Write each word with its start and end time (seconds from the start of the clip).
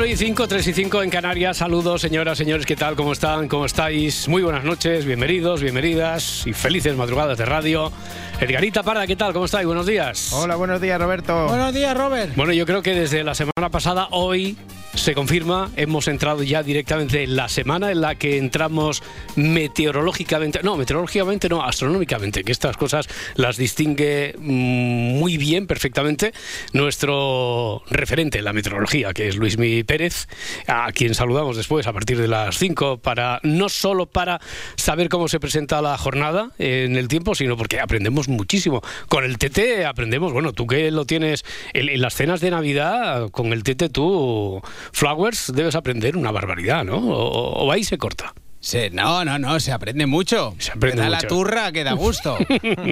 Y 0.00 0.16
5, 0.16 0.48
3 0.48 0.66
y 0.66 0.72
5 0.72 1.02
en 1.02 1.10
Canarias. 1.10 1.58
Saludos, 1.58 2.00
señoras, 2.00 2.38
señores, 2.38 2.64
¿qué 2.64 2.74
tal? 2.74 2.96
¿Cómo 2.96 3.12
están? 3.12 3.46
¿Cómo 3.46 3.66
estáis? 3.66 4.26
Muy 4.26 4.42
buenas 4.42 4.64
noches, 4.64 5.04
bienvenidos, 5.04 5.62
bienvenidas 5.62 6.46
y 6.46 6.54
felices 6.54 6.96
madrugadas 6.96 7.36
de 7.36 7.44
radio. 7.44 7.92
Edgarita 8.40 8.82
Parda, 8.82 9.06
¿qué 9.06 9.16
tal? 9.16 9.34
¿Cómo 9.34 9.44
estáis? 9.44 9.66
Buenos 9.66 9.86
días. 9.86 10.32
Hola, 10.32 10.56
buenos 10.56 10.80
días, 10.80 10.98
Roberto. 10.98 11.46
Buenos 11.46 11.74
días, 11.74 11.94
Robert. 11.94 12.34
Bueno, 12.34 12.54
yo 12.54 12.64
creo 12.64 12.82
que 12.82 12.94
desde 12.94 13.22
la 13.22 13.34
semana 13.34 13.68
pasada, 13.70 14.08
hoy 14.12 14.56
se 14.94 15.14
confirma, 15.14 15.70
hemos 15.76 16.06
entrado 16.08 16.42
ya 16.42 16.62
directamente 16.62 17.22
en 17.22 17.36
la 17.36 17.48
semana 17.48 17.90
en 17.90 18.00
la 18.00 18.14
que 18.14 18.36
entramos 18.38 19.02
meteorológicamente, 19.36 20.60
no, 20.62 20.76
meteorológicamente 20.76 21.48
no, 21.48 21.62
astronómicamente, 21.62 22.44
que 22.44 22.52
estas 22.52 22.76
cosas 22.76 23.08
las 23.34 23.56
distingue 23.56 24.34
mm, 24.38 25.18
muy 25.18 25.38
bien, 25.38 25.66
perfectamente, 25.66 26.32
nuestro 26.72 27.82
referente 27.90 28.38
en 28.38 28.44
la 28.44 28.52
meteorología, 28.52 29.12
que 29.14 29.28
es 29.28 29.36
Luismi 29.36 29.82
Pérez, 29.84 30.28
a 30.66 30.92
quien 30.92 31.14
saludamos 31.14 31.56
después 31.56 31.86
a 31.86 31.92
partir 31.92 32.18
de 32.18 32.28
las 32.28 32.58
5, 32.58 32.98
para, 32.98 33.40
no 33.42 33.68
solo 33.68 34.06
para 34.06 34.40
saber 34.76 35.08
cómo 35.08 35.28
se 35.28 35.40
presenta 35.40 35.80
la 35.80 35.96
jornada 35.96 36.50
en 36.58 36.96
el 36.96 37.08
tiempo, 37.08 37.34
sino 37.34 37.56
porque 37.56 37.80
aprendemos 37.80 38.28
muchísimo. 38.28 38.82
Con 39.08 39.24
el 39.24 39.38
TT 39.38 39.86
aprendemos, 39.86 40.32
bueno, 40.32 40.52
tú 40.52 40.66
que 40.66 40.90
lo 40.90 41.06
tienes 41.06 41.44
en, 41.72 41.88
en 41.88 42.00
las 42.00 42.14
cenas 42.14 42.40
de 42.40 42.50
Navidad, 42.50 43.30
con 43.30 43.52
el 43.52 43.62
TT 43.62 43.90
tú 43.90 44.62
Flowers 44.92 45.52
debes 45.54 45.74
aprender 45.74 46.16
una 46.16 46.30
barbaridad, 46.30 46.84
¿no? 46.84 46.96
O, 46.98 47.64
o 47.64 47.72
ahí 47.72 47.84
se 47.84 47.98
corta. 47.98 48.34
Sí, 48.62 48.78
no, 48.92 49.24
no, 49.24 49.40
no, 49.40 49.58
se 49.58 49.72
aprende 49.72 50.06
mucho. 50.06 50.54
Se 50.58 50.70
aprende 50.70 51.02
da 51.02 51.10
la 51.10 51.18
turra 51.18 51.72
que 51.72 51.82
da 51.82 51.94
gusto. 51.94 52.38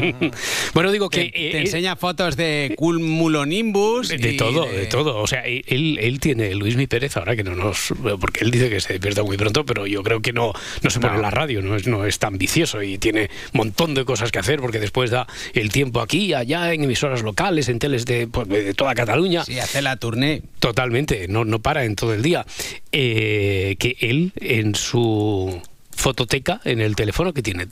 bueno, 0.75 0.91
digo 0.91 1.09
que... 1.09 1.31
Te, 1.31 1.59
eh, 1.59 1.61
enseña 1.61 1.95
fotos 1.95 2.35
de 2.37 2.75
cumulonimbus. 2.77 4.09
De, 4.09 4.33
todo, 4.33 4.67
de... 4.67 4.87
todo. 4.87 5.19
O 5.19 5.29
sea, 5.29 5.45
él, 5.45 5.97
él 6.01 6.19
tiene, 6.19 6.57
Luis 6.57 6.75
Mi 6.75 6.89
Pérez, 6.89 7.17
ahora 7.17 7.37
que 7.37 7.45
no 7.45 7.55
nos... 7.55 7.95
Porque 8.19 8.43
él 8.43 8.51
dice 8.51 8.69
que 8.69 8.81
se 8.81 8.95
despierta 8.95 9.23
muy 9.23 9.37
pronto, 9.37 9.65
pero 9.65 9.87
yo 9.87 10.03
creo 10.03 10.21
que 10.21 10.33
no, 10.33 10.53
no 10.83 10.91
se 10.91 10.99
pone 10.99 11.15
en 11.15 11.23
la 11.23 11.31
radio, 11.31 11.63
no 11.63 11.77
es, 11.77 11.87
no 11.87 12.05
es 12.05 12.19
tan 12.19 12.37
vicioso 12.37 12.83
y 12.83 12.99
tiene 12.99 13.31
un 13.53 13.59
montón 13.59 13.95
de 13.95 14.05
cosas 14.05 14.33
que 14.33 14.41
hacer 14.41 14.59
porque 14.59 14.81
después 14.81 15.13
da 15.13 15.29
el 15.55 15.71
tiempo 15.71 16.01
aquí, 16.01 16.35
allá, 16.35 16.73
en 16.73 16.83
emisoras 16.83 17.23
locales, 17.23 17.69
en 17.69 17.79
teles 17.79 18.07
de, 18.07 18.27
pues, 18.27 18.49
de 18.49 18.75
toda 18.75 18.97
Cataluña. 18.97 19.45
Sí, 19.45 19.61
hace 19.61 19.83
la 19.83 19.95
tournée. 19.99 20.43
Totalmente, 20.61 21.27
no, 21.29 21.45
no 21.45 21.61
para 21.61 21.85
en 21.85 21.97
todo 21.97 22.15
el 22.15 22.23
día. 22.23 22.47
Eh, 22.93 23.77
que 23.79 23.97
él 24.01 24.33
en 24.37 24.75
su 24.75 25.61
fototeca 25.91 26.61
en 26.65 26.81
el 26.81 26.97
teléfono 26.97 27.35
que 27.35 27.43
tiene 27.43 27.69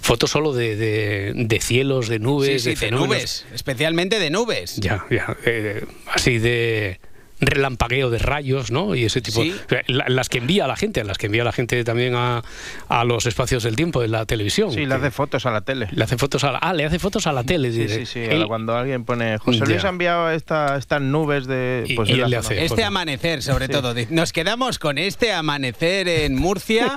fotos 0.00 0.30
solo 0.30 0.52
de, 0.52 1.32
de, 1.34 1.60
cielos, 1.60 2.08
de 2.08 2.18
nubes, 2.18 2.64
de, 2.64 2.90
nubes, 2.90 3.46
especialmente 3.54 4.18
de 4.18 4.30
nubes. 4.30 4.76
Ya, 4.76 5.04
ya, 5.10 5.36
eh, 5.44 5.84
así 6.12 6.38
de 6.38 6.98
relampagueo 7.42 8.08
de 8.08 8.18
rayos, 8.18 8.70
¿no? 8.70 8.94
Y 8.94 9.04
ese 9.04 9.20
tipo. 9.20 9.42
las 9.88 10.28
que 10.28 10.38
envía 10.38 10.64
a 10.64 10.68
la 10.68 10.76
gente, 10.76 11.04
las 11.04 11.18
que 11.18 11.26
envía 11.26 11.44
la 11.44 11.52
gente 11.52 11.82
también 11.84 12.14
a, 12.14 12.42
a, 12.88 13.04
los 13.04 13.26
espacios 13.26 13.64
del 13.64 13.76
tiempo 13.76 14.00
de 14.00 14.08
la 14.08 14.24
televisión. 14.26 14.72
Sí, 14.72 14.86
le 14.86 14.94
hace 14.94 15.10
fotos 15.10 15.44
a 15.44 15.50
la 15.50 15.62
tele. 15.62 15.88
Le 15.90 16.04
hace 16.04 16.16
fotos 16.16 16.44
a 16.44 16.52
la, 16.52 16.58
ah, 16.58 16.72
le 16.72 16.84
hace 16.84 16.98
fotos 16.98 17.26
a 17.26 17.32
la 17.32 17.44
tele. 17.44 17.72
Sí, 17.72 17.88
sí, 17.88 18.06
sí. 18.06 18.24
Cuando 18.46 18.76
alguien 18.76 19.04
pone 19.04 19.38
José 19.38 19.66
Luis 19.66 19.84
ha 19.84 19.88
enviado 19.88 20.30
esta, 20.30 20.76
estas 20.76 21.02
nubes 21.02 21.46
de. 21.46 21.92
Pues 21.96 22.08
y, 22.10 22.14
le 22.14 22.36
hace, 22.36 22.64
este 22.64 22.84
amanecer, 22.84 23.42
sobre 23.42 23.68
todo. 23.68 23.94
Nos 24.10 24.32
quedamos 24.32 24.78
con 24.78 24.98
este 24.98 25.32
amanecer 25.32 26.08
en 26.08 26.36
Murcia 26.36 26.96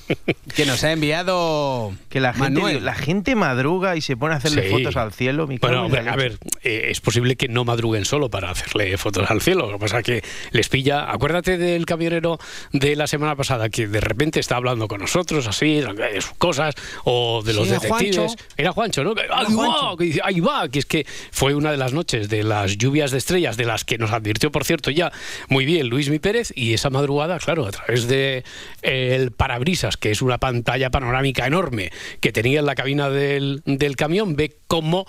que 0.56 0.66
nos 0.66 0.82
ha 0.84 0.92
enviado. 0.92 1.92
Que 2.08 2.20
la 2.20 2.32
gente, 2.32 2.80
la 2.80 2.94
gente 2.94 3.34
madruga 3.34 3.96
y 3.96 4.00
se 4.00 4.16
pone 4.16 4.34
a 4.34 4.38
hacerle 4.38 4.70
fotos 4.70 4.96
al 4.96 5.12
cielo. 5.12 5.46
bueno, 5.46 5.84
a 5.84 6.16
ver, 6.16 6.38
eh, 6.62 6.88
es 6.90 7.00
posible 7.00 7.36
que 7.36 7.48
no 7.48 7.64
madruguen 7.64 8.04
solo 8.04 8.30
para 8.30 8.50
hacerle 8.50 8.96
fotos 8.96 9.30
al 9.30 9.40
cielo 9.40 9.78
pasa 9.82 10.02
que 10.02 10.22
les 10.50 10.68
pilla. 10.68 11.10
Acuérdate 11.10 11.58
del 11.58 11.86
camionero 11.86 12.38
de 12.72 12.96
la 12.96 13.06
semana 13.06 13.36
pasada 13.36 13.68
que 13.68 13.86
de 13.86 14.00
repente 14.00 14.40
está 14.40 14.56
hablando 14.56 14.88
con 14.88 15.00
nosotros 15.00 15.46
así, 15.46 15.80
de 15.80 16.20
sus 16.20 16.34
cosas, 16.38 16.74
o 17.04 17.42
de 17.42 17.52
los 17.52 17.68
detectives. 17.68 18.36
Era 18.56 18.72
Juancho, 18.72 19.04
¿no? 19.04 19.14
Ahí 19.30 19.54
va, 19.54 19.96
ahí 20.24 20.40
va, 20.40 20.68
que 20.68 20.78
es 20.78 20.86
que 20.86 21.06
fue 21.30 21.54
una 21.54 21.70
de 21.70 21.76
las 21.76 21.92
noches 21.92 22.28
de 22.28 22.42
las 22.42 22.78
lluvias 22.78 23.10
de 23.10 23.18
estrellas, 23.18 23.56
de 23.56 23.64
las 23.64 23.84
que 23.84 23.98
nos 23.98 24.12
advirtió, 24.12 24.50
por 24.50 24.64
cierto, 24.64 24.90
ya 24.90 25.12
muy 25.48 25.64
bien 25.64 25.88
Luis 25.88 26.08
Mi 26.08 26.18
Pérez, 26.18 26.52
y 26.54 26.74
esa 26.74 26.90
madrugada, 26.90 27.38
claro, 27.38 27.66
a 27.66 27.70
través 27.70 28.08
de 28.08 28.44
el 28.82 29.32
parabrisas, 29.32 29.96
que 29.96 30.10
es 30.10 30.22
una 30.22 30.38
pantalla 30.38 30.90
panorámica 30.90 31.46
enorme 31.46 31.90
que 32.20 32.32
tenía 32.32 32.60
en 32.60 32.66
la 32.66 32.74
cabina 32.74 33.10
del, 33.10 33.62
del 33.66 33.96
camión, 33.96 34.36
ve 34.36 34.56
cómo 34.66 35.06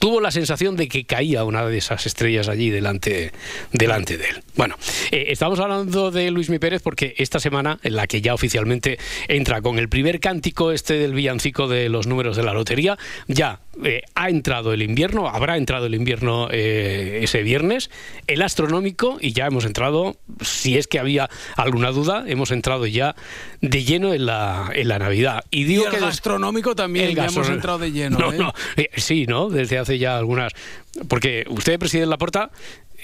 tuvo 0.00 0.20
la 0.20 0.30
sensación 0.30 0.76
de 0.76 0.88
que 0.88 1.04
caía 1.04 1.44
una 1.44 1.66
de 1.66 1.78
esas 1.78 2.06
estrellas 2.06 2.48
allí 2.48 2.70
delante 2.70 3.32
de 3.72 3.86
delante 3.88 4.18
de 4.18 4.28
él. 4.28 4.42
Bueno, 4.54 4.76
eh, 5.10 5.26
estamos 5.28 5.58
hablando 5.60 6.10
de 6.10 6.30
Luis 6.30 6.50
Mi 6.50 6.58
Pérez 6.58 6.82
porque 6.82 7.14
esta 7.16 7.40
semana, 7.40 7.78
en 7.82 7.96
la 7.96 8.06
que 8.06 8.20
ya 8.20 8.34
oficialmente 8.34 8.98
entra 9.28 9.62
con 9.62 9.78
el 9.78 9.88
primer 9.88 10.20
cántico 10.20 10.72
este 10.72 10.94
del 10.94 11.14
villancico 11.14 11.68
de 11.68 11.88
los 11.88 12.06
números 12.06 12.36
de 12.36 12.42
la 12.42 12.52
lotería, 12.52 12.98
ya 13.28 13.60
eh, 13.84 14.02
ha 14.14 14.28
entrado 14.28 14.74
el 14.74 14.82
invierno, 14.82 15.28
habrá 15.28 15.56
entrado 15.56 15.86
el 15.86 15.94
invierno 15.94 16.48
eh, 16.50 17.20
ese 17.22 17.42
viernes, 17.42 17.90
el 18.26 18.42
astronómico, 18.42 19.16
y 19.20 19.32
ya 19.32 19.46
hemos 19.46 19.64
entrado, 19.64 20.16
si 20.42 20.76
es 20.76 20.86
que 20.86 20.98
había 20.98 21.30
alguna 21.56 21.90
duda, 21.90 22.24
hemos 22.26 22.50
entrado 22.50 22.86
ya 22.86 23.16
de 23.62 23.84
lleno 23.84 24.12
en 24.12 24.26
la, 24.26 24.70
en 24.74 24.88
la 24.88 24.98
Navidad. 24.98 25.44
Y 25.50 25.64
digo 25.64 25.86
el 25.86 25.96
que 25.96 26.04
astronómico 26.04 26.74
también, 26.74 27.14
ya 27.14 27.26
hemos 27.26 27.48
entrado 27.48 27.78
de 27.78 27.92
lleno. 27.92 28.18
sí, 28.96 29.24
¿no? 29.26 29.48
Desde 29.48 29.78
hace 29.78 29.98
ya 29.98 30.18
algunas. 30.18 30.52
Porque 31.08 31.44
usted, 31.48 31.78
presidente 31.78 32.10
Laporta, 32.10 32.50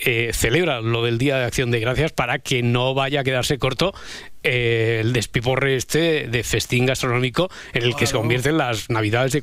eh, 0.05 0.31
celebra 0.33 0.81
lo 0.81 1.05
del 1.05 1.19
Día 1.19 1.39
de 1.39 1.45
Acción 1.45 1.71
de 1.71 1.81
Gracias 1.81 2.13
para 2.13 2.41
que 2.41 2.63
no 2.63 2.95
vaya 2.95 3.21
a 3.21 3.25
quedarse 3.25 3.59
corto 3.59 3.95
eh, 4.43 4.99
el 5.03 5.13
despiporre 5.13 5.77
este 5.77 6.27
de 6.29 6.43
festín 6.43 6.87
gastronómico 6.87 7.49
en 7.73 7.85
el 7.85 7.95
que 7.95 8.07
se 8.07 8.15
convierten 8.15 8.59
las 8.59 8.91
navidades 8.91 9.33
de, 9.33 9.41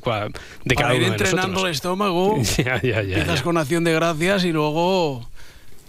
de 0.64 0.74
cada 0.74 0.94
uno 0.94 1.04
de 1.04 1.06
entrenando 1.06 1.66
el 1.66 1.72
estómago, 1.72 2.36
empiezas 2.58 3.42
con 3.42 3.56
Acción 3.56 3.84
de 3.84 3.94
Gracias 3.94 4.44
y 4.44 4.52
luego 4.52 5.26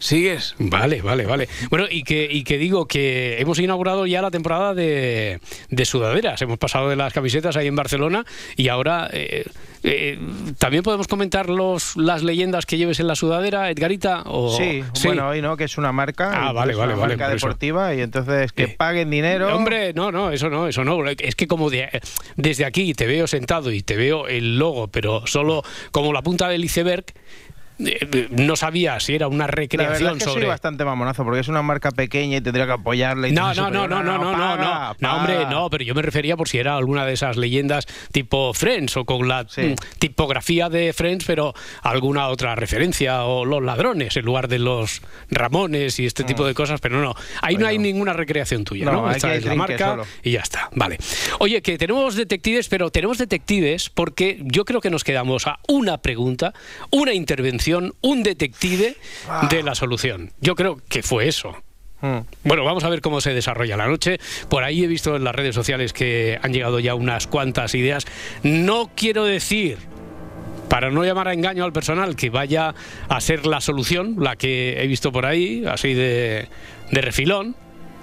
¿Sigues? 0.03 0.53
Vale, 0.59 1.01
vale, 1.01 1.25
vale. 1.25 1.47
Bueno, 1.69 1.85
y 1.89 2.03
que, 2.03 2.27
y 2.29 2.43
que 2.43 2.57
digo 2.57 2.87
que 2.89 3.39
hemos 3.39 3.57
inaugurado 3.59 4.05
ya 4.05 4.21
la 4.21 4.31
temporada 4.31 4.73
de, 4.73 5.39
de 5.69 5.85
sudaderas. 5.85 6.41
Hemos 6.41 6.57
pasado 6.57 6.89
de 6.89 6.97
las 6.97 7.13
camisetas 7.13 7.55
ahí 7.55 7.67
en 7.67 7.75
Barcelona 7.77 8.25
y 8.57 8.67
ahora 8.67 9.09
eh, 9.13 9.45
eh, 9.83 10.19
también 10.57 10.83
podemos 10.83 11.07
comentar 11.07 11.49
los, 11.49 11.95
las 11.95 12.21
leyendas 12.21 12.65
que 12.65 12.75
lleves 12.75 12.99
en 12.99 13.07
la 13.07 13.15
sudadera, 13.15 13.69
Edgarita. 13.69 14.23
O... 14.25 14.57
Sí, 14.57 14.83
bueno, 15.05 15.29
hoy 15.29 15.41
no, 15.41 15.55
que 15.55 15.63
es 15.63 15.77
una 15.77 15.93
marca. 15.93 16.31
Ah, 16.33 16.51
vale, 16.51 16.75
vale, 16.75 16.95
una 16.95 17.07
Marca 17.07 17.29
deportiva 17.29 17.95
y 17.95 18.01
entonces 18.01 18.51
que 18.51 18.63
eh, 18.63 18.75
paguen 18.77 19.09
dinero. 19.09 19.55
Hombre, 19.55 19.93
no, 19.93 20.11
no, 20.11 20.31
eso 20.31 20.49
no, 20.49 20.67
eso 20.67 20.83
no. 20.83 21.07
Es 21.07 21.35
que 21.35 21.47
como 21.47 21.69
desde 22.35 22.65
aquí 22.65 22.93
te 22.93 23.07
veo 23.07 23.25
sentado 23.25 23.71
y 23.71 23.83
te 23.83 23.95
veo 23.95 24.27
el 24.27 24.59
logo, 24.59 24.89
pero 24.89 25.25
solo 25.27 25.63
como 25.91 26.11
la 26.11 26.21
punta 26.21 26.49
del 26.49 26.65
iceberg 26.65 27.05
no 27.77 28.55
sabía 28.55 28.99
si 28.99 29.15
era 29.15 29.27
una 29.27 29.47
recreación 29.47 30.19
sobre. 30.19 30.41
Soy 30.41 30.49
bastante 30.49 30.85
mamonazo 30.85 31.23
porque 31.23 31.39
es 31.39 31.47
una 31.47 31.61
marca 31.61 31.91
pequeña 31.91 32.37
y 32.37 32.41
tendría 32.41 32.65
que 32.65 32.73
apoyarla. 32.73 33.29
No, 33.29 33.53
no, 33.53 33.69
no, 33.69 33.87
no, 33.87 34.03
no, 34.03 34.17
no, 34.17 34.35
no, 34.35 34.57
no, 34.57 34.95
no, 34.99 35.15
hombre, 35.15 35.45
no, 35.49 35.69
pero 35.69 35.83
yo 35.83 35.95
me 35.95 36.01
refería 36.01 36.37
por 36.37 36.47
si 36.47 36.57
era 36.57 36.75
alguna 36.75 37.05
de 37.05 37.13
esas 37.13 37.37
leyendas 37.37 37.85
tipo 38.11 38.53
Friends 38.53 38.97
o 38.97 39.05
con 39.05 39.27
la 39.27 39.45
tipografía 39.99 40.69
de 40.69 40.93
Friends, 40.93 41.25
pero 41.25 41.53
alguna 41.81 42.27
otra 42.27 42.55
referencia 42.55 43.23
o 43.23 43.45
los 43.45 43.63
ladrones 43.63 44.15
en 44.17 44.25
lugar 44.25 44.47
de 44.47 44.59
los 44.59 45.01
Ramones 45.29 45.99
y 45.99 46.05
este 46.05 46.23
tipo 46.23 46.45
de 46.45 46.53
cosas, 46.53 46.79
pero 46.79 47.01
no, 47.01 47.15
ahí 47.41 47.57
no 47.57 47.67
hay 47.67 47.77
ninguna 47.77 48.13
recreación 48.13 48.63
tuya, 48.63 48.85
¿no? 48.85 49.09
Esta 49.09 49.33
es 49.35 49.45
la 49.45 49.55
marca 49.55 49.97
y 50.21 50.31
ya 50.31 50.41
está, 50.41 50.69
vale. 50.75 50.97
Oye, 51.39 51.61
que 51.61 51.77
tenemos 51.77 52.15
detectives, 52.15 52.69
pero 52.69 52.89
tenemos 52.91 53.17
detectives 53.17 53.89
porque 53.89 54.39
yo 54.43 54.65
creo 54.65 54.81
que 54.81 54.89
nos 54.89 55.03
quedamos 55.03 55.47
a 55.47 55.59
una 55.67 55.97
pregunta, 55.97 56.53
una 56.91 57.13
intervención 57.13 57.63
un 58.01 58.23
detective 58.23 58.95
de 59.49 59.63
la 59.63 59.75
solución. 59.75 60.31
Yo 60.41 60.55
creo 60.55 60.79
que 60.89 61.03
fue 61.03 61.27
eso. 61.27 61.55
Hmm. 62.01 62.19
Bueno, 62.43 62.65
vamos 62.65 62.83
a 62.83 62.89
ver 62.89 63.01
cómo 63.01 63.21
se 63.21 63.33
desarrolla 63.33 63.77
la 63.77 63.87
noche. 63.87 64.19
Por 64.49 64.63
ahí 64.63 64.83
he 64.83 64.87
visto 64.87 65.15
en 65.15 65.23
las 65.23 65.33
redes 65.33 65.55
sociales 65.55 65.93
que 65.93 66.37
han 66.41 66.51
llegado 66.51 66.79
ya 66.79 66.95
unas 66.95 67.27
cuantas 67.27 67.75
ideas. 67.75 68.05
No 68.43 68.91
quiero 68.95 69.23
decir 69.23 69.77
para 70.73 70.89
no 70.89 71.05
llamar 71.05 71.27
a 71.27 71.33
engaño 71.33 71.65
al 71.65 71.71
personal 71.71 72.15
que 72.15 72.31
vaya 72.31 72.73
a 73.07 73.21
ser 73.21 73.45
la 73.45 73.61
solución, 73.61 74.15
la 74.19 74.35
que 74.35 74.81
he 74.81 74.87
visto 74.87 75.11
por 75.11 75.27
ahí, 75.27 75.63
así 75.67 75.93
de, 75.93 76.47
de 76.91 77.01
refilón, 77.01 77.55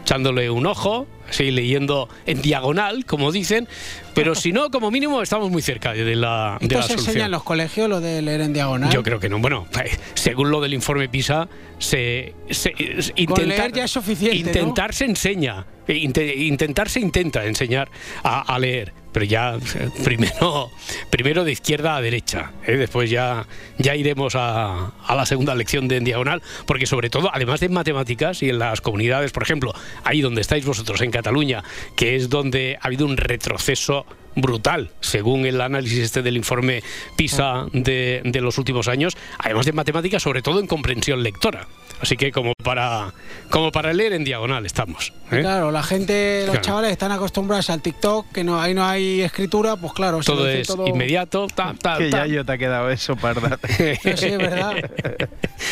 echándole 0.02 0.50
un 0.50 0.66
ojo, 0.66 1.08
así 1.30 1.50
leyendo 1.50 2.08
en 2.26 2.42
diagonal, 2.42 3.04
como 3.06 3.32
dicen, 3.32 3.68
pero 4.14 4.34
si 4.34 4.52
no, 4.52 4.70
como 4.70 4.90
mínimo 4.90 5.22
estamos 5.22 5.50
muy 5.50 5.62
cerca 5.62 5.92
de 5.92 6.16
la, 6.16 6.58
de 6.60 6.74
la 6.74 6.82
se 6.82 6.94
enseña 6.94 7.26
en 7.26 7.30
los 7.30 7.42
colegios 7.42 7.88
lo 7.88 8.00
de 8.00 8.20
leer 8.20 8.42
en 8.42 8.52
diagonal? 8.52 8.92
Yo 8.92 9.02
creo 9.02 9.18
que 9.20 9.28
no. 9.28 9.38
Bueno, 9.38 9.66
eh, 9.82 9.90
según 10.14 10.50
lo 10.50 10.60
del 10.60 10.74
informe 10.74 11.08
PISA, 11.08 11.48
se, 11.78 12.34
se 12.50 12.72
intentar, 13.16 13.72
ya 13.72 13.84
es 13.84 13.90
suficiente, 13.90 14.36
intentar 14.36 14.92
se 14.94 15.06
enseña, 15.06 15.66
eh, 15.86 15.96
intentar 15.96 16.88
se 16.88 17.00
intenta 17.00 17.44
enseñar 17.46 17.90
a 18.22 18.58
leer 18.58 18.92
pero 19.12 19.24
ya 19.24 19.58
primero, 20.04 20.70
primero 21.10 21.44
de 21.44 21.52
izquierda 21.52 21.96
a 21.96 22.00
derecha. 22.00 22.52
¿eh? 22.66 22.76
Después 22.76 23.10
ya, 23.10 23.46
ya 23.78 23.94
iremos 23.96 24.34
a, 24.36 24.92
a, 25.06 25.14
la 25.14 25.26
segunda 25.26 25.54
lección 25.54 25.88
de 25.88 25.96
en 25.96 26.04
diagonal, 26.04 26.42
porque 26.66 26.86
sobre 26.86 27.10
todo, 27.10 27.30
además 27.32 27.60
de 27.60 27.66
en 27.66 27.72
matemáticas 27.72 28.42
y 28.42 28.48
en 28.48 28.58
las 28.58 28.80
comunidades, 28.80 29.32
por 29.32 29.42
ejemplo, 29.42 29.72
ahí 30.04 30.20
donde 30.20 30.40
estáis 30.40 30.64
vosotros, 30.64 31.00
en 31.00 31.10
Cataluña, 31.20 31.62
que 31.96 32.16
es 32.16 32.30
donde 32.30 32.78
ha 32.80 32.86
habido 32.86 33.04
un 33.04 33.18
retroceso 33.18 34.06
brutal, 34.34 34.90
según 35.00 35.46
el 35.46 35.60
análisis 35.60 35.98
este 35.98 36.22
del 36.22 36.36
informe 36.36 36.82
PISA 37.16 37.66
de, 37.72 38.22
de 38.24 38.40
los 38.40 38.58
últimos 38.58 38.88
años, 38.88 39.16
además 39.38 39.66
de 39.66 39.72
matemáticas, 39.72 40.22
sobre 40.22 40.42
todo 40.42 40.60
en 40.60 40.66
comprensión 40.66 41.22
lectora. 41.22 41.66
Así 42.00 42.16
que 42.16 42.32
como 42.32 42.54
para 42.64 43.12
como 43.50 43.72
para 43.72 43.92
leer 43.92 44.14
en 44.14 44.24
diagonal 44.24 44.64
estamos. 44.64 45.12
¿eh? 45.30 45.40
Claro, 45.40 45.70
la 45.70 45.82
gente, 45.82 46.44
los 46.46 46.60
chavales 46.62 46.92
están 46.92 47.12
acostumbrados 47.12 47.68
al 47.68 47.82
TikTok, 47.82 48.32
que 48.32 48.42
no 48.42 48.60
ahí 48.60 48.72
no 48.72 48.84
hay 48.86 49.20
escritura, 49.20 49.76
pues 49.76 49.92
claro. 49.92 50.20
Todo 50.20 50.48
es 50.48 50.68
inmediato. 50.86 51.46
que 51.98 52.10
ya 52.10 52.26
yo 52.26 52.44
te 52.44 52.52
ha 52.52 52.58
quedado 52.58 52.90
eso, 52.90 53.16
parda. 53.16 53.58
sí, 53.68 53.84
es 54.02 54.38
verdad. 54.38 54.76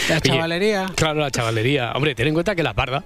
La 0.08 0.20
chavalería. 0.20 0.86
claro, 0.94 1.20
la 1.20 1.30
chavalería. 1.30 1.92
Hombre, 1.92 2.14
ten 2.14 2.28
en 2.28 2.34
cuenta 2.34 2.54
que 2.54 2.62
la 2.62 2.74
parda, 2.74 3.04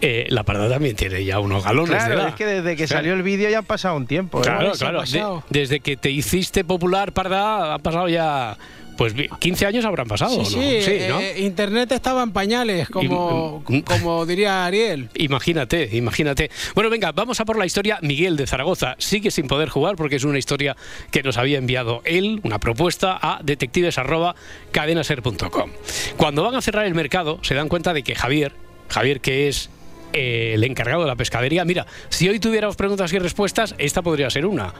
eh, 0.00 0.26
la 0.28 0.42
parda 0.42 0.68
también 0.68 0.96
tiene 0.96 1.24
ya 1.24 1.38
unos 1.38 1.64
galones 1.64 1.90
claro, 1.90 2.08
de 2.08 2.20
edad. 2.20 2.28
es 2.28 2.34
que 2.34 2.46
desde 2.46 2.76
que 2.76 2.88
salió 2.88 3.14
el 3.14 3.22
vídeo 3.22 3.48
ya 3.48 3.60
ha 3.60 3.62
pasado 3.62 3.96
un 3.96 4.06
tiempo. 4.06 4.40
¿eh? 4.40 4.42
Claro, 4.42 4.74
claro. 4.90 5.44
desde 5.50 5.80
que 5.80 5.96
te 5.96 6.10
hiciste 6.10 6.64
popular, 6.64 7.12
parda, 7.12 7.74
ha 7.74 7.78
pasado 7.78 8.08
ya 8.08 8.56
pues 8.96 9.14
15 9.38 9.66
años 9.66 9.84
habrán 9.84 10.08
pasado, 10.08 10.42
sí, 10.44 10.56
¿no? 10.56 10.62
Sí, 10.62 10.90
eh, 10.90 11.36
Internet 11.40 11.92
estaba 11.92 12.22
en 12.22 12.32
pañales, 12.32 12.88
como, 12.88 13.62
mm, 13.68 13.80
como 13.80 14.24
diría 14.26 14.64
Ariel. 14.64 15.10
Imagínate, 15.14 15.90
imagínate. 15.92 16.50
Bueno, 16.74 16.90
venga, 16.90 17.12
vamos 17.12 17.38
a 17.40 17.44
por 17.44 17.58
la 17.58 17.66
historia. 17.66 17.98
Miguel 18.02 18.36
de 18.36 18.46
Zaragoza 18.46 18.94
sigue 18.98 19.30
sin 19.30 19.46
poder 19.48 19.68
jugar 19.68 19.96
porque 19.96 20.16
es 20.16 20.24
una 20.24 20.38
historia 20.38 20.74
que 21.10 21.22
nos 21.22 21.36
había 21.36 21.58
enviado 21.58 22.00
él, 22.04 22.40
una 22.42 22.58
propuesta 22.58 23.18
a 23.20 23.40
detectives.cadenaser.com. 23.42 25.70
Cuando 26.16 26.42
van 26.42 26.54
a 26.54 26.62
cerrar 26.62 26.86
el 26.86 26.94
mercado, 26.94 27.38
se 27.42 27.54
dan 27.54 27.68
cuenta 27.68 27.92
de 27.92 28.02
que 28.02 28.14
Javier, 28.14 28.52
Javier 28.88 29.20
que 29.20 29.48
es 29.48 29.68
eh, 30.16 30.54
el 30.54 30.64
encargado 30.64 31.02
de 31.02 31.08
la 31.08 31.16
pescadería, 31.16 31.64
mira, 31.64 31.86
si 32.08 32.28
hoy 32.28 32.40
tuviéramos 32.40 32.76
preguntas 32.76 33.12
y 33.12 33.18
respuestas, 33.18 33.74
esta 33.78 34.02
podría 34.02 34.30
ser 34.30 34.46
una 34.46 34.72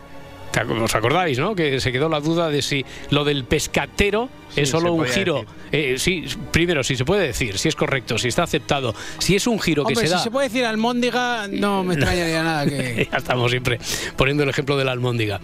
¿Os 0.82 0.94
acordáis, 0.94 1.38
no? 1.38 1.54
Que 1.54 1.80
se 1.80 1.92
quedó 1.92 2.08
la 2.08 2.20
duda 2.20 2.48
de 2.48 2.62
si 2.62 2.84
lo 3.10 3.24
del 3.24 3.44
pescatero 3.44 4.30
es 4.54 4.70
solo 4.70 4.92
un 4.94 5.04
giro. 5.04 5.44
Eh, 5.70 5.96
sí, 5.98 6.24
primero, 6.50 6.82
si 6.82 6.96
se 6.96 7.04
puede 7.04 7.26
decir, 7.26 7.58
si 7.58 7.68
es 7.68 7.76
correcto, 7.76 8.16
si 8.16 8.28
está 8.28 8.44
aceptado, 8.44 8.94
si 9.18 9.36
es 9.36 9.46
un 9.46 9.60
giro 9.60 9.84
que 9.84 9.94
se 9.94 10.06
si 10.06 10.08
da. 10.08 10.18
Si 10.18 10.24
se 10.24 10.30
puede 10.30 10.48
decir 10.48 10.64
almóndiga, 10.64 11.46
no 11.48 11.84
me 11.84 11.94
extrañaría 11.96 12.42
nada 12.42 12.64
que. 12.64 13.08
ya 13.12 13.18
estamos 13.18 13.50
siempre 13.50 13.78
poniendo 14.16 14.44
el 14.44 14.48
ejemplo 14.48 14.76
de 14.76 14.84
la 14.84 14.92
almóndiga. 14.92 15.40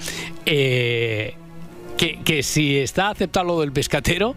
Eh, 0.46 1.34
que, 1.98 2.20
que 2.24 2.42
si 2.42 2.78
está 2.78 3.10
aceptado 3.10 3.46
lo 3.46 3.60
del 3.60 3.72
pescatero, 3.72 4.34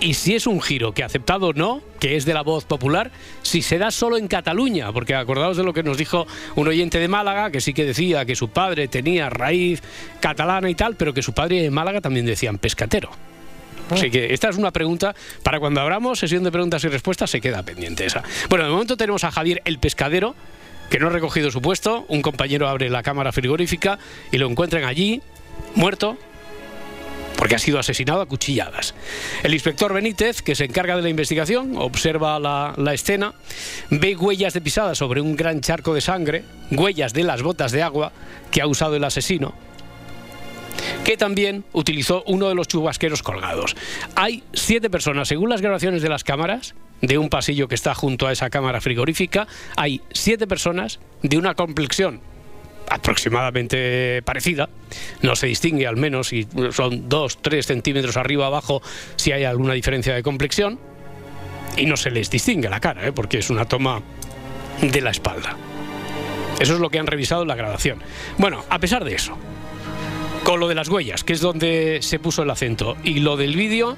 y 0.00 0.14
si 0.14 0.34
es 0.34 0.46
un 0.46 0.60
giro 0.60 0.92
que 0.92 1.04
aceptado 1.04 1.48
o 1.48 1.52
no, 1.52 1.82
que 1.98 2.16
es 2.16 2.24
de 2.24 2.34
la 2.34 2.42
voz 2.42 2.64
popular, 2.64 3.10
si 3.42 3.62
se 3.62 3.78
da 3.78 3.90
solo 3.90 4.16
en 4.16 4.28
Cataluña, 4.28 4.92
porque 4.92 5.14
acordaos 5.14 5.56
de 5.56 5.62
lo 5.62 5.72
que 5.72 5.82
nos 5.82 5.98
dijo 5.98 6.26
un 6.56 6.68
oyente 6.68 6.98
de 6.98 7.08
Málaga, 7.08 7.50
que 7.50 7.60
sí 7.60 7.74
que 7.74 7.84
decía 7.84 8.24
que 8.24 8.34
su 8.34 8.48
padre 8.48 8.88
tenía 8.88 9.28
raíz 9.28 9.82
catalana 10.20 10.70
y 10.70 10.74
tal, 10.74 10.96
pero 10.96 11.12
que 11.12 11.22
su 11.22 11.32
padre 11.32 11.66
en 11.66 11.72
Málaga 11.72 12.00
también 12.00 12.26
decían 12.26 12.58
pescatero. 12.58 13.10
Así 13.90 14.10
que 14.10 14.32
esta 14.32 14.48
es 14.48 14.56
una 14.56 14.70
pregunta 14.70 15.16
para 15.42 15.58
cuando 15.58 15.80
abramos 15.80 16.20
sesión 16.20 16.44
de 16.44 16.52
preguntas 16.52 16.84
y 16.84 16.88
respuestas, 16.88 17.28
se 17.28 17.40
queda 17.40 17.62
pendiente 17.64 18.06
esa. 18.06 18.22
Bueno, 18.48 18.64
de 18.64 18.70
momento 18.70 18.96
tenemos 18.96 19.24
a 19.24 19.32
Javier 19.32 19.62
el 19.64 19.78
pescadero, 19.78 20.36
que 20.90 20.98
no 20.98 21.08
ha 21.08 21.10
recogido 21.10 21.50
su 21.50 21.60
puesto. 21.60 22.04
Un 22.08 22.22
compañero 22.22 22.68
abre 22.68 22.88
la 22.88 23.02
cámara 23.02 23.32
frigorífica 23.32 23.98
y 24.30 24.38
lo 24.38 24.48
encuentran 24.48 24.84
allí, 24.84 25.22
muerto, 25.74 26.16
porque 27.40 27.54
ha 27.54 27.58
sido 27.58 27.78
asesinado 27.78 28.20
a 28.20 28.26
cuchilladas. 28.26 28.94
El 29.42 29.54
inspector 29.54 29.94
Benítez, 29.94 30.42
que 30.42 30.54
se 30.54 30.66
encarga 30.66 30.94
de 30.94 31.00
la 31.00 31.08
investigación, 31.08 31.72
observa 31.78 32.38
la, 32.38 32.92
escena, 32.92 33.32
ve 33.88 34.14
huellas 34.14 34.52
de 34.52 34.60
pisada 34.60 34.94
sobre 34.94 35.22
un 35.22 35.36
gran 35.36 35.62
charco 35.62 35.94
de 35.94 36.02
sangre, 36.02 36.44
huellas 36.70 37.14
de 37.14 37.24
las 37.24 37.40
botas 37.40 37.72
de 37.72 37.82
agua 37.82 38.12
que 38.50 38.60
ha 38.60 38.66
usado 38.66 38.94
el 38.94 39.04
asesino, 39.04 39.54
que 41.02 41.16
también 41.16 41.64
utilizó 41.72 42.24
uno 42.26 42.46
de 42.46 42.54
los 42.54 42.68
chubasqueros 42.68 43.22
colgados. 43.22 43.74
Hay 44.16 44.42
siete 44.52 44.90
personas, 44.90 45.26
según 45.26 45.48
las 45.48 45.62
grabaciones 45.62 46.02
de 46.02 46.10
las 46.10 46.24
cámaras, 46.24 46.74
de 47.00 47.16
un 47.16 47.30
pasillo 47.30 47.68
que 47.68 47.74
está 47.74 47.94
junto 47.94 48.26
a 48.26 48.32
esa 48.32 48.50
cámara 48.50 48.82
frigorífica, 48.82 49.48
hay 49.76 50.02
siete 50.12 50.46
personas 50.46 51.00
de 51.22 51.38
una 51.38 51.54
complexión 51.54 52.20
aproximadamente 52.88 54.22
parecida. 54.22 54.68
No 55.22 55.36
se 55.36 55.46
distingue 55.46 55.86
al 55.86 55.96
menos 55.96 56.28
si 56.28 56.46
son 56.72 57.08
2, 57.08 57.38
3 57.42 57.66
centímetros 57.66 58.16
arriba 58.16 58.46
abajo 58.46 58.82
si 59.16 59.32
hay 59.32 59.44
alguna 59.44 59.74
diferencia 59.74 60.14
de 60.14 60.22
complexión. 60.22 60.78
Y 61.76 61.86
no 61.86 61.96
se 61.96 62.10
les 62.10 62.30
distingue 62.30 62.68
la 62.68 62.80
cara, 62.80 63.06
¿eh? 63.06 63.12
porque 63.12 63.38
es 63.38 63.48
una 63.48 63.64
toma 63.64 64.02
de 64.80 65.00
la 65.00 65.10
espalda. 65.10 65.56
Eso 66.58 66.74
es 66.74 66.80
lo 66.80 66.90
que 66.90 66.98
han 66.98 67.06
revisado 67.06 67.42
en 67.42 67.48
la 67.48 67.54
grabación. 67.54 68.02
Bueno, 68.36 68.64
a 68.68 68.78
pesar 68.78 69.04
de 69.04 69.14
eso, 69.14 69.36
con 70.44 70.60
lo 70.60 70.68
de 70.68 70.74
las 70.74 70.88
huellas, 70.88 71.24
que 71.24 71.32
es 71.32 71.40
donde 71.40 72.00
se 72.02 72.18
puso 72.18 72.42
el 72.42 72.50
acento, 72.50 72.96
y 73.04 73.20
lo 73.20 73.36
del 73.36 73.56
vídeo, 73.56 73.96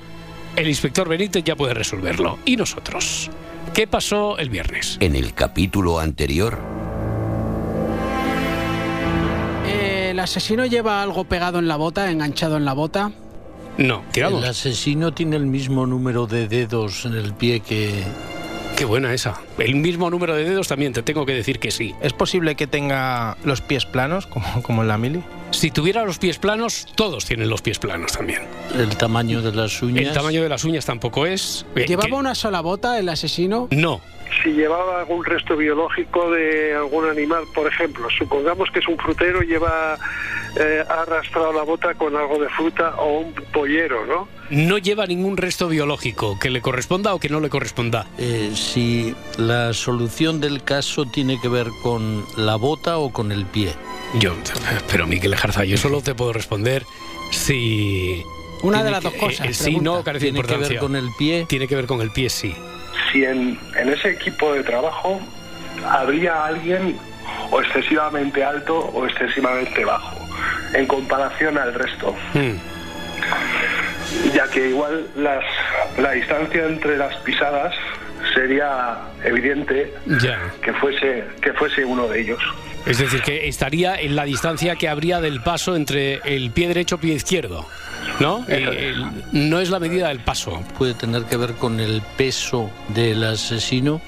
el 0.54 0.68
inspector 0.68 1.08
Benítez 1.08 1.44
ya 1.44 1.56
puede 1.56 1.74
resolverlo. 1.74 2.38
¿Y 2.44 2.56
nosotros? 2.56 3.30
¿Qué 3.74 3.86
pasó 3.86 4.38
el 4.38 4.50
viernes? 4.50 4.98
En 5.00 5.16
el 5.16 5.34
capítulo 5.34 5.98
anterior 5.98 6.81
¿El 10.12 10.20
asesino 10.20 10.66
lleva 10.66 11.02
algo 11.02 11.24
pegado 11.24 11.58
en 11.58 11.68
la 11.68 11.76
bota, 11.76 12.10
enganchado 12.10 12.58
en 12.58 12.66
la 12.66 12.74
bota? 12.74 13.12
No, 13.78 14.04
El 14.12 14.44
asesino 14.44 15.14
tiene 15.14 15.36
el 15.36 15.46
mismo 15.46 15.86
número 15.86 16.26
de 16.26 16.48
dedos 16.48 17.06
en 17.06 17.14
el 17.14 17.32
pie 17.32 17.60
que... 17.60 18.04
Qué 18.76 18.84
buena 18.84 19.12
esa. 19.14 19.40
El 19.58 19.76
mismo 19.76 20.10
número 20.10 20.34
de 20.34 20.44
dedos 20.44 20.68
también, 20.68 20.92
te 20.92 21.02
tengo 21.02 21.26
que 21.26 21.34
decir 21.34 21.58
que 21.58 21.70
sí. 21.70 21.94
¿Es 22.00 22.12
posible 22.12 22.54
que 22.54 22.66
tenga 22.66 23.36
los 23.44 23.60
pies 23.60 23.86
planos, 23.86 24.26
como, 24.26 24.62
como 24.62 24.82
en 24.82 24.88
la 24.88 24.98
mili? 24.98 25.22
Si 25.50 25.70
tuviera 25.70 26.04
los 26.04 26.18
pies 26.18 26.38
planos, 26.38 26.86
todos 26.94 27.24
tienen 27.26 27.48
los 27.48 27.62
pies 27.62 27.78
planos 27.78 28.12
también. 28.12 28.42
¿El 28.74 28.96
tamaño 28.96 29.42
de 29.42 29.52
las 29.52 29.82
uñas? 29.82 30.06
El 30.06 30.12
tamaño 30.12 30.42
de 30.42 30.48
las 30.48 30.64
uñas 30.64 30.86
tampoco 30.86 31.26
es. 31.26 31.66
Eh, 31.76 31.84
¿Llevaba 31.86 32.16
una 32.16 32.34
sola 32.34 32.60
bota 32.60 32.98
el 32.98 33.08
asesino? 33.08 33.68
No, 33.70 34.00
si 34.42 34.52
llevaba 34.52 35.00
algún 35.00 35.24
resto 35.24 35.56
biológico 35.56 36.30
de 36.30 36.74
algún 36.74 37.08
animal, 37.08 37.44
por 37.54 37.66
ejemplo, 37.66 38.08
supongamos 38.16 38.70
que 38.70 38.78
es 38.78 38.88
un 38.88 38.96
frutero, 38.96 39.42
lleva 39.42 39.98
eh, 40.56 40.84
ha 40.88 41.02
arrastrado 41.02 41.52
la 41.52 41.62
bota 41.62 41.94
con 41.94 42.16
algo 42.16 42.38
de 42.38 42.48
fruta 42.50 42.94
o 42.96 43.20
un 43.20 43.34
pollero, 43.52 44.06
¿no? 44.06 44.28
No 44.52 44.78
lleva 44.78 45.06
ningún 45.06 45.36
resto 45.36 45.68
biológico 45.68 46.38
que 46.38 46.50
le 46.50 46.60
corresponda 46.60 47.14
o 47.14 47.18
que 47.18 47.28
no 47.28 47.40
le 47.40 47.48
corresponda. 47.48 48.06
Eh, 48.18 48.52
si 48.54 49.14
la 49.36 49.72
solución 49.72 50.40
del 50.40 50.62
caso 50.62 51.04
tiene 51.06 51.40
que 51.40 51.48
ver 51.48 51.68
con 51.82 52.24
la 52.36 52.56
bota 52.56 52.98
o 52.98 53.12
con 53.12 53.32
el 53.32 53.46
pie. 53.46 53.72
Yo, 54.20 54.34
pero 54.90 55.06
Miguel 55.06 55.34
Jarza, 55.34 55.64
yo 55.64 55.76
solo 55.76 56.02
te 56.02 56.14
puedo 56.14 56.32
responder 56.32 56.84
si... 57.30 58.22
Una 58.62 58.84
de 58.84 58.92
las 58.92 59.02
dos 59.02 59.14
cosas. 59.14 59.48
Eh, 59.48 59.54
sí, 59.54 59.80
no 59.80 60.04
carece 60.04 60.30
¿Tiene 60.30 60.46
que 60.46 60.56
ver 60.56 60.78
con 60.78 60.94
el 60.94 61.08
pie? 61.18 61.46
Tiene 61.48 61.66
que 61.66 61.74
ver 61.74 61.86
con 61.86 62.00
el 62.00 62.12
pie, 62.12 62.30
sí 62.30 62.54
si 63.12 63.24
en, 63.24 63.58
ese 63.76 64.10
equipo 64.10 64.52
de 64.54 64.62
trabajo 64.62 65.20
habría 65.86 66.46
alguien 66.46 66.96
o 67.50 67.60
excesivamente 67.60 68.42
alto 68.42 68.78
o 68.78 69.06
excesivamente 69.06 69.84
bajo 69.84 70.16
en 70.74 70.86
comparación 70.86 71.58
al 71.58 71.74
resto. 71.74 72.14
Hmm. 72.32 72.56
Ya 74.34 74.48
que 74.48 74.70
igual 74.70 75.06
las, 75.16 75.44
la 75.98 76.12
distancia 76.12 76.66
entre 76.66 76.96
las 76.96 77.14
pisadas 77.18 77.74
sería 78.34 78.98
evidente 79.24 79.92
que 80.62 80.72
fuese 80.74 81.24
que 81.40 81.52
fuese 81.52 81.84
uno 81.84 82.08
de 82.08 82.20
ellos. 82.20 82.40
Es 82.86 82.98
decir, 82.98 83.22
que 83.22 83.48
estaría 83.48 83.94
en 83.94 84.16
la 84.16 84.24
distancia 84.24 84.74
que 84.76 84.88
habría 84.88 85.20
del 85.20 85.40
paso 85.40 85.76
entre 85.76 86.20
el 86.24 86.50
pie 86.50 86.68
derecho 86.68 86.96
y 86.96 86.98
pie 86.98 87.14
izquierdo. 87.14 87.66
¿no? 88.20 88.44
Eh, 88.48 88.94
no 89.32 89.60
es 89.60 89.70
la 89.70 89.78
medida 89.78 90.08
del 90.08 90.20
paso. 90.20 90.62
¿Puede 90.76 90.94
tener 90.94 91.24
que 91.24 91.36
ver 91.36 91.54
con 91.54 91.80
el 91.80 92.02
peso 92.16 92.70
del 92.88 93.24
asesino? 93.24 94.00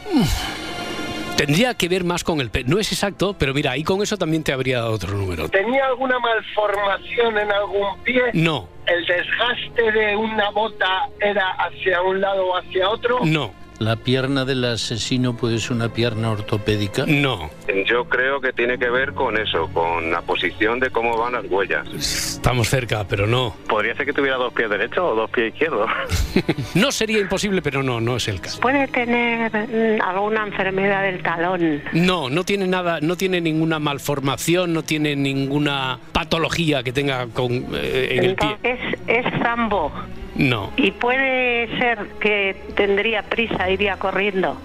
Tendría 1.36 1.74
que 1.74 1.88
ver 1.88 2.04
más 2.04 2.22
con 2.22 2.40
el 2.40 2.50
pie. 2.50 2.62
No 2.64 2.78
es 2.78 2.92
exacto, 2.92 3.34
pero 3.36 3.52
mira, 3.52 3.72
ahí 3.72 3.82
con 3.82 4.00
eso 4.02 4.16
también 4.16 4.44
te 4.44 4.52
habría 4.52 4.78
dado 4.78 4.92
otro 4.92 5.12
número. 5.14 5.48
¿Tenía 5.48 5.86
alguna 5.86 6.18
malformación 6.20 7.38
en 7.38 7.50
algún 7.50 7.98
pie? 8.04 8.22
No. 8.34 8.68
¿El 8.86 9.04
desgaste 9.04 9.92
de 9.92 10.16
una 10.16 10.50
bota 10.50 11.08
era 11.20 11.50
hacia 11.58 12.00
un 12.02 12.20
lado 12.20 12.46
o 12.46 12.56
hacia 12.56 12.88
otro? 12.88 13.18
No. 13.24 13.52
¿La 13.78 13.96
pierna 13.96 14.44
del 14.44 14.64
asesino 14.64 15.36
puede 15.36 15.58
ser 15.58 15.72
una 15.72 15.88
pierna 15.88 16.30
ortopédica? 16.30 17.04
No. 17.06 17.50
Yo 17.86 18.04
creo 18.04 18.40
que 18.40 18.52
tiene 18.52 18.78
que 18.78 18.88
ver 18.88 19.14
con 19.14 19.36
eso, 19.36 19.68
con 19.72 20.10
la 20.10 20.22
posición 20.22 20.78
de 20.78 20.90
cómo 20.90 21.16
van 21.18 21.32
las 21.32 21.44
huellas. 21.46 21.86
Estamos 21.92 22.68
cerca, 22.68 23.04
pero 23.08 23.26
no. 23.26 23.54
Podría 23.68 23.94
ser 23.96 24.06
que 24.06 24.12
tuviera 24.12 24.36
dos 24.36 24.52
pies 24.52 24.70
derechos 24.70 24.98
o 25.00 25.14
dos 25.14 25.30
pies 25.30 25.52
izquierdos. 25.52 25.90
no 26.74 26.92
sería 26.92 27.18
imposible, 27.18 27.62
pero 27.62 27.82
no, 27.82 28.00
no 28.00 28.16
es 28.16 28.28
el 28.28 28.40
caso. 28.40 28.60
¿Puede 28.60 28.86
tener 28.88 29.50
mm, 29.50 30.02
alguna 30.02 30.46
enfermedad 30.46 31.02
del 31.02 31.22
talón? 31.22 31.82
No, 31.92 32.30
no 32.30 32.44
tiene 32.44 32.66
nada, 32.66 33.00
no 33.00 33.16
tiene 33.16 33.40
ninguna 33.40 33.78
malformación, 33.80 34.72
no 34.72 34.84
tiene 34.84 35.16
ninguna 35.16 35.98
patología 36.12 36.82
que 36.82 36.92
tenga 36.92 37.26
con, 37.26 37.52
eh, 37.74 38.08
en 38.12 38.24
el 38.24 38.36
pie. 38.36 38.56
Es, 38.62 38.78
es 39.08 39.42
zambo. 39.42 39.92
No. 40.36 40.72
¿Y 40.76 40.90
puede 40.92 41.68
ser 41.78 42.08
que 42.20 42.56
tendría 42.76 43.22
prisa, 43.22 43.70
iría 43.70 43.96
corriendo? 43.96 44.56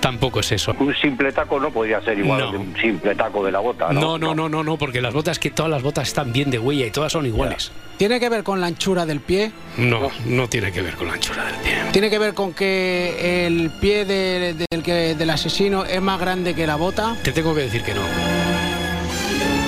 Tampoco 0.00 0.38
es 0.38 0.52
eso. 0.52 0.76
Un 0.78 0.94
simple 0.94 1.32
taco 1.32 1.58
no 1.58 1.70
podría 1.72 2.00
ser 2.02 2.16
igual 2.20 2.40
No. 2.40 2.50
que 2.52 2.56
un 2.56 2.76
simple 2.80 3.16
taco 3.16 3.44
de 3.44 3.50
la 3.50 3.58
bota, 3.58 3.92
¿no? 3.92 4.00
No, 4.00 4.18
no, 4.18 4.32
no, 4.34 4.48
no, 4.48 4.62
no, 4.62 4.76
porque 4.78 5.00
las 5.00 5.12
botas, 5.12 5.40
que 5.40 5.50
todas 5.50 5.68
las 5.70 5.82
botas 5.82 6.06
están 6.06 6.32
bien 6.32 6.50
de 6.50 6.58
huella 6.60 6.86
y 6.86 6.90
todas 6.92 7.10
son 7.12 7.26
iguales. 7.26 7.72
¿Tiene 7.96 8.20
que 8.20 8.28
ver 8.28 8.44
con 8.44 8.60
la 8.60 8.68
anchura 8.68 9.04
del 9.06 9.18
pie? 9.18 9.50
No, 9.76 10.08
no 10.26 10.48
tiene 10.48 10.70
que 10.70 10.82
ver 10.82 10.94
con 10.94 11.08
la 11.08 11.14
anchura 11.14 11.44
del 11.46 11.54
pie. 11.56 11.72
¿Tiene 11.92 12.10
que 12.10 12.18
ver 12.20 12.32
con 12.34 12.54
que 12.54 13.46
el 13.48 13.70
pie 13.80 14.04
de- 14.04 14.54
del, 14.70 14.82
que, 14.84 15.16
del 15.16 15.30
asesino 15.30 15.84
es 15.84 16.00
más 16.00 16.20
grande 16.20 16.54
que 16.54 16.64
la 16.64 16.76
bota? 16.76 17.16
Te 17.24 17.32
tengo 17.32 17.52
que 17.52 17.62
decir 17.62 17.82
que 17.82 17.92
no. 17.92 18.02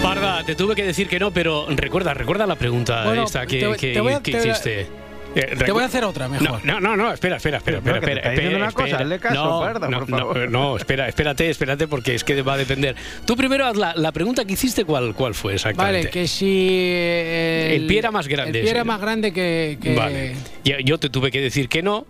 Parda, 0.00 0.44
te 0.44 0.54
tuve 0.54 0.74
que 0.76 0.84
decir 0.84 1.08
que 1.08 1.18
no, 1.18 1.32
pero 1.32 1.66
recuerda, 1.70 2.14
recuerda 2.14 2.46
la 2.46 2.54
pregunta 2.56 3.04
Bueno, 3.04 3.24
esta 3.24 3.46
que, 3.46 3.58
te 3.76 3.90
te 4.22 4.36
a- 4.38 4.40
hiciste. 4.40 4.86
Eh, 5.34 5.54
Te 5.64 5.70
voy 5.70 5.82
a 5.82 5.86
hacer 5.86 6.04
otra 6.04 6.28
mejor. 6.28 6.64
No, 6.64 6.80
no, 6.80 6.96
no, 6.96 7.12
espera, 7.12 7.36
espera, 7.36 7.58
espera, 7.58 7.78
espera, 7.78 8.00
que 8.00 8.06
te 8.06 8.12
espera, 8.30 8.56
una 8.56 8.68
espera, 8.68 8.72
cosa, 8.72 8.96
hazle 8.98 9.18
caso, 9.20 9.34
no, 9.44 9.60
Parda, 9.60 9.88
no, 9.88 9.98
por 10.00 10.08
no, 10.10 10.18
favor. 10.18 10.50
no, 10.50 10.76
espera, 10.76 11.08
espérate, 11.08 11.50
espérate, 11.50 11.86
porque 11.86 12.14
es 12.16 12.24
que 12.24 12.42
va 12.42 12.54
a 12.54 12.56
depender. 12.56 12.96
Tú 13.26 13.36
primero 13.36 13.64
haz 13.66 13.76
la, 13.76 13.94
la 13.94 14.10
pregunta 14.10 14.44
que 14.44 14.54
hiciste, 14.54 14.84
¿cuál, 14.84 15.14
cuál 15.14 15.34
fue 15.34 15.54
exactamente? 15.54 15.98
Vale, 15.98 16.10
que 16.10 16.26
si... 16.26 16.68
eh, 16.82 17.76
El 17.76 17.86
pie 17.86 17.98
era 18.00 18.10
más 18.10 18.26
grande, 18.26 18.58
El 18.58 18.64
pie 18.64 18.70
era 18.72 18.82
más 18.84 19.00
grande 19.00 19.32
que... 19.32 19.78
que- 19.80 19.94
Vale. 19.94 20.34
Ya- 20.64 20.80
Yo 20.80 20.98
te 20.98 21.08
tuve 21.10 21.30
que 21.30 21.40
decir 21.40 21.68
que 21.68 21.82
no. 21.82 22.06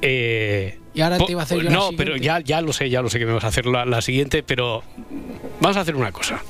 eh, 0.00 0.78
Y 0.94 1.00
ahora 1.00 1.18
te 1.18 1.32
iba 1.32 1.40
a 1.40 1.44
hacer 1.44 1.62
yo 1.62 1.68
No, 1.70 1.90
pero 1.96 2.16
ya, 2.16 2.38
ya 2.40 2.60
lo 2.60 2.72
sé, 2.72 2.88
ya 2.90 3.02
lo 3.02 3.10
sé 3.10 3.18
que 3.18 3.26
me 3.26 3.32
vas 3.32 3.44
a 3.44 3.48
hacer 3.48 3.66
la, 3.66 3.84
la 3.84 4.00
siguiente, 4.02 4.44
pero 4.44 4.84
vamos 5.60 5.76
a 5.76 5.80
hacer 5.80 5.96
una 5.96 6.12
cosa. 6.12 6.40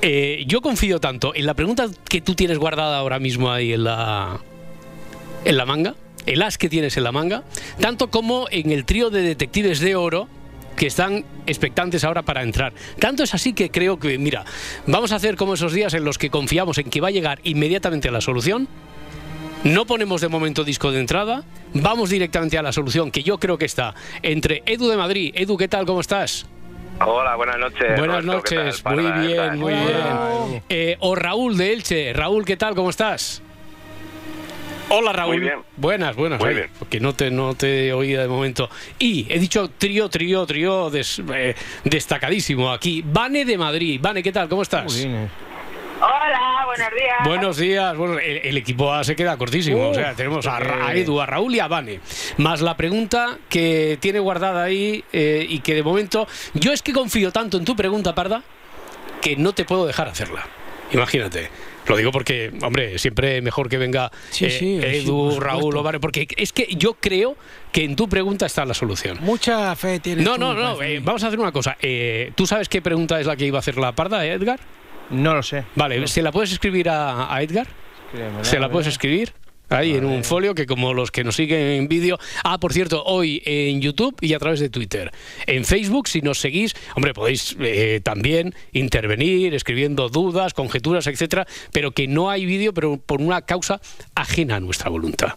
Eh, 0.00 0.44
yo 0.46 0.60
confío 0.60 1.00
tanto 1.00 1.34
en 1.34 1.44
la 1.44 1.54
pregunta 1.54 1.86
que 2.08 2.20
tú 2.20 2.34
tienes 2.36 2.56
guardada 2.58 2.98
ahora 2.98 3.18
mismo 3.18 3.50
ahí 3.50 3.72
en 3.74 3.84
la, 3.84 4.40
en 5.44 5.56
la 5.56 5.66
manga, 5.66 5.94
el 6.26 6.42
as 6.42 6.58
que 6.58 6.68
tienes 6.68 6.96
en 6.96 7.04
la 7.04 7.12
manga, 7.12 7.44
tanto 7.80 8.10
como 8.10 8.46
en 8.50 8.70
el 8.70 8.84
trío 8.84 9.10
de 9.10 9.22
detectives 9.22 9.80
de 9.80 9.96
oro 9.96 10.28
que 10.76 10.86
están 10.86 11.24
expectantes 11.46 12.04
ahora 12.04 12.22
para 12.22 12.42
entrar. 12.42 12.72
Tanto 12.98 13.22
es 13.22 13.34
así 13.34 13.52
que 13.52 13.70
creo 13.70 13.98
que, 13.98 14.16
mira, 14.18 14.44
vamos 14.86 15.12
a 15.12 15.16
hacer 15.16 15.36
como 15.36 15.54
esos 15.54 15.72
días 15.72 15.92
en 15.94 16.04
los 16.04 16.16
que 16.16 16.30
confiamos 16.30 16.78
en 16.78 16.88
que 16.88 17.00
va 17.00 17.08
a 17.08 17.10
llegar 17.10 17.40
inmediatamente 17.44 18.08
a 18.08 18.12
la 18.12 18.20
solución. 18.20 18.68
No 19.62 19.84
ponemos 19.84 20.22
de 20.22 20.28
momento 20.28 20.64
disco 20.64 20.90
de 20.90 21.00
entrada, 21.00 21.44
vamos 21.74 22.08
directamente 22.08 22.56
a 22.56 22.62
la 22.62 22.72
solución 22.72 23.10
que 23.10 23.22
yo 23.22 23.38
creo 23.38 23.58
que 23.58 23.66
está 23.66 23.94
entre 24.22 24.62
Edu 24.64 24.88
de 24.88 24.96
Madrid. 24.96 25.32
Edu, 25.34 25.58
¿qué 25.58 25.68
tal? 25.68 25.84
¿Cómo 25.84 26.00
estás? 26.00 26.46
Hola, 27.04 27.36
buenas 27.36 27.58
noches. 27.58 27.98
Buenas 27.98 28.24
noches, 28.24 28.84
muy 28.84 29.04
¿qué 29.04 29.20
bien, 29.20 29.58
muy 29.58 29.72
bien. 29.72 30.62
Eh, 30.68 30.96
o 31.00 31.14
Raúl 31.14 31.58
de 31.58 31.74
Elche. 31.74 32.12
Raúl, 32.14 32.46
¿qué 32.46 32.56
tal? 32.56 32.74
¿Cómo 32.74 32.88
estás? 32.88 33.42
Hola 34.90 35.12
Raúl. 35.12 35.36
Muy 35.36 35.40
bien. 35.44 35.60
Buenas, 35.76 36.16
buenas. 36.16 36.40
Muy 36.40 36.48
oye, 36.48 36.56
bien. 36.58 36.70
Porque 36.78 37.00
no 37.00 37.14
te, 37.14 37.30
no 37.30 37.54
te 37.54 37.92
oía 37.92 38.20
de 38.22 38.28
momento. 38.28 38.68
Y 38.98 39.26
he 39.32 39.38
dicho 39.38 39.70
trío, 39.78 40.08
trío, 40.08 40.44
trío 40.46 40.90
des- 40.90 41.22
eh, 41.34 41.54
destacadísimo 41.84 42.72
aquí. 42.72 43.02
Vane 43.06 43.44
de 43.44 43.56
Madrid. 43.56 44.00
Vane, 44.02 44.22
¿qué 44.22 44.32
tal? 44.32 44.48
¿Cómo 44.48 44.62
estás? 44.62 44.92
Hola, 46.02 46.62
buenos 46.66 46.88
días. 46.94 47.16
Buenos 47.26 47.56
días. 47.58 47.96
Bueno, 47.96 48.18
el, 48.18 48.38
el 48.38 48.56
equipo 48.56 48.92
A 48.92 49.04
se 49.04 49.14
queda 49.14 49.36
cortísimo. 49.36 49.90
o 49.90 49.94
sea, 49.94 50.14
tenemos 50.14 50.46
a, 50.46 50.58
Ra- 50.58 50.86
a 50.88 50.94
Edu, 50.94 51.20
a 51.20 51.26
Raúl 51.26 51.54
y 51.54 51.60
a 51.60 51.68
Vane. 51.68 52.00
Más 52.38 52.60
la 52.62 52.76
pregunta 52.76 53.38
que 53.48 53.98
tiene 54.00 54.18
guardada 54.18 54.64
ahí 54.64 55.04
eh, 55.12 55.46
y 55.48 55.60
que 55.60 55.74
de 55.74 55.82
momento. 55.82 56.26
Yo 56.54 56.72
es 56.72 56.82
que 56.82 56.92
confío 56.92 57.30
tanto 57.32 57.58
en 57.58 57.64
tu 57.64 57.76
pregunta, 57.76 58.14
Parda, 58.14 58.42
que 59.20 59.36
no 59.36 59.52
te 59.52 59.64
puedo 59.64 59.86
dejar 59.86 60.08
hacerla. 60.08 60.46
Imagínate. 60.92 61.50
Lo 61.90 61.96
digo 61.96 62.12
porque, 62.12 62.52
hombre, 62.62 62.98
siempre 62.98 63.42
mejor 63.42 63.68
que 63.68 63.76
venga 63.78 64.10
Sí, 64.30 64.44
eh, 64.46 64.50
sí, 64.50 64.58
sí, 64.80 64.86
Edu, 64.86 65.34
por 65.34 65.44
Raúl 65.44 65.76
o 65.76 65.82
Vane, 65.82 65.98
porque 66.00 66.26
es 66.36 66.52
que 66.52 66.68
yo 66.76 66.94
creo 66.94 67.36
que 67.72 67.84
en 67.84 67.96
tu 67.96 68.08
pregunta 68.08 68.46
está 68.46 68.64
la 68.64 68.74
solución. 68.74 69.18
Mucha 69.20 69.74
fe 69.76 69.98
tienes 70.00 70.24
No, 70.24 70.34
tú, 70.34 70.40
no, 70.40 70.54
no. 70.54 70.82
eh, 70.82 71.00
vamos 71.02 71.22
a 71.24 71.26
hacer 71.26 71.38
una 71.40 71.52
cosa. 71.52 71.76
Eh, 71.82 72.32
¿Tú 72.34 72.46
sabes 72.46 72.68
qué 72.68 72.80
pregunta 72.80 73.18
es 73.20 73.26
la 73.26 73.36
que 73.36 73.44
iba 73.44 73.58
a 73.58 73.60
hacer 73.60 73.76
la 73.76 73.92
Parda, 73.92 74.24
Edgar? 74.24 74.60
No 75.10 75.34
lo 75.34 75.42
sé. 75.42 75.64
Vale, 75.74 76.06
¿se 76.06 76.22
la 76.22 76.30
puedes 76.32 76.52
escribir 76.52 76.88
a, 76.88 77.34
a 77.34 77.42
Edgar? 77.42 77.66
Escríbemela, 78.06 78.44
¿Se 78.44 78.58
la 78.60 78.68
puedes 78.70 78.86
escribir? 78.88 79.32
Ahí 79.70 79.94
en 79.94 80.04
un 80.04 80.24
folio 80.24 80.54
que 80.54 80.66
como 80.66 80.92
los 80.94 81.12
que 81.12 81.22
nos 81.22 81.36
siguen 81.36 81.60
en 81.60 81.88
vídeo. 81.88 82.18
Ah, 82.42 82.58
por 82.58 82.72
cierto, 82.72 83.04
hoy 83.04 83.40
en 83.44 83.80
YouTube 83.80 84.16
y 84.20 84.34
a 84.34 84.38
través 84.40 84.58
de 84.58 84.68
Twitter. 84.68 85.12
En 85.46 85.64
Facebook, 85.64 86.08
si 86.08 86.22
nos 86.22 86.40
seguís, 86.40 86.74
hombre, 86.96 87.14
podéis 87.14 87.56
eh, 87.60 88.00
también 88.02 88.54
intervenir 88.72 89.54
escribiendo 89.54 90.08
dudas, 90.08 90.54
conjeturas, 90.54 91.06
etcétera, 91.06 91.46
pero 91.72 91.92
que 91.92 92.08
no 92.08 92.30
hay 92.30 92.46
vídeo, 92.46 92.74
pero 92.74 92.96
por 92.96 93.20
una 93.20 93.42
causa 93.42 93.80
ajena 94.16 94.56
a 94.56 94.60
nuestra 94.60 94.90
voluntad. 94.90 95.34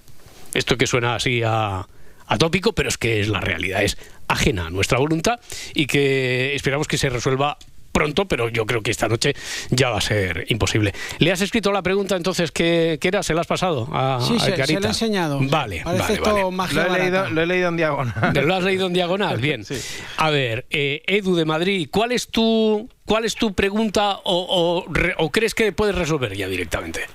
Esto 0.56 0.78
que 0.78 0.88
suena 0.88 1.14
así 1.14 1.44
a, 1.46 1.88
a 2.26 2.38
tópico, 2.40 2.74
pero 2.74 2.90
es 2.90 2.98
que 2.98 3.22
es 3.22 3.28
la 3.28 3.40
realidad, 3.40 3.84
es 3.84 3.98
ajena 4.28 4.68
a 4.68 4.70
nuestra 4.72 4.98
voluntad 4.98 5.40
y 5.76 5.86
que 5.86 6.56
esperamos 6.56 6.88
que 6.88 6.98
se 6.98 7.10
resuelva 7.10 7.58
pronto, 7.94 8.26
pero 8.26 8.50
yo 8.50 8.66
creo 8.66 8.82
que 8.82 8.92
esta 8.92 9.08
noche 9.08 9.34
ya 9.70 9.90
va 9.90 10.00
a 10.00 10.02
ser 10.02 10.44
imposible. 10.50 10.94
¿Le 11.20 11.32
has 11.32 11.40
escrito 11.40 11.72
la 11.72 11.82
pregunta 11.82 12.18
entonces 12.18 12.52
que, 12.52 13.00
era? 13.02 13.24
¿Se 13.24 13.34
la 13.34 13.42
has 13.42 13.48
pasado 13.48 13.88
a, 13.94 14.20
Sí, 14.20 14.36
a 14.36 14.40
se, 14.40 14.74
lo 14.74 14.86
he 14.86 14.88
enseñado. 14.88 15.40
Vale, 15.42 15.82
Parece 15.86 16.02
vale, 16.02 16.14
esto 16.16 16.34
vale. 16.34 16.52
magia 16.52 16.84
Lo 16.88 16.96
he, 16.96 17.00
leído, 17.00 17.30
lo 17.30 17.42
he 17.42 17.46
leído 17.46 17.70
en 17.70 17.78
diagonal. 17.78 18.34
¿Lo 18.46 18.56
has 18.56 18.64
leído 18.64 18.88
en 18.88 18.94
diagonal? 18.94 19.38
Bien. 19.40 19.64
Sí. 19.64 19.76
A 20.18 20.30
ver, 20.32 20.66
eh, 20.72 21.04
Edu 21.08 21.36
de 21.36 21.46
Madrid, 21.46 21.88
¿cuál 21.92 22.12
es 22.12 22.28
tu, 22.28 22.90
cuál 23.06 23.24
es 23.26 23.36
tu 23.36 23.54
pregunta 23.54 24.18
o, 24.24 24.84
o 24.88 24.92
re- 24.92 25.14
o 25.20 25.32
crees 25.32 25.54
que 25.54 25.72
puedes 25.72 25.96
resolver 25.96 26.36
ya 26.36 26.48
directamente? 26.48 27.06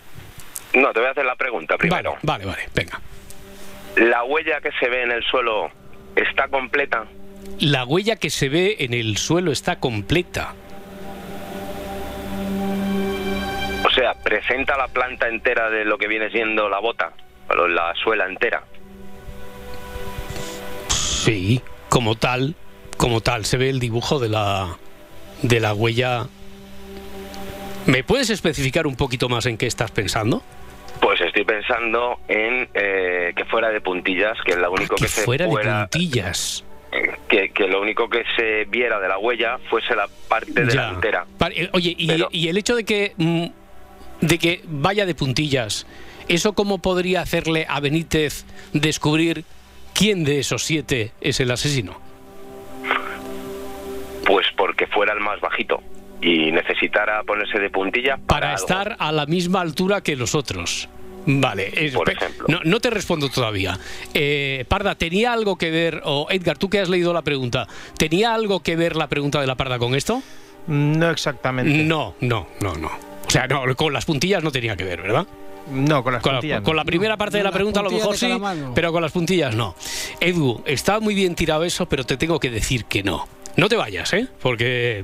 No, 0.74 0.92
te 0.92 1.00
voy 1.00 1.08
a 1.08 1.10
hacer 1.10 1.24
la 1.24 1.34
pregunta 1.34 1.76
primero. 1.76 2.16
Vale, 2.22 2.44
vale, 2.44 2.44
vale, 2.46 2.68
venga. 2.74 3.00
¿La 3.96 4.22
huella 4.22 4.60
que 4.60 4.70
se 4.78 4.88
ve 4.88 5.02
en 5.02 5.10
el 5.10 5.24
suelo 5.24 5.70
está 6.14 6.46
completa? 6.48 7.04
La 7.58 7.84
huella 7.84 8.14
que 8.16 8.30
se 8.30 8.48
ve 8.48 8.76
en 8.80 8.94
el 8.94 9.16
suelo 9.16 9.50
está 9.50 9.80
completa. 9.80 10.54
Sea, 13.98 14.14
presenta 14.14 14.76
la 14.76 14.88
planta 14.88 15.28
entera 15.28 15.70
de 15.70 15.84
lo 15.84 15.98
que 15.98 16.06
viene 16.08 16.30
siendo 16.30 16.68
la 16.68 16.78
bota, 16.78 17.12
o 17.50 17.66
la 17.66 17.94
suela 17.96 18.26
entera. 18.26 18.62
Sí, 20.88 21.60
como 21.88 22.14
tal, 22.14 22.54
como 22.96 23.20
tal, 23.20 23.44
se 23.44 23.56
ve 23.56 23.70
el 23.70 23.80
dibujo 23.80 24.18
de 24.18 24.28
la 24.28 24.76
de 25.42 25.60
la 25.60 25.74
huella. 25.74 26.26
¿Me 27.86 28.04
puedes 28.04 28.30
especificar 28.30 28.86
un 28.86 28.96
poquito 28.96 29.28
más 29.28 29.46
en 29.46 29.56
qué 29.56 29.66
estás 29.66 29.90
pensando? 29.90 30.42
Pues 31.00 31.20
estoy 31.20 31.44
pensando 31.44 32.18
en 32.28 32.68
eh, 32.74 33.32
que 33.36 33.44
fuera 33.46 33.70
de 33.70 33.80
puntillas, 33.80 34.36
que 34.44 34.56
lo 34.56 34.72
único 34.72 34.96
que 34.96 35.04
que, 35.04 35.08
se 35.08 35.22
fuera 35.22 35.46
de 35.46 35.52
puntillas. 35.52 36.64
que, 37.28 37.50
que 37.50 37.66
lo 37.68 37.80
único 37.80 38.08
que 38.10 38.24
se 38.36 38.64
viera 38.64 38.98
de 38.98 39.08
la 39.08 39.18
huella 39.18 39.58
fuese 39.70 39.94
la 39.94 40.08
parte 40.28 40.52
Ya. 40.54 40.64
delantera. 40.64 41.26
Eh, 41.54 41.68
Oye, 41.72 41.94
y, 41.96 42.06
Pero- 42.08 42.28
y 42.32 42.48
el 42.48 42.58
hecho 42.58 42.74
de 42.74 42.84
que 42.84 43.12
mm, 43.16 43.46
de 44.20 44.38
que 44.38 44.62
vaya 44.66 45.06
de 45.06 45.14
puntillas, 45.14 45.86
¿eso 46.28 46.52
cómo 46.52 46.78
podría 46.78 47.20
hacerle 47.22 47.66
a 47.68 47.80
Benítez 47.80 48.44
descubrir 48.72 49.44
quién 49.94 50.24
de 50.24 50.40
esos 50.40 50.62
siete 50.64 51.12
es 51.20 51.40
el 51.40 51.50
asesino? 51.50 52.00
Pues 54.26 54.46
porque 54.56 54.86
fuera 54.86 55.12
el 55.14 55.20
más 55.20 55.40
bajito 55.40 55.82
y 56.20 56.50
necesitara 56.52 57.22
ponerse 57.22 57.58
de 57.58 57.70
puntilla 57.70 58.16
para, 58.16 58.26
Para 58.26 58.48
algo. 58.54 58.60
estar 58.66 58.96
a 58.98 59.12
la 59.12 59.26
misma 59.26 59.60
altura 59.60 60.00
que 60.02 60.16
los 60.16 60.34
otros. 60.34 60.88
Vale, 61.30 61.70
es- 61.74 61.92
Por 61.94 62.06
pe- 62.06 62.12
ejemplo. 62.12 62.46
no, 62.48 62.60
no 62.64 62.80
te 62.80 62.90
respondo 62.90 63.28
todavía. 63.28 63.78
Eh, 64.14 64.64
Parda, 64.68 64.94
¿tenía 64.94 65.32
algo 65.32 65.56
que 65.56 65.70
ver, 65.70 66.00
o 66.04 66.26
Edgar, 66.30 66.56
tú 66.58 66.68
que 66.70 66.80
has 66.80 66.88
leído 66.88 67.12
la 67.12 67.22
pregunta, 67.22 67.66
¿tenía 67.98 68.34
algo 68.34 68.60
que 68.60 68.76
ver 68.76 68.96
la 68.96 69.08
pregunta 69.08 69.40
de 69.40 69.46
la 69.46 69.54
Parda 69.54 69.78
con 69.78 69.94
esto? 69.94 70.22
No 70.66 71.10
exactamente. 71.10 71.84
No, 71.84 72.14
no, 72.20 72.48
no, 72.60 72.74
no. 72.76 72.90
O 73.28 73.30
sea, 73.30 73.46
no, 73.46 73.62
con 73.76 73.92
las 73.92 74.04
puntillas 74.04 74.42
no 74.42 74.50
tenía 74.50 74.74
que 74.76 74.84
ver, 74.84 75.02
¿verdad? 75.02 75.26
No, 75.70 76.02
con 76.02 76.14
las 76.14 76.22
Con 76.22 76.32
la, 76.32 76.38
puntillas. 76.40 76.62
con 76.62 76.76
la 76.76 76.82
no. 76.82 76.86
primera 76.86 77.16
parte 77.18 77.36
de 77.36 77.44
la 77.44 77.52
pregunta 77.52 77.80
a 77.80 77.82
lo 77.82 77.90
puntillas 77.90 78.22
mejor 78.22 78.56
sí, 78.56 78.62
pero 78.74 78.90
con 78.90 79.02
las 79.02 79.12
puntillas 79.12 79.54
no. 79.54 79.74
Edu, 80.20 80.62
está 80.64 80.98
muy 80.98 81.14
bien 81.14 81.34
tirado 81.34 81.64
eso, 81.64 81.86
pero 81.86 82.04
te 82.04 82.16
tengo 82.16 82.40
que 82.40 82.50
decir 82.50 82.86
que 82.86 83.02
no. 83.02 83.28
No 83.56 83.68
te 83.68 83.74
vayas, 83.76 84.12
¿eh? 84.12 84.28
Porque 84.40 85.02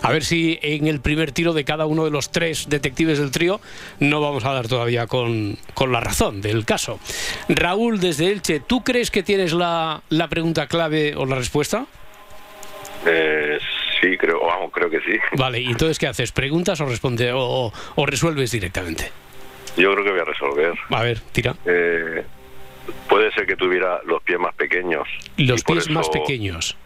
a 0.00 0.12
ver 0.12 0.24
si 0.24 0.58
en 0.62 0.86
el 0.86 1.00
primer 1.00 1.32
tiro 1.32 1.52
de 1.52 1.64
cada 1.64 1.86
uno 1.86 2.04
de 2.04 2.10
los 2.12 2.30
tres 2.30 2.66
detectives 2.68 3.18
del 3.18 3.32
trío 3.32 3.60
no 3.98 4.20
vamos 4.20 4.44
a 4.44 4.52
dar 4.52 4.68
todavía 4.68 5.06
con, 5.08 5.58
con 5.74 5.90
la 5.92 5.98
razón 6.00 6.40
del 6.40 6.64
caso. 6.64 7.00
Raúl, 7.48 7.98
desde 7.98 8.30
Elche, 8.30 8.60
¿tú 8.60 8.84
crees 8.84 9.10
que 9.10 9.24
tienes 9.24 9.52
la, 9.52 10.02
la 10.08 10.28
pregunta 10.28 10.68
clave 10.68 11.16
o 11.16 11.26
la 11.26 11.34
respuesta? 11.34 11.84
Eh, 13.04 13.58
sí, 14.00 14.16
creo, 14.16 14.40
vamos, 14.40 14.70
creo 14.72 14.90
que 14.90 15.00
sí. 15.00 15.18
Vale, 15.36 15.60
¿y 15.60 15.66
entonces 15.66 15.98
qué 15.98 16.06
haces? 16.06 16.32
¿Preguntas 16.32 16.80
o, 16.80 16.86
responde, 16.86 17.32
o, 17.32 17.72
o 17.94 18.06
resuelves 18.06 18.50
directamente? 18.50 19.10
Yo 19.76 19.92
creo 19.92 20.04
que 20.04 20.10
voy 20.10 20.20
a 20.20 20.24
resolver. 20.24 20.74
A 20.90 21.02
ver, 21.02 21.20
tira. 21.32 21.54
Eh, 21.66 22.24
puede 23.08 23.30
ser 23.32 23.46
que 23.46 23.56
tuviera 23.56 24.00
los 24.06 24.22
pies 24.22 24.38
más 24.38 24.54
pequeños. 24.54 25.06
Los 25.36 25.62
pies 25.62 25.90
más 25.90 26.08
pequeños 26.08 26.76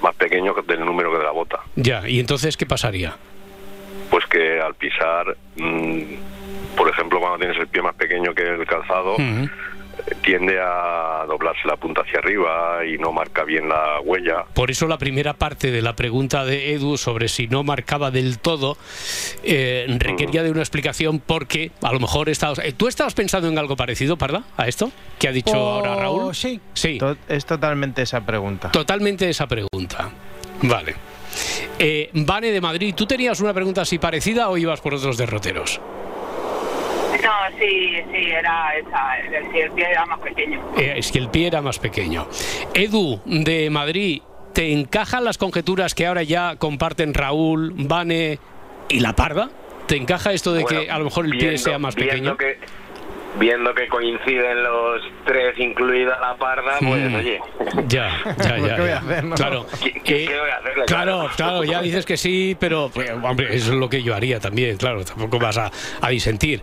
más 0.00 0.14
pequeño 0.14 0.54
del 0.66 0.84
número 0.84 1.12
que 1.12 1.18
de 1.18 1.24
la 1.24 1.30
bota. 1.30 1.60
Ya, 1.76 2.08
¿y 2.08 2.20
entonces 2.20 2.56
qué 2.56 2.66
pasaría? 2.66 3.16
Pues 4.10 4.26
que 4.26 4.60
al 4.60 4.74
pisar, 4.74 5.36
mm, 5.56 6.02
por 6.76 6.88
ejemplo, 6.88 7.20
cuando 7.20 7.38
tienes 7.38 7.58
el 7.58 7.68
pie 7.68 7.82
más 7.82 7.94
pequeño 7.94 8.34
que 8.34 8.42
el 8.42 8.66
calzado, 8.66 9.16
tiende 10.22 10.58
a 10.60 11.24
doblarse 11.26 11.66
la 11.66 11.76
punta 11.76 12.02
hacia 12.02 12.18
arriba 12.18 12.84
y 12.84 12.98
no 12.98 13.12
marca 13.12 13.44
bien 13.44 13.68
la 13.68 14.00
huella. 14.00 14.44
Por 14.54 14.70
eso 14.70 14.86
la 14.86 14.98
primera 14.98 15.34
parte 15.34 15.70
de 15.70 15.82
la 15.82 15.94
pregunta 15.96 16.44
de 16.44 16.74
Edu 16.74 16.96
sobre 16.96 17.28
si 17.28 17.48
no 17.48 17.62
marcaba 17.62 18.10
del 18.10 18.38
todo 18.38 18.76
eh, 19.42 19.86
requería 19.98 20.42
de 20.42 20.50
una 20.50 20.60
explicación 20.60 21.20
porque 21.20 21.72
a 21.82 21.92
lo 21.92 22.00
mejor 22.00 22.28
estabas... 22.28 22.58
Eh, 22.60 22.72
¿Tú 22.72 22.88
estabas 22.88 23.14
pensando 23.14 23.48
en 23.48 23.58
algo 23.58 23.76
parecido, 23.76 24.16
Parda, 24.16 24.44
a 24.56 24.68
esto 24.68 24.90
que 25.18 25.28
ha 25.28 25.32
dicho 25.32 25.52
oh, 25.52 25.74
ahora 25.74 25.96
Raúl? 25.96 26.34
Sí. 26.34 26.60
Sí. 26.74 26.98
es 27.28 27.46
totalmente 27.46 28.02
esa 28.02 28.20
pregunta. 28.24 28.70
Totalmente 28.70 29.28
esa 29.28 29.46
pregunta. 29.46 30.10
Vale. 30.62 30.94
Eh, 31.78 32.10
Vane 32.12 32.50
de 32.50 32.60
Madrid, 32.60 32.94
¿tú 32.94 33.06
tenías 33.06 33.40
una 33.40 33.54
pregunta 33.54 33.82
así 33.82 33.98
parecida 33.98 34.48
o 34.48 34.56
ibas 34.56 34.80
por 34.80 34.94
otros 34.94 35.16
derroteros? 35.16 35.80
No, 37.22 37.58
sí, 37.58 37.96
sí, 38.12 38.30
era 38.30 38.76
esa, 38.76 39.18
el 39.18 39.70
pie 39.72 39.90
era 39.90 40.06
más 40.06 40.20
pequeño. 40.20 40.60
Eh, 40.76 40.94
es 40.96 41.12
que 41.12 41.18
el 41.18 41.28
pie 41.28 41.48
era 41.48 41.60
más 41.60 41.78
pequeño. 41.78 42.26
Edu, 42.74 43.20
de 43.24 43.68
Madrid, 43.70 44.22
¿te 44.52 44.72
encajan 44.72 45.24
las 45.24 45.38
conjeturas 45.38 45.94
que 45.94 46.06
ahora 46.06 46.22
ya 46.22 46.56
comparten 46.56 47.14
Raúl, 47.14 47.72
Vane 47.76 48.38
y 48.88 49.00
La 49.00 49.14
Parda? 49.14 49.50
¿Te 49.86 49.96
encaja 49.96 50.32
esto 50.32 50.52
de 50.52 50.64
que 50.64 50.90
a 50.90 50.98
lo 50.98 51.04
mejor 51.04 51.26
el 51.26 51.36
pie 51.36 51.58
sea 51.58 51.78
más 51.78 51.94
pequeño? 51.94 52.36
Que, 52.36 52.58
viendo 53.38 53.74
que 53.74 53.88
coinciden 53.88 54.62
los 54.62 55.02
tres, 55.26 55.58
incluida 55.58 56.18
La 56.20 56.36
Parda, 56.36 56.78
pues 56.78 57.10
mm. 57.10 57.14
oye. 57.14 57.40
Ya, 57.88 58.10
ya, 58.38 58.58
ya. 58.58 58.76
¿Qué 58.76 58.80
voy 58.80 58.90
a 58.90 58.98
hacer, 58.98 59.24
Claro, 59.34 59.66
¿Qué, 60.04 60.26
voy 60.26 60.50
a 60.50 60.56
hacer, 60.56 60.84
claro, 60.86 61.28
claro, 61.36 61.64
ya 61.64 61.82
dices 61.82 62.06
que 62.06 62.16
sí, 62.16 62.56
pero 62.58 62.90
pues, 62.92 63.10
hombre, 63.10 63.54
eso 63.54 63.72
es 63.72 63.78
lo 63.78 63.88
que 63.88 64.02
yo 64.02 64.14
haría 64.14 64.40
también, 64.40 64.76
claro, 64.76 65.04
tampoco 65.04 65.38
vas 65.38 65.58
a, 65.58 65.70
a 66.00 66.08
disentir. 66.08 66.62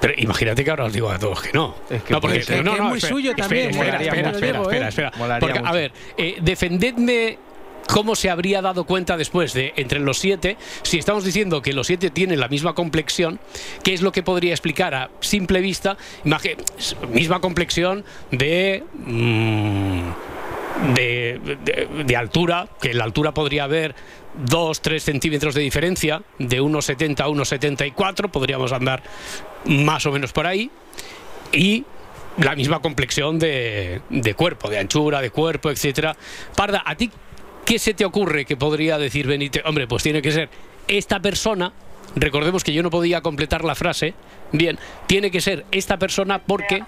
Pero 0.00 0.14
imagínate 0.16 0.64
que 0.64 0.70
ahora 0.70 0.84
os 0.84 0.92
digo 0.92 1.10
a 1.10 1.18
todos 1.18 1.42
que 1.42 1.52
no. 1.52 1.74
Es 1.88 2.02
que, 2.02 2.12
no, 2.12 2.20
porque, 2.20 2.38
es 2.38 2.80
muy 2.80 3.00
suyo 3.00 3.34
también. 3.34 3.70
Espera, 3.70 4.02
espera, 4.02 4.30
espera, 4.60 4.88
espera, 4.88 5.12
Porque, 5.40 5.60
a 5.62 5.72
ver, 5.72 5.92
eh, 6.16 6.36
defendedme 6.40 7.38
cómo 7.86 8.14
se 8.14 8.30
habría 8.30 8.62
dado 8.62 8.84
cuenta 8.84 9.16
después 9.16 9.52
de 9.52 9.72
entre 9.76 10.00
los 10.00 10.18
siete, 10.18 10.56
si 10.82 10.98
estamos 10.98 11.24
diciendo 11.24 11.62
que 11.62 11.72
los 11.72 11.86
siete 11.86 12.10
tienen 12.10 12.40
la 12.40 12.48
misma 12.48 12.74
complexión, 12.74 13.38
¿qué 13.82 13.94
es 13.94 14.02
lo 14.02 14.12
que 14.12 14.22
podría 14.22 14.52
explicar 14.52 14.94
a 14.94 15.10
simple 15.20 15.60
vista? 15.60 15.96
Misma 17.12 17.40
complexión 17.40 18.04
de... 18.30 18.82
Mm, 18.94 20.10
de, 20.94 22.16
altura, 22.16 22.68
que 22.80 22.90
en 22.90 22.98
la 22.98 23.04
altura 23.04 23.32
podría 23.32 23.64
haber 23.64 23.94
2, 24.48 24.80
3 24.80 25.02
centímetros 25.02 25.54
de 25.54 25.62
diferencia, 25.62 26.22
de 26.38 26.60
1,70 26.60 27.20
a 27.20 27.28
1,74, 27.28 28.30
podríamos 28.30 28.72
andar 28.72 29.02
más 29.64 30.06
o 30.06 30.12
menos 30.12 30.32
por 30.32 30.46
ahí, 30.46 30.70
y 31.52 31.84
la 32.38 32.54
misma 32.54 32.80
complexión 32.80 33.38
de, 33.38 34.02
de 34.10 34.34
cuerpo, 34.34 34.68
de 34.68 34.78
anchura, 34.78 35.20
de 35.20 35.30
cuerpo, 35.30 35.70
etcétera. 35.70 36.16
Parda, 36.54 36.82
¿a 36.84 36.94
ti 36.94 37.10
qué 37.64 37.78
se 37.78 37.94
te 37.94 38.04
ocurre 38.04 38.44
que 38.44 38.56
podría 38.56 38.98
decir 38.98 39.26
Benítez? 39.26 39.62
Hombre, 39.64 39.86
pues 39.86 40.02
tiene 40.02 40.20
que 40.20 40.30
ser 40.32 40.50
esta 40.86 41.20
persona 41.20 41.72
recordemos 42.16 42.64
que 42.64 42.72
yo 42.72 42.82
no 42.82 42.90
podía 42.90 43.20
completar 43.20 43.64
la 43.64 43.74
frase. 43.74 44.14
Bien, 44.52 44.78
tiene 45.06 45.30
que 45.30 45.40
ser 45.40 45.64
esta 45.70 45.98
persona 45.98 46.40
porque. 46.40 46.82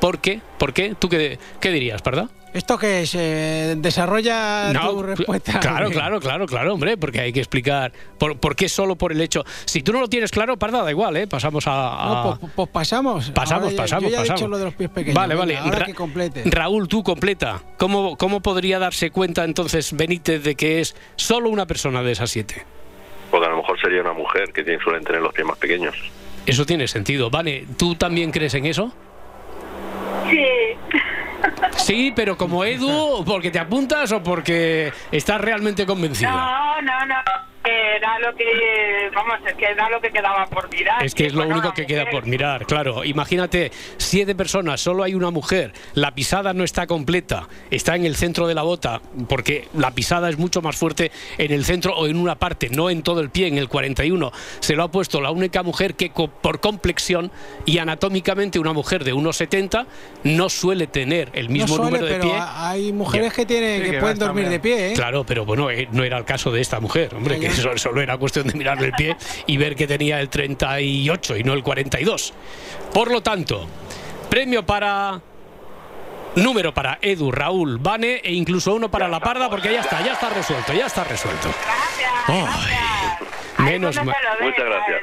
¿Por 0.00 0.18
qué? 0.18 0.40
¿Por 0.58 0.72
qué? 0.72 0.96
¿Tú 0.98 1.08
qué, 1.08 1.38
qué 1.60 1.70
dirías, 1.70 2.02
verdad? 2.02 2.28
¿Esto 2.52 2.76
qué 2.76 3.02
es? 3.02 3.14
Eh, 3.14 3.74
¿Desarrolla 3.78 4.72
tu 4.72 5.02
respuesta? 5.02 5.58
Claro, 5.60 5.90
claro, 5.90 6.20
claro, 6.20 6.46
claro, 6.46 6.74
hombre, 6.74 6.98
porque 6.98 7.20
hay 7.20 7.32
que 7.32 7.40
explicar 7.40 7.92
por, 8.18 8.56
qué 8.56 8.68
solo 8.68 8.96
por 8.96 9.12
el 9.12 9.20
hecho. 9.20 9.42
Si 9.64 9.82
tú 9.82 9.92
no 9.92 10.00
lo 10.00 10.08
tienes 10.08 10.30
claro, 10.30 10.58
parda, 10.58 10.82
da 10.82 10.90
igual, 10.90 11.16
¿eh? 11.16 11.26
Pasamos 11.26 11.64
a. 11.66 12.04
No, 12.06 12.38
pues, 12.38 12.52
pues, 12.54 12.68
pasamos. 12.68 13.30
Pasamos, 13.30 13.72
pasamos, 13.72 14.10
yo 14.10 14.16
ya 14.16 14.20
He 14.20 14.34
dicho 14.34 14.48
lo 14.48 14.58
de 14.58 14.64
los 14.66 14.74
pies 14.74 14.90
pequeños. 14.90 15.14
Vale, 15.14 15.34
vale. 15.34 15.56
ahora 15.56 15.86
que 15.86 15.94
complete. 15.94 16.42
Raúl, 16.46 16.88
tú 16.88 17.02
completa. 17.02 17.62
¿Cómo, 17.78 18.16
¿Cómo 18.16 18.40
podría 18.40 18.78
darse 18.78 19.10
cuenta 19.10 19.44
entonces 19.44 19.96
Benítez 19.96 20.42
de 20.42 20.54
que 20.54 20.80
es 20.80 20.94
solo 21.16 21.48
una 21.48 21.66
persona 21.66 22.02
de 22.02 22.12
esas 22.12 22.30
siete? 22.30 22.66
Porque 23.30 23.46
a 23.46 23.50
lo 23.50 23.56
mejor 23.56 23.80
sería 23.80 24.02
una 24.02 24.12
mujer 24.12 24.52
que 24.52 24.62
suelen 24.78 25.04
tener 25.04 25.22
los 25.22 25.32
pies 25.32 25.46
más 25.46 25.56
pequeños. 25.56 25.96
Eso 26.44 26.66
tiene 26.66 26.86
sentido. 26.86 27.30
Vale, 27.30 27.66
¿tú 27.78 27.94
también 27.94 28.30
crees 28.30 28.52
en 28.54 28.66
eso? 28.66 28.92
Sí. 30.30 30.44
Sí, 31.76 32.12
pero 32.14 32.36
como 32.36 32.64
Edu, 32.64 33.24
porque 33.24 33.50
te 33.50 33.58
apuntas 33.58 34.12
o 34.12 34.22
porque 34.22 34.92
estás 35.10 35.40
realmente 35.40 35.86
convencido. 35.86 36.30
No, 36.30 36.82
no, 36.82 37.06
no 37.06 37.51
era 37.64 38.18
lo 38.18 38.34
que, 38.34 39.10
vamos, 39.14 39.38
es 39.46 39.54
que 39.54 39.66
era 39.66 39.88
lo 39.88 40.00
que 40.00 40.10
quedaba 40.10 40.46
por 40.46 40.70
mirar. 40.72 41.04
Es 41.04 41.14
que 41.14 41.26
es 41.26 41.34
lo 41.34 41.46
único 41.46 41.72
que 41.72 41.86
queda 41.86 42.06
por 42.10 42.26
mirar, 42.26 42.66
claro. 42.66 43.04
Imagínate, 43.04 43.70
siete 43.98 44.34
personas, 44.34 44.80
solo 44.80 45.04
hay 45.04 45.14
una 45.14 45.30
mujer, 45.30 45.72
la 45.94 46.14
pisada 46.14 46.52
no 46.52 46.64
está 46.64 46.86
completa, 46.86 47.48
está 47.70 47.94
en 47.96 48.04
el 48.04 48.16
centro 48.16 48.46
de 48.46 48.54
la 48.54 48.62
bota, 48.62 49.00
porque 49.28 49.68
la 49.74 49.92
pisada 49.92 50.28
es 50.28 50.38
mucho 50.38 50.62
más 50.62 50.76
fuerte 50.76 51.12
en 51.38 51.52
el 51.52 51.64
centro 51.64 51.94
o 51.96 52.06
en 52.06 52.16
una 52.16 52.36
parte, 52.36 52.68
no 52.68 52.90
en 52.90 53.02
todo 53.02 53.20
el 53.20 53.30
pie, 53.30 53.46
en 53.46 53.58
el 53.58 53.68
41. 53.68 54.32
Se 54.60 54.74
lo 54.74 54.82
ha 54.82 54.90
puesto 54.90 55.20
la 55.20 55.30
única 55.30 55.62
mujer 55.62 55.94
que 55.94 56.10
por 56.10 56.60
complexión 56.60 57.30
y 57.64 57.78
anatómicamente 57.78 58.58
una 58.58 58.72
mujer 58.72 59.04
de 59.04 59.14
1,70 59.14 59.86
no 60.24 60.48
suele 60.48 60.86
tener 60.86 61.30
el 61.34 61.48
mismo 61.48 61.78
número 61.78 62.06
de 62.06 62.18
pie. 62.18 62.32
Hay 62.38 62.92
mujeres 62.92 63.32
que 63.32 63.46
tienen 63.46 63.82
que, 63.82 63.98
pueden 63.98 64.18
dormir 64.18 64.48
de 64.48 64.60
pie, 64.60 64.90
¿eh? 64.90 64.94
Claro, 64.94 65.24
pero 65.24 65.44
bueno, 65.44 65.70
eh, 65.70 65.88
no 65.92 66.02
era 66.04 66.18
el 66.18 66.24
caso 66.24 66.50
de 66.50 66.60
esta 66.60 66.80
mujer, 66.80 67.14
hombre, 67.14 67.38
que 67.38 67.51
solo 67.76 68.00
era 68.00 68.16
cuestión 68.16 68.46
de 68.46 68.54
mirarle 68.54 68.86
el 68.86 68.92
pie 68.92 69.16
y 69.46 69.56
ver 69.56 69.76
que 69.76 69.86
tenía 69.86 70.20
el 70.20 70.28
38 70.28 71.36
y 71.36 71.44
no 71.44 71.52
el 71.52 71.62
42. 71.62 72.32
Por 72.92 73.10
lo 73.10 73.22
tanto, 73.22 73.66
premio 74.28 74.64
para 74.64 75.20
número 76.36 76.72
para 76.72 76.98
Edu, 77.02 77.30
Raúl, 77.30 77.78
Vane 77.78 78.20
e 78.22 78.32
incluso 78.32 78.74
uno 78.74 78.90
para 78.90 79.08
La 79.08 79.20
Parda 79.20 79.50
porque 79.50 79.72
ya 79.72 79.80
está, 79.80 80.02
ya 80.04 80.14
está 80.14 80.30
resuelto, 80.30 80.72
ya 80.72 80.86
está 80.86 81.04
resuelto. 81.04 81.48
Menos 83.64 84.04
mal. 84.04 84.16
Muchas 84.40 84.64
gracias. 84.64 85.02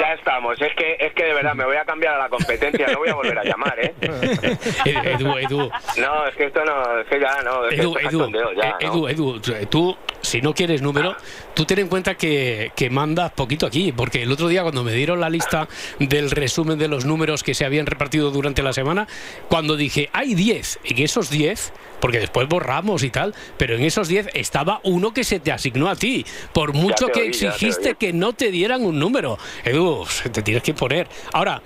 Ya, 0.00 0.14
estamos. 0.14 0.60
Es 0.60 0.74
que, 0.74 0.96
es 0.98 1.12
que 1.14 1.24
de 1.24 1.34
verdad 1.34 1.54
me 1.54 1.64
voy 1.64 1.76
a 1.76 1.84
cambiar 1.84 2.14
a 2.14 2.18
la 2.18 2.28
competencia. 2.28 2.86
No 2.88 2.98
voy 2.98 3.08
a 3.08 3.14
volver 3.14 3.38
a 3.38 3.44
llamar, 3.44 3.78
¿eh? 3.78 3.94
Edu, 4.84 5.38
Edu. 5.38 5.70
No, 5.98 6.26
es 6.26 6.34
que 6.36 6.44
esto 6.46 6.64
no. 6.64 7.00
Es 7.00 7.06
que 7.06 7.20
ya 7.20 7.42
no. 7.42 7.68
Edu, 7.70 7.96
Edu, 7.98 9.08
Edu, 9.08 9.08
Edu, 9.08 9.40
tú, 9.68 9.96
si 10.20 10.40
no 10.40 10.54
quieres 10.54 10.82
número, 10.82 11.16
tú 11.54 11.64
ten 11.64 11.78
en 11.78 11.88
cuenta 11.88 12.16
que, 12.16 12.72
que 12.76 12.90
mandas 12.90 13.32
poquito 13.32 13.66
aquí. 13.66 13.92
Porque 13.92 14.22
el 14.22 14.32
otro 14.32 14.48
día, 14.48 14.62
cuando 14.62 14.84
me 14.84 14.92
dieron 14.92 15.20
la 15.20 15.30
lista 15.30 15.68
del 15.98 16.30
resumen 16.30 16.78
de 16.78 16.88
los 16.88 17.04
números 17.04 17.42
que 17.42 17.54
se 17.54 17.64
habían 17.64 17.86
repartido 17.86 18.30
durante 18.30 18.62
la 18.62 18.72
semana, 18.72 19.06
cuando 19.48 19.76
dije, 19.76 20.10
hay 20.12 20.34
10, 20.34 20.80
en 20.84 20.98
esos 21.02 21.30
10 21.30 21.72
porque 22.00 22.18
después 22.18 22.46
borramos 22.48 23.02
y 23.02 23.08
tal, 23.08 23.34
pero 23.56 23.76
en 23.76 23.82
esos 23.82 24.08
10 24.08 24.28
estaba 24.34 24.78
uno 24.84 25.14
que 25.14 25.24
se 25.24 25.40
te 25.40 25.52
asignó 25.52 25.88
a 25.88 25.96
ti, 25.96 26.26
por 26.52 26.74
mucho 26.74 27.08
que 27.08 27.24
exigiste 27.24 27.94
que 27.94 28.12
no 28.12 28.34
te 28.34 28.50
dieran 28.50 28.84
un 28.84 28.98
número. 28.98 29.38
Edu, 29.64 30.04
te 30.30 30.42
tienes 30.42 30.62
que 30.62 30.74
poner. 30.74 31.08
Ahora, 31.32 31.62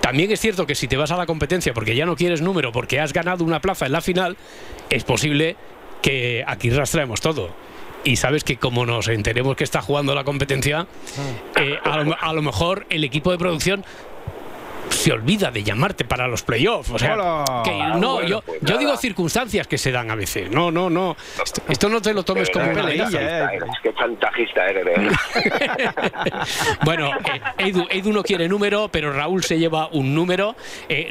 también 0.00 0.32
es 0.32 0.40
cierto 0.40 0.66
que 0.66 0.74
si 0.74 0.88
te 0.88 0.96
vas 0.96 1.12
a 1.12 1.16
la 1.16 1.26
competencia 1.26 1.72
porque 1.72 1.94
ya 1.94 2.04
no 2.04 2.16
quieres 2.16 2.42
número, 2.42 2.72
porque 2.72 2.98
has 2.98 3.12
ganado 3.12 3.44
una 3.44 3.60
plaza 3.60 3.86
en 3.86 3.92
la 3.92 4.00
final, 4.00 4.36
es 4.90 5.04
posible 5.04 5.54
que 6.02 6.42
aquí 6.46 6.70
rastreemos 6.70 7.20
todo 7.20 7.65
y 8.06 8.16
sabes 8.16 8.44
que 8.44 8.56
como 8.56 8.86
nos 8.86 9.08
enteremos 9.08 9.56
que 9.56 9.64
está 9.64 9.82
jugando 9.82 10.14
la 10.14 10.24
competencia, 10.24 10.86
ah. 10.86 11.60
eh, 11.60 11.78
a, 11.82 12.32
lo, 12.32 12.42
mejor 12.42 12.86
el 12.88 13.02
equipo 13.02 13.32
de 13.32 13.38
producción 13.38 13.84
se 14.88 15.10
olvida 15.10 15.50
de 15.50 15.64
llamarte 15.64 16.04
para 16.04 16.28
los 16.28 16.42
playoffs. 16.42 16.90
O 16.90 16.98
sea, 16.98 17.16
que 17.64 17.76
no, 17.98 18.22
yo, 18.22 18.42
pues 18.42 18.60
yo 18.62 18.78
digo 18.78 18.96
circunstancias 18.96 19.66
que 19.66 19.76
se 19.76 19.90
dan 19.90 20.08
a 20.12 20.14
veces. 20.14 20.48
No, 20.48 20.70
no, 20.70 20.88
no. 20.88 21.16
Esto, 21.68 21.88
no 21.88 22.00
te 22.00 22.14
lo 22.14 22.22
tomes 22.22 22.48
como 22.50 22.70
una 22.70 22.84
peleilla. 22.84 23.52
Eh. 23.52 23.58
Qué 23.82 23.92
chantajista 23.94 24.66
eres. 24.66 24.86
¿eh? 24.86 25.90
bueno, 26.84 27.10
eh, 27.58 27.80
Edu, 27.90 28.12
no 28.12 28.22
quiere 28.22 28.48
número, 28.48 28.88
pero 28.88 29.12
Raúl 29.12 29.42
se 29.42 29.58
lleva 29.58 29.88
un 29.88 30.14
número. 30.14 30.54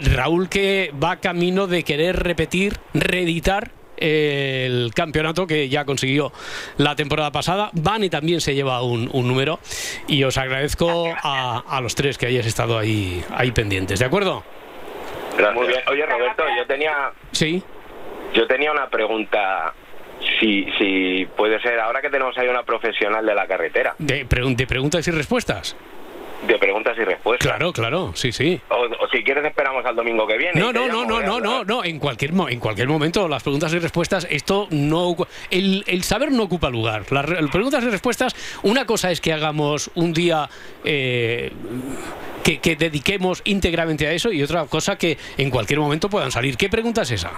Raúl 0.01 0.47
que 0.47 0.93
va 1.03 1.17
camino 1.17 1.67
de 1.67 1.84
querer 1.84 2.23
repetir, 2.23 2.77
reeditar 2.93 3.75
el 3.97 4.91
campeonato 4.93 5.47
que 5.47 5.69
ya 5.69 5.86
consiguió 5.86 6.31
la 6.77 6.95
temporada 6.95 7.31
pasada. 7.31 7.69
Bani 7.73 8.10
también 8.10 8.41
se 8.41 8.53
lleva 8.53 8.81
un, 8.81 9.10
número 9.25 9.60
y 10.08 10.23
os 10.23 10.38
agradezco 10.38 11.08
a, 11.23 11.63
a, 11.67 11.81
los 11.81 11.95
tres 11.95 12.17
que 12.17 12.27
hayáis 12.27 12.45
estado 12.45 12.77
ahí, 12.77 13.23
ahí 13.31 13.51
pendientes. 13.51 13.99
¿De 13.99 14.05
acuerdo? 14.05 14.43
Muy 15.53 15.67
bien. 15.67 15.81
Oye, 15.88 16.05
Roberto, 16.05 16.43
yo 16.58 16.65
tenía... 16.65 17.12
Sí. 17.31 17.62
Yo 18.34 18.47
tenía 18.47 18.71
una 18.71 18.89
pregunta 18.89 19.73
si, 20.39 20.65
si 20.77 21.25
puede 21.38 21.60
ser, 21.62 21.79
ahora 21.79 22.01
que 22.01 22.10
tenemos 22.10 22.38
ahí 22.38 22.47
una 22.47 22.63
profesional 22.63 23.25
de 23.25 23.36
la 23.36 23.47
carretera. 23.47 23.95
¿De, 23.97 24.25
de 24.25 24.67
preguntas 24.67 25.08
y 25.08 25.12
respuestas? 25.12 25.75
De 26.48 26.58
preguntas 26.58 26.95
y 26.98 27.04
respuestas. 27.04 27.48
Claro, 27.48 27.74
claro, 27.74 28.12
sí, 28.15 28.32
sí. 28.32 28.60
O, 28.69 29.08
si 29.12 29.24
quieres 29.24 29.45
esperamos 29.45 29.86
al 29.86 29.95
domingo 29.95 30.28
que 30.28 30.38
viene. 30.38 30.60
No, 30.60 30.71
no, 30.71 30.88
no, 30.88 31.06
no, 31.06 31.21
no, 31.21 31.39
no, 31.39 31.63
no, 31.63 31.84
en 31.84 32.00
cualquier, 32.00 32.32
en 32.50 32.60
cualquier 32.60 32.88
momento 32.88 33.28
las 33.28 33.41
preguntas 33.41 33.74
y 33.74 33.80
respuestas, 33.80 34.28
esto 34.30 34.67
no... 34.71 35.15
El, 35.50 35.84
el 35.88 36.04
saber 36.04 36.32
no 36.32 36.43
ocupa 36.43 36.69
lugar. 36.69 37.12
Las, 37.12 37.26
preguntas 37.26 37.84
y 37.84 37.89
respuestas, 37.89 38.36
una 38.63 38.86
cosa 38.86 39.12
es 39.12 39.21
que 39.21 39.34
hagamos 39.34 39.89
un 39.95 40.13
día... 40.13 40.50
Eh, 40.84 41.52
que, 42.43 42.60
que 42.60 42.76
dediquemos 42.76 43.41
íntegramente 43.45 44.06
a 44.06 44.12
eso 44.12 44.32
y 44.32 44.43
otra 44.43 44.65
cosa 44.65 44.98
que 44.98 45.17
en 45.38 45.50
cualquier 45.50 45.80
momento 45.80 46.10
puedan 46.10 46.32
salir. 46.32 46.58
¿Qué 46.58 46.69
pregunta 46.69 47.02
es 47.02 47.10
esa? 47.10 47.32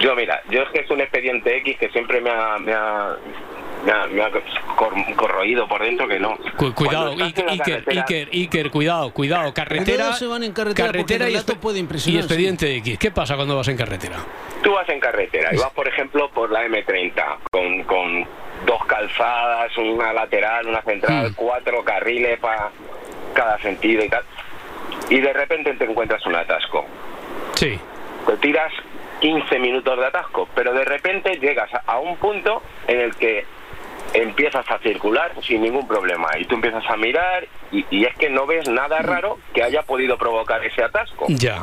Yo, 0.00 0.14
mira, 0.14 0.42
yo 0.50 0.62
es 0.62 0.68
que 0.70 0.80
es 0.80 0.90
un 0.90 1.00
expediente 1.00 1.56
X 1.58 1.76
que 1.78 1.88
siempre 1.90 2.20
me 2.20 2.30
ha, 2.30 2.58
me 2.58 2.72
ha, 2.72 3.16
me 4.10 4.22
ha, 4.22 4.30
corroído 5.16 5.66
por 5.68 5.82
dentro 5.82 6.06
que 6.06 6.18
no. 6.18 6.36
cuidado, 6.74 7.12
Iker, 7.12 7.84
Iker, 7.88 8.28
Iker, 8.32 8.70
cuidado, 8.70 9.10
cuidado. 9.12 9.54
Carretera, 9.54 10.12
se 10.12 10.26
van 10.26 10.42
en 10.42 10.52
carretera, 10.52 10.88
carretera 10.88 11.30
y, 11.30 11.38
puede 11.60 11.80
y 11.80 12.16
expediente 12.16 12.76
X. 12.76 12.98
¿Qué 12.98 13.10
pasa 13.10 13.36
cuando 13.36 13.56
vas 13.56 13.68
en 13.68 13.76
carretera? 13.76 14.16
Tú 14.62 14.72
vas 14.72 14.88
en 14.88 15.00
carretera 15.00 15.54
y 15.54 15.58
vas, 15.58 15.70
por 15.72 15.88
ejemplo, 15.88 16.30
por 16.30 16.50
la 16.50 16.66
M30 16.66 17.38
con, 17.50 17.84
con 17.84 18.26
dos 18.66 18.84
calzadas, 18.86 19.76
una 19.78 20.12
lateral, 20.12 20.66
una 20.66 20.82
central, 20.82 21.30
mm. 21.30 21.34
cuatro 21.34 21.84
carriles 21.84 22.38
para 22.38 22.70
cada 23.34 23.58
sentido 23.60 24.04
y 24.04 24.08
tal. 24.08 24.24
Y 25.10 25.20
de 25.20 25.32
repente 25.32 25.72
te 25.74 25.84
encuentras 25.84 26.24
un 26.26 26.34
atasco. 26.34 26.84
Sí. 27.54 27.78
Te 28.26 28.36
tiras 28.38 28.72
15 29.20 29.58
minutos 29.58 29.98
de 29.98 30.06
atasco, 30.06 30.48
pero 30.54 30.72
de 30.72 30.84
repente 30.84 31.38
llegas 31.38 31.70
a 31.86 31.98
un 31.98 32.16
punto 32.16 32.62
en 32.86 33.00
el 33.00 33.14
que 33.16 33.44
empiezas 34.14 34.68
a 34.70 34.78
circular 34.78 35.32
sin 35.42 35.62
ningún 35.62 35.86
problema 35.86 36.28
y 36.38 36.44
tú 36.44 36.54
empiezas 36.54 36.84
a 36.88 36.96
mirar 36.96 37.46
y, 37.72 37.84
y, 37.90 38.04
es 38.04 38.14
que 38.16 38.30
no 38.30 38.46
ves 38.46 38.68
nada 38.68 39.00
raro 39.00 39.38
que 39.52 39.62
haya 39.62 39.82
podido 39.82 40.16
provocar 40.16 40.64
ese 40.64 40.82
atasco. 40.82 41.26
Ya. 41.28 41.62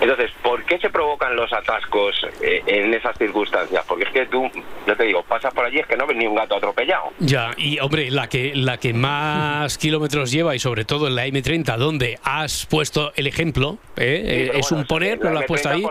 Entonces, 0.00 0.30
¿por 0.42 0.64
qué 0.64 0.78
se 0.78 0.88
provocan 0.88 1.36
los 1.36 1.52
atascos 1.52 2.14
eh, 2.40 2.62
en 2.66 2.94
esas 2.94 3.16
circunstancias? 3.18 3.84
Porque 3.86 4.04
es 4.04 4.10
que 4.10 4.26
tú, 4.26 4.50
yo 4.86 4.96
te 4.96 5.04
digo, 5.04 5.22
pasas 5.22 5.52
por 5.52 5.64
allí 5.64 5.78
es 5.78 5.86
que 5.86 5.96
no 5.96 6.06
ves 6.06 6.16
ni 6.16 6.26
un 6.26 6.34
gato 6.34 6.56
atropellado. 6.56 7.12
Ya, 7.18 7.50
y 7.56 7.78
hombre, 7.80 8.10
la 8.10 8.28
que, 8.28 8.52
la 8.54 8.78
que 8.78 8.94
más 8.94 9.76
kilómetros 9.76 10.30
lleva 10.30 10.54
y 10.54 10.58
sobre 10.58 10.84
todo 10.84 11.06
en 11.06 11.16
la 11.16 11.26
M30, 11.26 11.76
donde 11.76 12.18
has 12.22 12.66
puesto 12.66 13.12
el 13.16 13.26
ejemplo, 13.26 13.78
¿eh? 13.96 14.52
es 14.54 14.72
un 14.72 14.86
poner, 14.86 15.20
no 15.20 15.30
lo 15.30 15.40
has 15.40 15.46
puesto 15.46 15.68
ahí. 15.68 15.84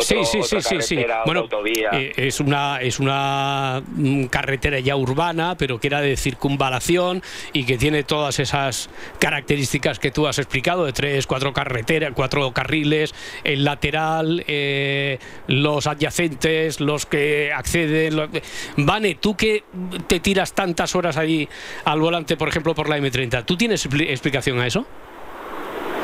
sí, 0.00 0.24
sí, 0.24 0.42
sí, 0.42 0.62
sí, 0.62 0.80
sí. 0.80 1.06
Bueno, 1.26 1.46
eh, 1.92 2.12
es 2.16 2.40
una 2.40 2.80
es 2.80 2.98
una 2.98 3.82
mm, 3.86 4.24
carretera 4.26 4.80
ya 4.80 4.96
urbana, 4.96 5.56
pero 5.58 5.78
que 5.78 5.88
era 5.88 6.00
de 6.00 6.16
circunvalación 6.16 7.22
y 7.52 7.64
que 7.66 7.76
tiene 7.76 8.02
todas 8.02 8.38
esas 8.38 8.88
características 9.18 9.98
que 9.98 10.10
tú 10.10 10.26
has 10.26 10.38
explicado 10.38 10.84
de 10.84 10.92
tres, 10.92 11.26
cuatro 11.26 11.52
carreteras, 11.52 12.12
cuatro 12.14 12.52
carriles 12.52 13.09
el 13.44 13.64
lateral, 13.64 14.44
eh, 14.46 15.18
los 15.46 15.86
adyacentes, 15.86 16.80
los 16.80 17.06
que 17.06 17.52
acceden. 17.52 18.30
Vane, 18.76 19.16
tú 19.16 19.36
que 19.36 19.64
te 20.06 20.20
tiras 20.20 20.52
tantas 20.52 20.94
horas 20.94 21.16
ahí 21.16 21.48
al 21.84 22.00
volante, 22.00 22.36
por 22.36 22.48
ejemplo, 22.48 22.74
por 22.74 22.88
la 22.88 22.98
M30, 22.98 23.44
¿tú 23.44 23.56
tienes 23.56 23.86
explicación 23.86 24.58
a 24.60 24.66
eso? 24.66 24.86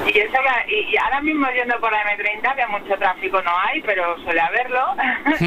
Y, 0.07 0.19
eso, 0.19 0.39
y, 0.69 0.97
ahora 0.99 1.21
mismo 1.21 1.49
yendo 1.51 1.79
por 1.81 1.91
la 1.91 2.05
M30, 2.17 2.55
que 2.55 2.67
mucho 2.67 2.97
tráfico 2.97 3.43
no 3.43 3.51
hay, 3.59 3.83
pero 3.83 4.17
suele 4.23 4.41
haberlo, 4.41 4.95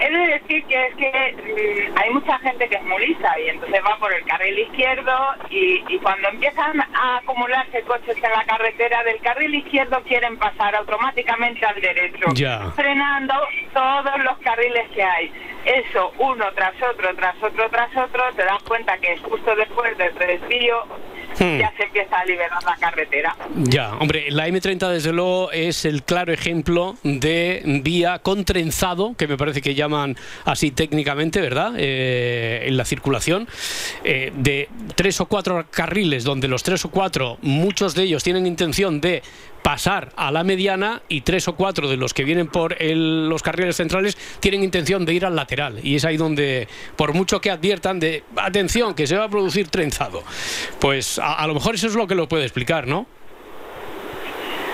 es 0.00 0.10
de 0.10 0.26
decir 0.26 0.64
que 0.66 0.86
es 0.86 0.94
que 0.96 1.90
mm, 1.92 1.98
hay 1.98 2.10
mucha 2.10 2.38
gente 2.40 2.68
que 2.68 2.76
es 2.76 2.82
muy 2.82 3.06
lista 3.06 3.38
y 3.40 3.48
entonces 3.48 3.80
va 3.84 3.96
por 3.98 4.12
el 4.12 4.24
carril 4.24 4.58
izquierdo 4.58 5.12
y, 5.50 5.82
y 5.88 5.98
cuando 5.98 6.28
empiezan 6.28 6.80
a 6.80 7.16
acumularse 7.18 7.82
coches 7.82 8.16
en 8.16 8.30
la 8.30 8.44
carretera 8.44 9.02
del 9.04 9.18
carril 9.20 9.54
izquierdo 9.54 10.02
quieren 10.02 10.36
pasar 10.36 10.74
automáticamente 10.76 11.64
al 11.64 11.80
derecho, 11.80 12.26
frenando 12.74 13.34
todos 13.72 14.24
los 14.24 14.38
carriles 14.38 14.88
que 14.94 15.02
hay. 15.02 15.32
Eso, 15.64 16.12
uno 16.18 16.44
tras 16.54 16.74
otro, 16.82 17.14
tras 17.14 17.40
otro, 17.42 17.70
tras 17.70 17.96
otro, 17.96 18.22
te 18.34 18.44
das 18.44 18.62
cuenta 18.64 18.98
que 18.98 19.16
justo 19.18 19.54
después 19.54 19.96
del 19.96 20.14
desvío 20.14 20.84
Hmm. 21.38 21.58
ya 21.58 21.72
se 21.76 21.84
empieza 21.84 22.18
a 22.18 22.24
liberar 22.24 22.62
la 22.64 22.76
carretera. 22.76 23.36
Ya, 23.56 23.94
hombre, 23.94 24.30
la 24.30 24.48
M30 24.48 24.88
desde 24.90 25.12
luego 25.12 25.50
es 25.52 25.84
el 25.84 26.02
claro 26.02 26.32
ejemplo 26.32 26.96
de 27.02 27.62
vía 27.82 28.18
con 28.18 28.44
trenzado, 28.44 29.14
que 29.16 29.26
me 29.26 29.36
parece 29.36 29.62
que 29.62 29.74
llaman 29.74 30.16
así 30.44 30.70
técnicamente, 30.70 31.40
¿verdad? 31.40 31.74
Eh, 31.76 32.64
en 32.66 32.76
la 32.76 32.84
circulación, 32.84 33.48
eh, 34.04 34.32
de 34.36 34.68
tres 34.94 35.20
o 35.20 35.26
cuatro 35.26 35.64
carriles, 35.70 36.24
donde 36.24 36.48
los 36.48 36.62
tres 36.62 36.84
o 36.84 36.90
cuatro, 36.90 37.38
muchos 37.42 37.94
de 37.94 38.04
ellos 38.04 38.22
tienen 38.22 38.46
intención 38.46 39.00
de 39.00 39.22
pasar 39.62 40.12
a 40.16 40.30
la 40.30 40.44
mediana 40.44 41.02
y 41.08 41.22
tres 41.22 41.48
o 41.48 41.54
cuatro 41.54 41.88
de 41.88 41.96
los 41.96 42.12
que 42.12 42.24
vienen 42.24 42.48
por 42.48 42.76
los 42.82 43.42
carriles 43.42 43.76
centrales 43.76 44.18
tienen 44.40 44.62
intención 44.62 45.04
de 45.04 45.14
ir 45.14 45.24
al 45.24 45.36
lateral. 45.36 45.80
Y 45.82 45.96
es 45.96 46.04
ahí 46.04 46.16
donde, 46.16 46.68
por 46.96 47.14
mucho 47.14 47.40
que 47.40 47.50
adviertan 47.50 48.00
de 48.00 48.24
atención, 48.36 48.94
que 48.94 49.06
se 49.06 49.16
va 49.16 49.24
a 49.24 49.28
producir 49.28 49.68
trenzado, 49.68 50.22
pues 50.80 51.18
a, 51.22 51.34
a 51.34 51.46
lo 51.46 51.54
mejor 51.54 51.74
eso 51.74 51.86
es 51.86 51.94
lo 51.94 52.06
que 52.06 52.14
lo 52.14 52.28
puede 52.28 52.44
explicar, 52.44 52.86
¿no? 52.86 53.06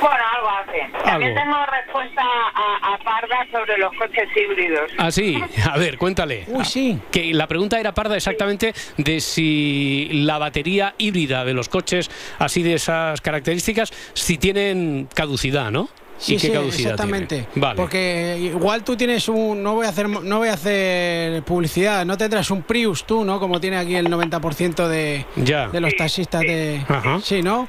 Bueno, 0.01 0.25
algo 0.37 0.49
hace. 0.49 1.05
También 1.05 1.35
tengo 1.35 1.57
respuesta 1.67 2.23
a, 2.23 2.99
Parda 3.05 3.47
sobre 3.51 3.79
los 3.79 3.93
coches 3.95 4.29
híbridos. 4.37 4.91
Ah, 4.99 5.11
sí. 5.11 5.43
A 5.71 5.79
ver, 5.79 5.99
cuéntale. 5.99 6.45
Uy, 6.49 6.65
sí. 6.65 6.99
Que 7.11 7.33
la 7.33 7.47
pregunta 7.47 7.81
era, 7.81 7.93
Parda, 7.93 8.17
exactamente 8.17 8.75
de 8.97 9.21
si 9.21 10.09
la 10.13 10.39
batería 10.39 10.95
híbrida 10.99 11.45
de 11.45 11.55
los 11.55 11.69
coches, 11.69 12.11
así 12.39 12.63
de 12.63 12.75
esas 12.75 13.21
características, 13.21 13.93
si 14.15 14.39
tienen 14.39 15.09
caducidad, 15.15 15.71
¿no? 15.71 15.89
Sí, 16.19 16.35
¿Y 16.35 16.39
qué 16.39 16.53
caducidad 16.53 16.93
exactamente. 16.93 17.47
Vale. 17.55 17.77
Porque 17.77 18.37
igual 18.41 18.83
tú 18.83 18.97
tienes 18.97 19.29
un. 19.29 19.63
No 19.63 19.75
voy 19.75 19.87
a 19.87 19.91
hacer 19.91 20.09
no 20.09 20.39
voy 20.39 20.49
a 20.49 20.55
hacer 20.55 21.43
publicidad. 21.45 22.05
No 22.05 22.19
tendrás 22.19 22.51
un 22.51 22.63
Prius 22.63 23.05
tú, 23.05 23.25
¿no? 23.25 23.39
Como 23.39 23.61
tiene 23.61 23.77
aquí 23.77 23.95
el 23.95 24.09
90% 24.09 24.89
de, 24.89 25.25
de 25.37 25.81
los 25.81 25.95
taxistas 25.97 26.41
de. 26.41 26.85
Ajá. 26.89 27.21
Sí, 27.23 27.43
¿no? 27.43 27.69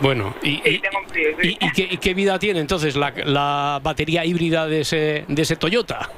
Bueno, 0.00 0.34
¿y, 0.42 0.62
y, 0.62 1.98
qué, 1.98 2.14
vida 2.14 2.38
tiene 2.38 2.60
entonces 2.60 2.96
la, 2.96 3.12
la 3.24 3.80
batería 3.82 4.24
híbrida 4.24 4.66
de 4.66 4.80
ese, 4.80 5.26
de 5.28 5.42
ese 5.42 5.56
Toyota? 5.56 6.08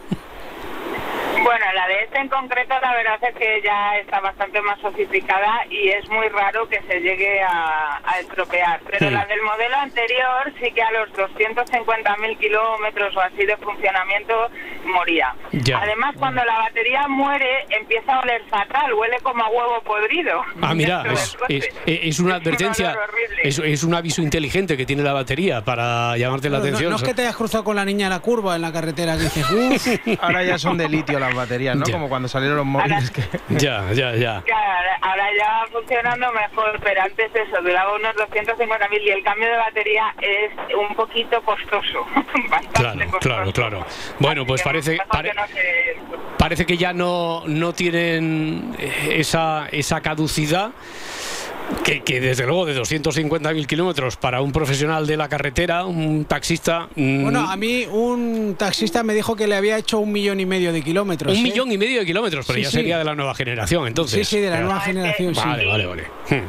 Bueno, 1.42 1.64
la 1.74 1.86
de 1.88 2.04
este 2.04 2.18
en 2.18 2.28
concreto 2.28 2.74
la 2.80 2.94
verdad 2.94 3.18
es 3.22 3.34
que 3.36 3.60
ya 3.62 3.96
está 3.98 4.20
bastante 4.20 4.60
más 4.62 4.80
sofisticada 4.80 5.66
y 5.70 5.88
es 5.88 6.08
muy 6.08 6.28
raro 6.28 6.68
que 6.68 6.80
se 6.82 7.00
llegue 7.00 7.42
a, 7.42 8.00
estropear. 8.20 8.80
Pero 8.90 9.10
la 9.10 9.24
del 9.26 9.42
modelo 9.42 9.76
anterior 9.76 10.52
sí 10.60 10.70
que 10.72 10.82
a 10.82 10.92
los 10.92 11.08
250.000 11.10 12.38
kilómetros 12.38 13.16
o 13.16 13.20
así 13.20 13.44
de 13.44 13.56
funcionamiento 13.56 14.50
moría. 14.84 15.34
Además, 15.74 16.14
cuando 16.18 16.44
la 16.44 16.58
batería 16.58 17.08
muere 17.08 17.66
empieza 17.70 18.14
a 18.14 18.20
oler 18.20 18.42
fatal, 18.48 18.92
huele 18.94 19.18
como 19.22 19.44
a 19.44 19.48
huevo 19.48 19.82
podrido. 19.82 20.42
Ah, 20.60 20.74
mira, 20.74 21.04
es, 21.48 22.20
una 22.20 22.34
advertencia, 22.36 22.96
es, 23.42 23.58
es, 23.58 23.82
un 23.82 23.94
aviso 23.94 24.22
inteligente 24.22 24.76
que 24.76 24.86
tiene 24.86 25.02
la 25.02 25.12
batería 25.12 25.64
para 25.64 26.16
llamarte 26.16 26.48
la 26.48 26.58
atención. 26.58 26.90
No, 26.90 26.96
es 26.96 27.02
que 27.02 27.14
te 27.14 27.22
hayas 27.22 27.36
cruzado 27.36 27.64
con 27.64 27.76
la 27.76 27.84
niña 27.84 28.06
en 28.06 28.12
la 28.12 28.20
curva 28.20 28.56
en 28.56 28.62
la 28.62 28.72
carretera 28.72 29.16
que 29.16 29.24
dices, 29.24 30.00
ahora 30.20 30.44
ya 30.44 30.58
son 30.58 30.76
de 30.76 30.88
litio 30.88 31.18
la 31.18 31.32
baterías, 31.34 31.61
¿no? 31.74 31.84
Como 31.90 32.08
cuando 32.08 32.28
salieron 32.28 32.56
los 32.56 32.66
móviles. 32.66 33.10
que... 33.10 33.22
Ya, 33.50 33.92
ya, 33.92 34.14
ya. 34.14 34.42
Ahora 35.00 35.24
ya 35.36 35.48
va 35.48 35.66
funcionando 35.70 36.32
mejor, 36.32 36.78
pero 36.82 37.02
antes 37.02 37.30
eso 37.34 37.62
duraba 37.62 37.94
unos 37.94 38.14
250.000 38.16 39.00
y 39.02 39.10
el 39.10 39.22
cambio 39.22 39.48
de 39.48 39.56
batería 39.56 40.14
es 40.20 40.50
un 40.74 40.94
poquito 40.94 41.42
costoso. 41.42 42.06
claro, 42.72 43.00
claro, 43.20 43.52
claro. 43.52 43.86
Bueno, 44.18 44.46
pues 44.46 44.62
parece, 44.62 44.98
parece 46.38 46.66
que 46.66 46.76
ya 46.76 46.92
no, 46.92 47.42
no 47.46 47.72
tienen 47.72 48.76
esa, 49.08 49.68
esa 49.70 50.00
caducidad 50.00 50.72
que, 51.82 52.20
desde 52.20 52.46
luego 52.46 52.66
de 52.66 52.80
250.000 52.80 53.66
kilómetros 53.66 54.16
para 54.16 54.40
un 54.40 54.52
profesional 54.52 55.06
de 55.06 55.16
la 55.16 55.28
carretera, 55.28 55.84
un 55.84 56.24
taxista... 56.24 56.88
Mm, 56.94 57.22
bueno, 57.22 57.50
a 57.50 57.56
mí 57.56 57.86
un 57.90 58.54
taxista 58.58 59.02
me 59.02 59.14
dijo 59.14 59.36
que 59.36 59.46
le 59.46 59.56
había 59.56 59.76
hecho 59.78 59.98
un 59.98 60.12
millón 60.12 60.40
y 60.40 60.46
medio 60.46 60.72
de 60.72 60.82
kilómetros. 60.82 61.32
Un 61.32 61.40
¿eh? 61.40 61.42
millón 61.42 61.72
y 61.72 61.78
medio 61.78 62.00
de 62.00 62.06
kilómetros, 62.06 62.46
pero 62.46 62.58
ya 62.58 62.70
sería 62.70 62.98
de 62.98 63.04
la 63.04 63.14
nueva 63.14 63.34
generación, 63.34 63.86
entonces. 63.86 64.26
Sí, 64.26 64.36
sí, 64.36 64.42
de 64.42 64.50
la 64.50 64.60
nueva 64.60 64.80
generación, 64.80 65.34
vale, 65.34 65.66
Vale, 65.66 65.86
vale, 65.86 66.04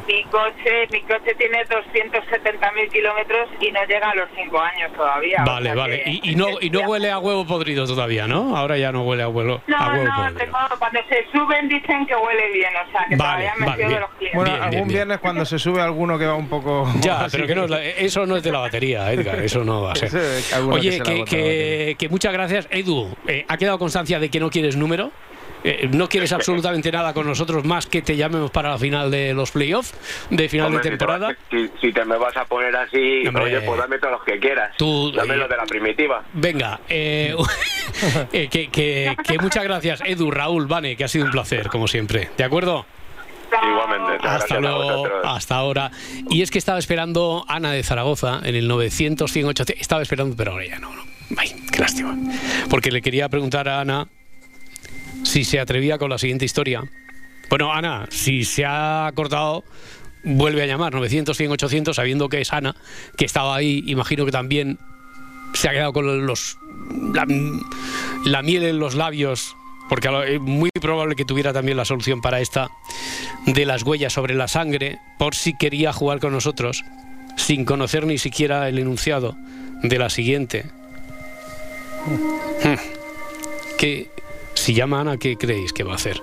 Mi 0.06 0.24
coche, 0.24 0.86
mi 0.90 1.00
coche 1.02 1.34
tiene 1.36 1.64
270.000 1.66 2.90
kilómetros 2.90 3.48
y 3.60 3.70
no 3.72 3.84
llega 3.84 4.10
a 4.10 4.14
los 4.14 4.28
5 4.36 4.60
años 4.60 4.92
todavía. 4.92 5.42
Vale, 5.44 5.74
vale. 5.74 6.02
Y, 6.06 6.34
no, 6.34 6.46
y 6.60 6.70
no 6.70 6.80
huele 6.80 7.10
a 7.10 7.18
huevo 7.18 7.46
podrido 7.46 7.86
todavía, 7.86 8.26
¿no? 8.26 8.56
Ahora 8.56 8.78
ya 8.78 8.92
no 8.92 9.02
huele 9.02 9.22
a 9.22 9.28
huevo, 9.28 9.60
no, 9.66 9.76
a 9.76 9.92
huevo 9.92 10.04
no, 10.04 10.14
podrido. 10.16 10.52
cuando 10.78 11.00
se 11.08 11.26
suben 11.32 11.68
dicen 11.68 12.06
que 12.06 12.14
huele 12.14 12.52
bien, 12.52 12.72
o 12.76 12.90
sea, 12.92 13.06
que 13.08 13.16
todavía 13.16 13.52
me 13.58 13.66
vale, 13.66 13.88
de 13.88 14.00
los 14.00 14.10
clientes. 14.10 14.34
Bueno, 14.34 14.62
algún 14.62 14.88
viernes 15.04 15.20
cuando 15.20 15.44
se 15.44 15.58
sube 15.58 15.82
alguno 15.82 16.18
que 16.18 16.26
va 16.26 16.34
un 16.34 16.48
poco... 16.48 16.90
Ya, 17.00 17.26
pero 17.30 17.46
que 17.46 17.54
no, 17.54 17.64
eso 17.76 18.26
no 18.26 18.36
es 18.36 18.42
de 18.42 18.52
la 18.52 18.60
batería, 18.60 19.12
Edgar, 19.12 19.40
eso 19.40 19.64
no 19.64 19.82
va 19.82 19.92
a 19.92 19.96
ser. 19.96 20.10
Oye, 20.70 21.00
que, 21.00 21.96
que, 21.98 22.08
muchas 22.08 22.32
gracias. 22.32 22.66
Edu, 22.70 23.14
eh, 23.26 23.44
¿ha 23.46 23.56
quedado 23.56 23.78
constancia 23.78 24.18
de 24.18 24.30
que 24.30 24.40
no 24.40 24.50
quieres 24.50 24.76
número? 24.76 25.10
Eh, 25.66 25.88
no 25.90 26.08
quieres 26.10 26.30
absolutamente 26.32 26.92
nada 26.92 27.14
con 27.14 27.26
nosotros 27.26 27.64
más 27.64 27.86
que 27.86 28.02
te 28.02 28.16
llamemos 28.16 28.50
para 28.50 28.70
la 28.70 28.78
final 28.78 29.10
de 29.10 29.32
los 29.32 29.50
playoffs, 29.50 29.94
de 30.28 30.48
final 30.48 30.72
de 30.72 30.78
temporada. 30.80 31.34
Si 31.80 31.92
te, 31.92 32.04
me 32.04 32.18
vas 32.18 32.36
a 32.36 32.44
poner 32.44 32.76
así, 32.76 33.26
oye, 33.26 33.60
pues 33.62 33.80
dame 33.80 33.98
todos 33.98 34.12
los 34.12 34.24
que 34.24 34.38
quieras. 34.38 34.76
Tú, 34.76 35.10
dame 35.12 35.36
los 35.36 35.48
de 35.48 35.56
la 35.56 35.64
primitiva. 35.64 36.22
Venga, 36.34 36.80
eh, 36.88 37.34
que, 38.30 38.48
que, 38.48 39.16
que 39.26 39.38
muchas 39.38 39.64
gracias, 39.64 40.02
Edu, 40.04 40.30
Raúl, 40.30 40.66
Vane, 40.66 40.96
que 40.96 41.04
ha 41.04 41.08
sido 41.08 41.24
un 41.24 41.30
placer, 41.30 41.68
como 41.68 41.88
siempre. 41.88 42.28
¿De 42.36 42.44
acuerdo? 42.44 42.84
Igualmente. 43.62 44.26
Hasta 44.26 44.60
luego, 44.60 45.06
hasta 45.24 45.56
ahora. 45.56 45.90
Y 46.30 46.42
es 46.42 46.50
que 46.50 46.58
estaba 46.58 46.78
esperando 46.78 47.44
Ana 47.48 47.72
de 47.72 47.82
Zaragoza 47.82 48.40
en 48.42 48.54
el 48.54 48.68
900, 48.68 49.30
100, 49.30 49.54
Estaba 49.78 50.02
esperando, 50.02 50.36
pero 50.36 50.52
ahora 50.52 50.66
ya 50.66 50.78
no. 50.78 50.94
no. 50.94 51.02
Ay, 51.36 51.54
qué 51.72 51.80
lástima. 51.80 52.16
Porque 52.68 52.90
le 52.90 53.02
quería 53.02 53.28
preguntar 53.28 53.68
a 53.68 53.80
Ana 53.80 54.08
si 55.22 55.44
se 55.44 55.60
atrevía 55.60 55.98
con 55.98 56.10
la 56.10 56.18
siguiente 56.18 56.44
historia. 56.44 56.82
Bueno, 57.48 57.72
Ana, 57.72 58.06
si 58.10 58.44
se 58.44 58.64
ha 58.64 59.10
cortado, 59.14 59.64
vuelve 60.24 60.62
a 60.62 60.66
llamar 60.66 60.92
900, 60.92 61.36
100, 61.36 61.52
800, 61.52 61.96
sabiendo 61.96 62.28
que 62.28 62.40
es 62.40 62.52
Ana, 62.52 62.74
que 63.16 63.24
estaba 63.24 63.54
ahí. 63.54 63.82
Imagino 63.86 64.24
que 64.24 64.32
también 64.32 64.78
se 65.54 65.68
ha 65.68 65.72
quedado 65.72 65.92
con 65.92 66.26
los 66.26 66.58
la 67.14 68.42
miel 68.42 68.64
en 68.64 68.78
los 68.78 68.94
labios 68.94 69.56
porque 69.88 70.08
es 70.26 70.40
muy 70.40 70.70
probable 70.70 71.16
que 71.16 71.24
tuviera 71.24 71.52
también 71.52 71.76
la 71.76 71.84
solución 71.84 72.20
para 72.20 72.40
esta 72.40 72.70
de 73.46 73.66
las 73.66 73.82
huellas 73.82 74.12
sobre 74.12 74.34
la 74.34 74.48
sangre, 74.48 74.98
por 75.18 75.34
si 75.34 75.56
quería 75.56 75.92
jugar 75.92 76.20
con 76.20 76.32
nosotros, 76.32 76.84
sin 77.36 77.64
conocer 77.64 78.06
ni 78.06 78.18
siquiera 78.18 78.68
el 78.68 78.78
enunciado 78.78 79.36
de 79.82 79.98
la 79.98 80.10
siguiente. 80.10 80.66
Hmm. 82.62 82.76
Que 83.78 84.10
si 84.54 84.74
llama 84.74 85.00
Ana, 85.00 85.16
¿qué 85.18 85.36
creéis 85.36 85.72
que 85.72 85.84
va 85.84 85.92
a 85.92 85.96
hacer? 85.96 86.20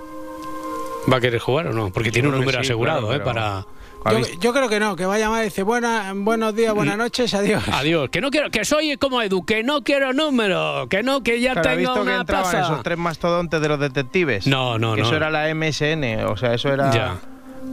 ¿Va 1.10 1.16
a 1.16 1.20
querer 1.20 1.40
jugar 1.40 1.68
o 1.68 1.72
no? 1.72 1.90
Porque 1.92 2.10
tiene 2.10 2.28
un 2.28 2.38
número 2.38 2.60
asegurado, 2.60 3.14
¿eh? 3.14 3.20
Para 3.20 3.66
yo, 4.40 4.52
creo 4.52 4.68
que 4.68 4.80
no, 4.80 4.96
que 4.96 5.06
va 5.06 5.14
a 5.14 5.18
llamar 5.18 5.42
y 5.42 5.44
dice 5.44 5.62
Buena, 5.62 6.12
buenos 6.14 6.54
días, 6.54 6.74
buenas 6.74 6.96
noches, 6.96 7.32
adiós. 7.34 7.62
Adiós, 7.72 8.10
que 8.10 8.20
no 8.20 8.30
quiero, 8.30 8.50
que 8.50 8.64
soy 8.64 8.96
como 8.96 9.22
Edu, 9.22 9.44
que 9.44 9.62
no 9.62 9.82
quiero 9.82 10.12
número, 10.12 10.88
que 10.88 11.02
no, 11.02 11.22
que 11.22 11.40
ya 11.40 11.60
tengo 11.60 11.76
visto 11.76 12.02
una 12.02 12.14
que 12.14 12.20
entraban 12.20 12.56
esos 12.56 12.82
tres 12.82 12.98
mastodontes 12.98 13.60
de 13.60 13.68
los 13.68 13.78
detectives. 13.78 14.46
No, 14.46 14.78
no, 14.78 14.96
no. 14.96 15.02
Eso 15.02 15.14
era 15.16 15.30
la 15.30 15.54
MSN, 15.54 16.24
o 16.26 16.36
sea, 16.36 16.54
eso 16.54 16.72
era 16.72 17.20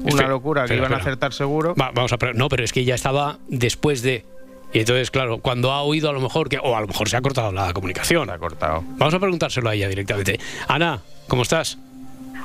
una 0.03 0.27
locura, 0.27 0.65
que 0.65 0.75
iban 0.75 0.93
a 0.93 0.97
acertar 0.97 1.33
seguro. 1.33 1.73
vamos 1.75 2.13
a 2.13 2.17
no, 2.33 2.47
pero 2.49 2.63
es 2.63 2.71
que 2.71 2.85
ya 2.85 2.95
estaba 2.95 3.39
después 3.47 4.01
de 4.01 4.25
y 4.71 4.81
entonces, 4.81 5.09
claro, 5.09 5.39
cuando 5.39 5.71
ha 5.71 5.81
oído 5.81 6.11
a 6.11 6.13
lo 6.13 6.19
mejor 6.19 6.47
que, 6.47 6.59
o 6.59 6.75
a 6.75 6.81
lo 6.81 6.85
mejor 6.85 7.09
se 7.09 7.17
ha 7.17 7.21
cortado 7.21 7.51
la 7.51 7.73
comunicación. 7.73 8.27
Se 8.27 8.33
ha 8.33 8.37
cortado. 8.37 8.83
Vamos 8.97 9.15
a 9.15 9.19
preguntárselo 9.19 9.67
a 9.67 9.73
ella 9.73 9.87
directamente. 9.87 10.39
Ana, 10.67 11.01
¿cómo 11.27 11.41
estás? 11.41 11.79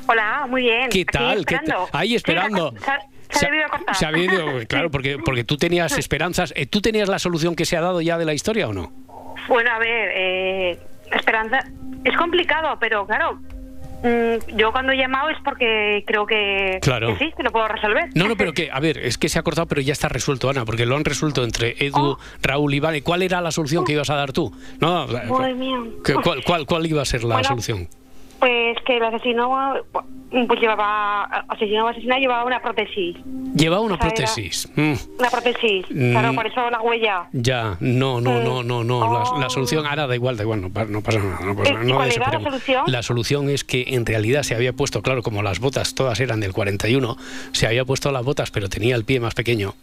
Hola, 0.06 0.46
muy 0.48 0.62
bien. 0.62 0.90
¿Qué 0.90 1.04
tal? 1.04 1.44
Ahí 1.92 2.14
esperando. 2.14 2.74
Se, 3.30 3.46
ha 3.46 3.50
debido 3.50 3.68
cortar. 3.68 3.96
Se 3.96 4.06
ha 4.06 4.12
debido, 4.12 4.46
claro, 4.68 4.90
porque, 4.90 5.18
porque 5.18 5.44
tú 5.44 5.56
tenías 5.56 5.98
esperanzas. 5.98 6.52
Eh, 6.56 6.66
¿Tú 6.66 6.80
tenías 6.80 7.08
la 7.08 7.18
solución 7.18 7.56
que 7.56 7.64
se 7.64 7.76
ha 7.76 7.80
dado 7.80 8.00
ya 8.00 8.18
de 8.18 8.24
la 8.24 8.34
historia 8.34 8.68
o 8.68 8.72
no? 8.72 8.92
Bueno, 9.48 9.70
a 9.72 9.78
ver, 9.78 10.10
eh, 10.14 10.78
esperanza. 11.12 11.58
Es 12.04 12.16
complicado, 12.16 12.76
pero 12.78 13.06
claro, 13.06 13.40
mm, 14.02 14.56
yo 14.56 14.72
cuando 14.72 14.92
he 14.92 14.96
llamado 14.96 15.30
es 15.30 15.38
porque 15.42 16.04
creo 16.06 16.26
que, 16.26 16.78
claro. 16.82 17.16
sí, 17.18 17.32
que 17.36 17.42
lo 17.42 17.50
puedo 17.50 17.66
resolver. 17.66 18.10
No, 18.14 18.28
no, 18.28 18.36
pero 18.36 18.52
que, 18.52 18.70
a 18.70 18.78
ver, 18.78 18.98
es 18.98 19.18
que 19.18 19.28
se 19.28 19.38
ha 19.38 19.42
cortado, 19.42 19.66
pero 19.66 19.80
ya 19.80 19.92
está 19.92 20.08
resuelto, 20.08 20.48
Ana, 20.48 20.64
porque 20.64 20.86
lo 20.86 20.96
han 20.96 21.04
resuelto 21.04 21.42
entre 21.42 21.74
Edu, 21.84 22.10
oh. 22.10 22.18
Raúl 22.42 22.74
y 22.74 22.80
Vane. 22.80 23.02
¿Cuál 23.02 23.22
era 23.22 23.40
la 23.40 23.50
solución 23.50 23.84
que 23.84 23.92
ibas 23.92 24.10
a 24.10 24.14
dar 24.14 24.32
tú? 24.32 24.52
No, 24.80 25.06
¿cuál, 25.26 26.42
cuál, 26.44 26.66
cuál, 26.66 26.86
iba 26.86 27.02
a 27.02 27.06
ser 27.06 27.24
la 27.24 27.42
solución? 27.42 27.88
Pues 28.44 28.76
que 28.84 28.98
el 28.98 29.02
asesino 29.02 29.74
pues 30.46 30.60
llevaba 30.60 31.24
asesino 31.48 31.88
asesina 31.88 32.18
llevaba 32.18 32.44
una 32.44 32.60
prótesis. 32.60 33.16
Llevaba 33.56 33.80
una 33.80 33.98
prótesis. 33.98 34.68
Mm. 34.76 34.92
Una 35.18 35.30
prótesis. 35.30 35.86
Claro, 35.86 36.34
mm. 36.34 36.36
por 36.36 36.46
eso 36.46 36.68
la 36.68 36.82
huella. 36.82 37.26
Ya, 37.32 37.78
no, 37.80 38.20
no, 38.20 38.42
no, 38.42 38.62
no, 38.62 38.84
no. 38.84 39.00
La, 39.38 39.46
oh. 39.46 39.50
solución 39.50 39.86
ahora 39.86 40.06
da 40.06 40.14
igual, 40.14 40.36
da 40.36 40.42
igual, 40.42 40.60
no, 40.60 40.70
pasa 40.70 41.20
nada. 41.20 41.38
No 41.42 41.56
pasa 41.56 41.72
nada 41.72 41.94
¿Cuál 41.94 42.12
era 42.12 42.32
la 42.32 42.40
solución? 42.42 42.84
La 42.86 43.02
solución 43.02 43.48
es 43.48 43.64
que 43.64 43.86
en 43.88 44.04
realidad 44.04 44.42
se 44.42 44.54
había 44.54 44.74
puesto, 44.74 45.00
claro, 45.00 45.22
como 45.22 45.42
las 45.42 45.58
botas 45.58 45.94
todas 45.94 46.20
eran 46.20 46.40
del 46.40 46.52
41, 46.52 47.16
se 47.52 47.66
había 47.66 47.86
puesto 47.86 48.12
las 48.12 48.24
botas, 48.26 48.50
pero 48.50 48.68
tenía 48.68 48.94
el 48.94 49.06
pie 49.06 49.20
más 49.20 49.32
pequeño. 49.32 49.74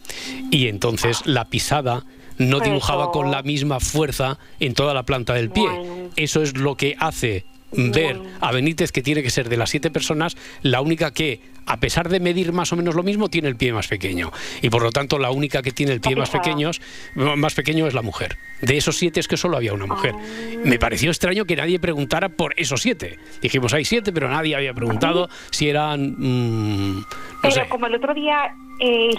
Y 0.52 0.68
entonces 0.68 1.26
la 1.26 1.46
pisada 1.46 2.04
no 2.38 2.60
dibujaba 2.60 3.10
con 3.10 3.32
la 3.32 3.42
misma 3.42 3.80
fuerza 3.80 4.38
en 4.60 4.74
toda 4.74 4.94
la 4.94 5.02
planta 5.02 5.34
del 5.34 5.50
pie. 5.50 5.66
Eso 6.14 6.42
es 6.42 6.56
lo 6.56 6.76
que 6.76 6.94
hace 7.00 7.44
ver 7.72 8.20
a 8.40 8.52
Benítez, 8.52 8.92
que 8.92 9.02
tiene 9.02 9.22
que 9.22 9.30
ser 9.30 9.48
de 9.48 9.56
las 9.56 9.70
siete 9.70 9.90
personas, 9.90 10.36
la 10.62 10.80
única 10.80 11.12
que, 11.12 11.40
a 11.66 11.78
pesar 11.78 12.08
de 12.08 12.20
medir 12.20 12.52
más 12.52 12.72
o 12.72 12.76
menos 12.76 12.94
lo 12.94 13.02
mismo, 13.02 13.28
tiene 13.28 13.48
el 13.48 13.56
pie 13.56 13.72
más 13.72 13.88
pequeño. 13.88 14.32
Y 14.60 14.70
por 14.70 14.82
lo 14.82 14.90
tanto, 14.90 15.18
la 15.18 15.30
única 15.30 15.62
que 15.62 15.72
tiene 15.72 15.92
el 15.92 16.00
pie 16.00 16.16
más, 16.16 16.30
pequeños, 16.30 16.80
más 17.14 17.54
pequeño 17.54 17.86
es 17.86 17.94
la 17.94 18.02
mujer. 18.02 18.38
De 18.60 18.76
esos 18.76 18.96
siete 18.96 19.20
es 19.20 19.28
que 19.28 19.36
solo 19.36 19.56
había 19.56 19.72
una 19.72 19.86
mujer. 19.86 20.14
Ah. 20.16 20.60
Me 20.64 20.78
pareció 20.78 21.10
extraño 21.10 21.44
que 21.44 21.56
nadie 21.56 21.78
preguntara 21.78 22.28
por 22.28 22.54
esos 22.56 22.82
siete. 22.82 23.18
Dijimos, 23.40 23.74
hay 23.74 23.84
siete, 23.84 24.12
pero 24.12 24.28
nadie 24.28 24.54
había 24.56 24.74
preguntado 24.74 25.28
si 25.50 25.68
eran... 25.68 26.14
Mm, 26.18 27.04
pero 27.42 27.68
como 27.68 27.86
el 27.86 27.94
otro 27.96 28.14
día 28.14 28.54
eh, 28.78 29.10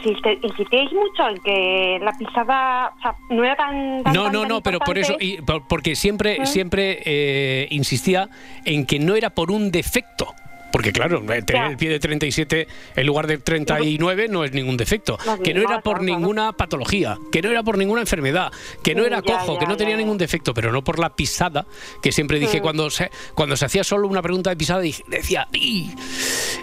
insistéis 0.42 0.92
mucho 0.92 1.28
en 1.30 1.38
que 1.42 2.00
la 2.02 2.12
pisada 2.18 2.94
no 3.30 3.44
era 3.44 3.56
tan, 3.56 4.04
no 4.14 4.30
no 4.30 4.46
no 4.46 4.62
pero 4.62 4.80
por 4.80 4.98
eso 4.98 5.16
y, 5.20 5.38
porque 5.42 5.96
siempre 5.96 6.36
¿Eh? 6.36 6.46
siempre 6.46 7.02
eh, 7.06 7.68
insistía 7.72 8.30
en 8.66 8.86
que 8.86 9.00
no 9.00 9.16
era 9.16 9.30
por 9.30 9.52
un 9.52 9.72
defecto 9.72 10.34
porque 10.84 11.00
claro, 11.00 11.22
tener 11.46 11.72
el 11.72 11.78
pie 11.78 11.90
de 11.90 12.00
37 12.00 12.68
en 12.98 13.08
lugar 13.08 13.26
de 13.26 13.38
39 13.38 14.28
no 14.28 14.44
es 14.44 14.52
ningún 14.52 14.76
defecto. 14.76 15.18
que 15.42 15.54
no 15.54 15.62
era 15.62 15.80
por 15.80 16.02
ninguna 16.02 16.52
patología, 16.52 17.18
que 17.32 17.42
no 17.42 17.50
era 17.50 17.64
por 17.64 17.78
ninguna 17.78 18.02
enfermedad, 18.02 18.52
que 18.84 18.94
no 18.94 19.06
era 19.06 19.22
cojo, 19.22 19.58
que 19.58 19.66
no 19.66 19.78
tenía 19.78 19.96
ningún 19.96 20.18
defecto, 20.18 20.54
pero 20.54 20.74
no 20.74 20.84
por 20.84 21.00
la 21.00 21.16
pisada, 21.16 21.66
que 22.02 22.12
siempre 22.12 22.38
dije 22.38 22.60
cuando 22.60 22.90
se, 22.90 23.10
cuando 23.34 23.56
se 23.56 23.64
hacía 23.64 23.86
solo 23.86 24.10
una 24.10 24.22
pregunta 24.22 24.50
de 24.50 24.58
pisada, 24.58 24.82
decía, 24.82 25.48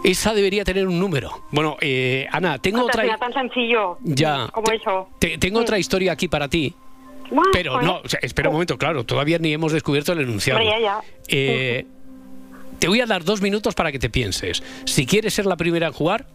esa 0.05 0.35
debería 0.35 0.65
tener 0.65 0.87
un 0.87 1.01
número. 1.01 1.45
Bueno, 1.51 1.79
eh, 1.81 2.27
Ana, 2.31 2.59
tengo 2.59 2.85
otra... 2.85 3.17
tan 3.17 3.33
sencillo 3.33 3.97
ya, 4.03 4.49
como 4.53 4.71
eso. 4.71 5.09
tengo 5.19 5.61
otra 5.61 5.79
historia 5.79 6.13
aquí 6.13 6.29
para 6.29 6.47
ti. 6.47 6.75
pero 7.55 7.81
no, 7.81 8.03
espera 8.21 8.51
un 8.51 8.57
momento, 8.57 8.77
claro, 8.77 9.05
todavía 9.05 9.39
ni 9.39 9.55
hemos 9.55 9.73
descubierto 9.73 10.13
el 10.13 10.21
enunciado. 10.21 10.61
Eh, 11.29 11.87
te 12.81 12.89
voy 12.89 13.01
a 13.01 13.07
dar 13.07 13.23
dos 13.23 13.41
minutos 13.41 13.75
para 13.75 13.93
que 13.93 14.01
te 14.01 14.11
pienses. 14.11 14.63
Si 14.87 15.07
quieres 15.07 15.35
ser 15.35 15.47
la 15.47 15.57
primera 15.57 15.87
en 15.87 15.93
jugar, 15.93 16.27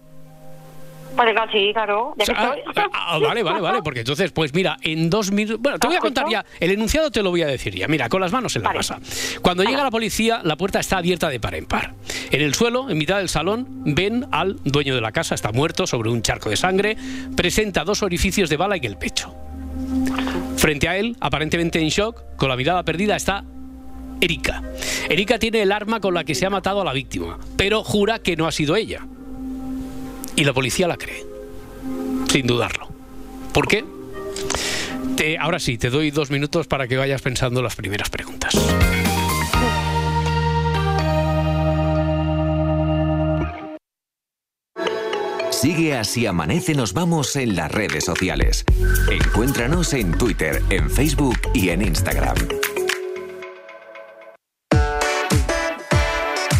Vale, 1.15 1.33
sí, 1.51 1.71
claro. 1.71 2.13
Ah, 2.35 2.55
ah, 2.75 2.89
ah, 2.91 3.19
vale, 3.19 3.41
vale, 3.41 3.61
vale. 3.61 3.81
Porque 3.81 4.01
entonces, 4.01 4.31
pues 4.31 4.53
mira, 4.53 4.77
en 4.81 5.09
dos 5.09 5.31
minutos. 5.31 5.61
Bueno, 5.61 5.79
te 5.79 5.87
voy 5.87 5.95
a 5.95 5.99
contar 5.99 6.25
ya. 6.29 6.45
El 6.59 6.71
enunciado 6.71 7.09
te 7.09 7.23
lo 7.23 7.29
voy 7.29 7.41
a 7.41 7.47
decir 7.47 7.73
ya. 7.73 7.87
Mira, 7.87 8.09
con 8.09 8.19
las 8.19 8.31
manos 8.31 8.55
en 8.55 8.63
la 8.63 8.73
masa. 8.73 8.99
Cuando 9.41 9.63
llega 9.63 9.81
la 9.81 9.91
policía, 9.91 10.41
la 10.43 10.57
puerta 10.57 10.79
está 10.79 10.97
abierta 10.97 11.29
de 11.29 11.39
par 11.39 11.55
en 11.55 11.65
par. 11.67 11.93
En 12.31 12.41
el 12.41 12.53
suelo, 12.53 12.89
en 12.89 12.97
mitad 12.97 13.17
del 13.17 13.29
salón, 13.29 13.65
ven 13.85 14.25
al 14.31 14.57
dueño 14.65 14.93
de 14.93 15.01
la 15.01 15.13
casa. 15.13 15.35
Está 15.35 15.53
muerto 15.53 15.87
sobre 15.87 16.09
un 16.09 16.21
charco 16.21 16.49
de 16.49 16.57
sangre. 16.57 16.97
Presenta 17.35 17.85
dos 17.85 18.03
orificios 18.03 18.49
de 18.49 18.57
bala 18.57 18.75
en 18.75 18.83
el 18.83 18.97
pecho. 18.97 19.33
Frente 20.57 20.89
a 20.89 20.97
él, 20.97 21.15
aparentemente 21.21 21.79
en 21.79 21.89
shock, 21.89 22.23
con 22.35 22.49
la 22.49 22.57
mirada 22.57 22.83
perdida, 22.83 23.15
está 23.15 23.45
Erika. 24.21 24.63
Erika 25.09 25.39
tiene 25.39 25.61
el 25.61 25.71
arma 25.71 25.99
con 25.99 26.13
la 26.13 26.23
que 26.23 26.35
se 26.35 26.45
ha 26.45 26.49
matado 26.49 26.81
a 26.81 26.85
la 26.85 26.93
víctima, 26.93 27.39
pero 27.57 27.83
jura 27.83 28.19
que 28.19 28.35
no 28.35 28.47
ha 28.47 28.51
sido 28.51 28.75
ella. 28.75 29.05
Y 30.35 30.43
la 30.43 30.53
policía 30.53 30.87
la 30.87 30.97
cree, 30.97 31.25
sin 32.29 32.47
dudarlo. 32.47 32.89
¿Por 33.53 33.67
qué? 33.67 33.85
ahora 35.39 35.59
sí, 35.59 35.77
te 35.77 35.89
doy 35.89 36.11
dos 36.11 36.29
minutos 36.29 36.67
para 36.67 36.87
que 36.87 36.97
vayas 36.97 37.21
pensando 37.21 37.61
las 37.61 37.75
primeras 37.75 38.09
preguntas. 38.09 38.53
Sigue 45.49 45.95
así 45.95 46.27
amanece 46.27 46.75
nos 46.75 46.93
vamos 46.93 47.35
en 47.37 47.55
las 47.55 47.71
redes 47.71 48.05
sociales. 48.05 48.65
Encuéntranos 49.09 49.93
en 49.93 50.11
Twitter, 50.15 50.61
en 50.69 50.91
Facebook 50.91 51.39
y 51.53 51.69
en 51.69 51.81
Instagram. 51.81 52.35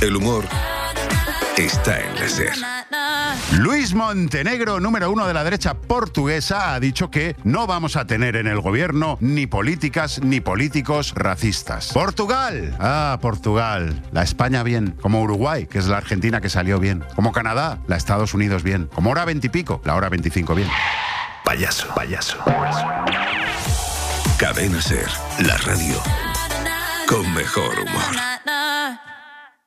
El 0.05 0.17
humor 0.17 0.45
está 1.57 1.99
en 1.99 2.13
la 2.13 2.29
SER. 2.29 2.53
Luis 3.57 3.95
Montenegro, 3.95 4.79
número 4.79 5.09
uno 5.09 5.25
de 5.25 5.33
la 5.33 5.43
derecha 5.43 5.73
portuguesa, 5.73 6.75
ha 6.75 6.79
dicho 6.79 7.09
que 7.09 7.35
no 7.43 7.65
vamos 7.65 7.95
a 7.95 8.05
tener 8.05 8.35
en 8.35 8.45
el 8.45 8.61
gobierno 8.61 9.17
ni 9.19 9.47
políticas 9.47 10.21
ni 10.21 10.41
políticos 10.41 11.15
racistas. 11.15 11.91
Portugal. 11.91 12.77
Ah, 12.79 13.17
Portugal. 13.19 13.99
La 14.11 14.21
España 14.21 14.61
bien. 14.61 14.95
Como 15.01 15.23
Uruguay, 15.23 15.65
que 15.65 15.79
es 15.79 15.87
la 15.87 15.97
Argentina 15.97 16.39
que 16.39 16.49
salió 16.49 16.77
bien. 16.77 17.03
Como 17.15 17.31
Canadá, 17.31 17.79
la 17.87 17.95
Estados 17.95 18.35
Unidos 18.35 18.61
bien. 18.61 18.87
Como 18.93 19.09
hora 19.09 19.25
veintipico, 19.25 19.81
la 19.85 19.95
hora 19.95 20.09
veinticinco 20.09 20.53
bien. 20.53 20.69
Payaso, 21.43 21.87
payaso. 21.95 22.37
Cadena 24.37 24.79
Ser, 24.83 25.09
la 25.39 25.57
radio. 25.57 25.99
Con 27.07 27.33
mejor 27.33 27.79
humor. 27.79 28.35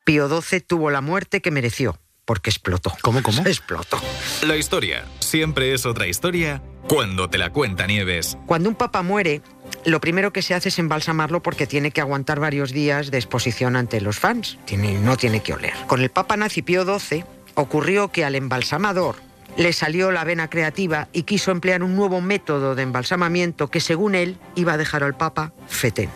Pío 0.08 0.26
XII 0.26 0.62
tuvo 0.62 0.90
la 0.90 1.02
muerte 1.02 1.42
que 1.42 1.50
mereció 1.50 1.98
porque 2.24 2.48
explotó. 2.48 2.94
¿Cómo, 3.02 3.22
cómo? 3.22 3.42
Explotó. 3.42 3.98
La 4.46 4.56
historia 4.56 5.04
siempre 5.18 5.74
es 5.74 5.84
otra 5.84 6.06
historia 6.06 6.62
cuando 6.88 7.28
te 7.28 7.36
la 7.36 7.50
cuenta 7.50 7.86
Nieves. 7.86 8.38
Cuando 8.46 8.70
un 8.70 8.74
papa 8.74 9.02
muere, 9.02 9.42
lo 9.84 10.00
primero 10.00 10.32
que 10.32 10.40
se 10.40 10.54
hace 10.54 10.70
es 10.70 10.78
embalsamarlo 10.78 11.42
porque 11.42 11.66
tiene 11.66 11.90
que 11.90 12.00
aguantar 12.00 12.40
varios 12.40 12.72
días 12.72 13.10
de 13.10 13.18
exposición 13.18 13.76
ante 13.76 14.00
los 14.00 14.18
fans. 14.18 14.58
Tiene, 14.64 14.98
no 14.98 15.18
tiene 15.18 15.42
que 15.42 15.52
oler. 15.52 15.74
Con 15.86 16.00
el 16.00 16.08
papa 16.08 16.38
nazi 16.38 16.62
Pío 16.62 16.86
XII 16.86 17.26
ocurrió 17.54 18.08
que 18.08 18.24
al 18.24 18.34
embalsamador 18.34 19.16
le 19.58 19.74
salió 19.74 20.10
la 20.10 20.24
vena 20.24 20.48
creativa 20.48 21.08
y 21.12 21.24
quiso 21.24 21.50
emplear 21.50 21.82
un 21.82 21.96
nuevo 21.96 22.22
método 22.22 22.74
de 22.74 22.82
embalsamamiento 22.82 23.68
que 23.68 23.80
según 23.80 24.14
él 24.14 24.38
iba 24.54 24.72
a 24.72 24.78
dejar 24.78 25.04
al 25.04 25.18
papa 25.18 25.52
fetén. 25.66 26.08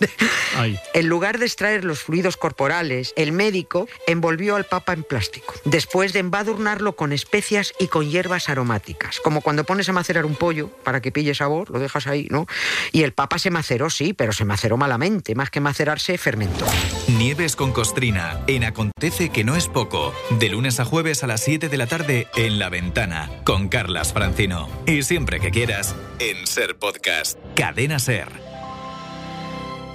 En 0.94 1.08
lugar 1.08 1.38
de 1.38 1.46
extraer 1.46 1.84
los 1.84 2.00
fluidos 2.00 2.36
corporales, 2.36 3.12
el 3.16 3.32
médico 3.32 3.88
envolvió 4.06 4.56
al 4.56 4.64
papa 4.64 4.92
en 4.94 5.02
plástico, 5.02 5.54
después 5.64 6.12
de 6.12 6.20
embadurnarlo 6.20 6.96
con 6.96 7.12
especias 7.12 7.74
y 7.78 7.88
con 7.88 8.10
hierbas 8.10 8.48
aromáticas, 8.48 9.20
como 9.20 9.42
cuando 9.42 9.64
pones 9.64 9.88
a 9.88 9.92
macerar 9.92 10.24
un 10.24 10.34
pollo 10.34 10.68
para 10.68 11.02
que 11.02 11.12
pille 11.12 11.34
sabor, 11.34 11.70
lo 11.70 11.78
dejas 11.78 12.06
ahí, 12.06 12.26
¿no? 12.30 12.46
Y 12.92 13.02
el 13.02 13.12
papa 13.12 13.38
se 13.38 13.50
maceró, 13.50 13.90
sí, 13.90 14.14
pero 14.14 14.32
se 14.32 14.44
maceró 14.44 14.76
malamente, 14.76 15.34
más 15.34 15.50
que 15.50 15.60
macerarse, 15.60 16.16
fermentó. 16.18 16.66
Nieves 17.08 17.56
con 17.56 17.72
costrina, 17.72 18.40
en 18.46 18.64
Acontece 18.64 19.28
que 19.28 19.44
no 19.44 19.56
es 19.56 19.68
poco, 19.68 20.14
de 20.30 20.48
lunes 20.48 20.80
a 20.80 20.84
jueves 20.84 21.22
a 21.22 21.26
las 21.26 21.42
7 21.42 21.68
de 21.68 21.76
la 21.76 21.86
tarde 21.86 22.28
en 22.36 22.58
La 22.58 22.68
Ventana, 22.68 23.30
con 23.44 23.68
Carlas 23.68 24.12
Francino. 24.12 24.68
Y 24.86 25.02
siempre 25.02 25.40
que 25.40 25.50
quieras, 25.50 25.94
en 26.18 26.46
Ser 26.46 26.76
Podcast, 26.78 27.38
Cadena 27.54 27.98
Ser. 27.98 28.55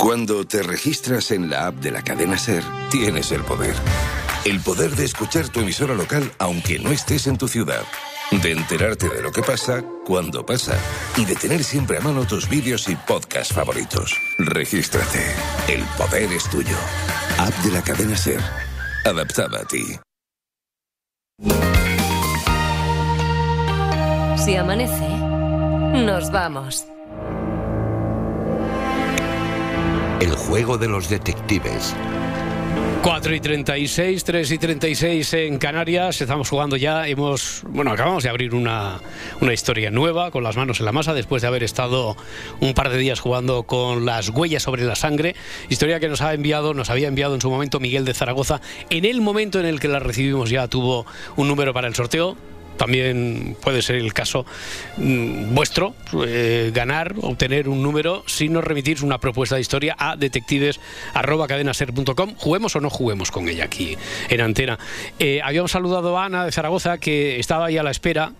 Cuando 0.01 0.47
te 0.47 0.63
registras 0.63 1.29
en 1.29 1.51
la 1.51 1.67
app 1.67 1.75
de 1.75 1.91
la 1.91 2.01
cadena 2.01 2.35
Ser, 2.35 2.63
tienes 2.89 3.31
el 3.31 3.43
poder. 3.43 3.75
El 4.45 4.59
poder 4.59 4.95
de 4.95 5.05
escuchar 5.05 5.49
tu 5.49 5.59
emisora 5.59 5.93
local 5.93 6.31
aunque 6.39 6.79
no 6.79 6.89
estés 6.89 7.27
en 7.27 7.37
tu 7.37 7.47
ciudad. 7.47 7.83
De 8.31 8.51
enterarte 8.51 9.09
de 9.09 9.21
lo 9.21 9.31
que 9.31 9.43
pasa 9.43 9.83
cuando 10.03 10.43
pasa. 10.43 10.75
Y 11.17 11.25
de 11.25 11.35
tener 11.35 11.63
siempre 11.63 11.99
a 11.99 12.01
mano 12.01 12.25
tus 12.25 12.49
vídeos 12.49 12.89
y 12.89 12.95
podcasts 12.95 13.53
favoritos. 13.53 14.17
Regístrate. 14.39 15.23
El 15.67 15.83
poder 15.99 16.33
es 16.33 16.49
tuyo. 16.49 16.77
App 17.37 17.53
de 17.63 17.71
la 17.71 17.83
cadena 17.83 18.17
Ser. 18.17 18.41
Adaptada 19.05 19.59
a 19.59 19.65
ti. 19.65 19.99
Si 24.43 24.55
amanece, 24.55 25.09
nos 26.03 26.31
vamos. 26.31 26.90
El 30.21 30.35
juego 30.35 30.77
de 30.77 30.87
los 30.87 31.09
detectives. 31.09 31.95
4 33.01 33.33
y 33.33 33.39
36, 33.39 34.23
3 34.23 34.51
y 34.51 34.57
36 34.59 35.33
en 35.33 35.57
Canarias. 35.57 36.21
Estamos 36.21 36.47
jugando 36.47 36.77
ya. 36.77 37.07
Hemos, 37.07 37.63
bueno, 37.67 37.89
acabamos 37.89 38.21
de 38.21 38.29
abrir 38.29 38.53
una, 38.53 38.99
una, 39.39 39.51
historia 39.51 39.89
nueva 39.89 40.29
con 40.29 40.43
las 40.43 40.57
manos 40.57 40.79
en 40.79 40.85
la 40.85 40.91
masa 40.91 41.15
después 41.15 41.41
de 41.41 41.47
haber 41.47 41.63
estado 41.63 42.15
un 42.59 42.75
par 42.75 42.91
de 42.91 42.99
días 42.99 43.19
jugando 43.19 43.63
con 43.63 44.05
las 44.05 44.29
huellas 44.29 44.61
sobre 44.61 44.83
la 44.83 44.95
sangre. 44.95 45.35
Historia 45.69 45.99
que 45.99 46.07
nos 46.07 46.21
ha 46.21 46.35
enviado, 46.35 46.75
nos 46.75 46.91
había 46.91 47.07
enviado 47.07 47.33
en 47.33 47.41
su 47.41 47.49
momento 47.49 47.79
Miguel 47.79 48.05
de 48.05 48.13
Zaragoza. 48.13 48.61
En 48.91 49.05
el 49.05 49.21
momento 49.21 49.59
en 49.59 49.65
el 49.65 49.79
que 49.79 49.87
la 49.87 49.97
recibimos 49.97 50.51
ya 50.51 50.67
tuvo 50.67 51.07
un 51.35 51.47
número 51.47 51.73
para 51.73 51.87
el 51.87 51.95
sorteo 51.95 52.37
también 52.77 53.57
puede 53.61 53.81
ser 53.81 53.97
el 53.97 54.13
caso 54.13 54.45
mm, 54.97 55.53
vuestro, 55.53 55.93
eh, 56.25 56.71
ganar, 56.73 57.13
obtener 57.21 57.67
un 57.69 57.83
número 57.83 58.23
si 58.27 58.49
nos 58.49 58.63
remitís 58.63 59.01
una 59.01 59.17
propuesta 59.19 59.55
de 59.55 59.61
historia 59.61 59.95
a 59.97 60.15
detectives.cadenaser.com. 60.15 62.35
Juguemos 62.37 62.75
o 62.75 62.81
no 62.81 62.89
juguemos 62.89 63.31
con 63.31 63.49
ella 63.49 63.65
aquí 63.65 63.97
en 64.29 64.41
antena. 64.41 64.79
Eh, 65.19 65.41
habíamos 65.43 65.71
saludado 65.71 66.17
a 66.17 66.25
Ana 66.25 66.45
de 66.45 66.51
Zaragoza 66.51 66.97
que 66.97 67.39
estaba 67.39 67.67
ahí 67.67 67.77
a 67.77 67.83
la 67.83 67.91
espera 67.91 68.33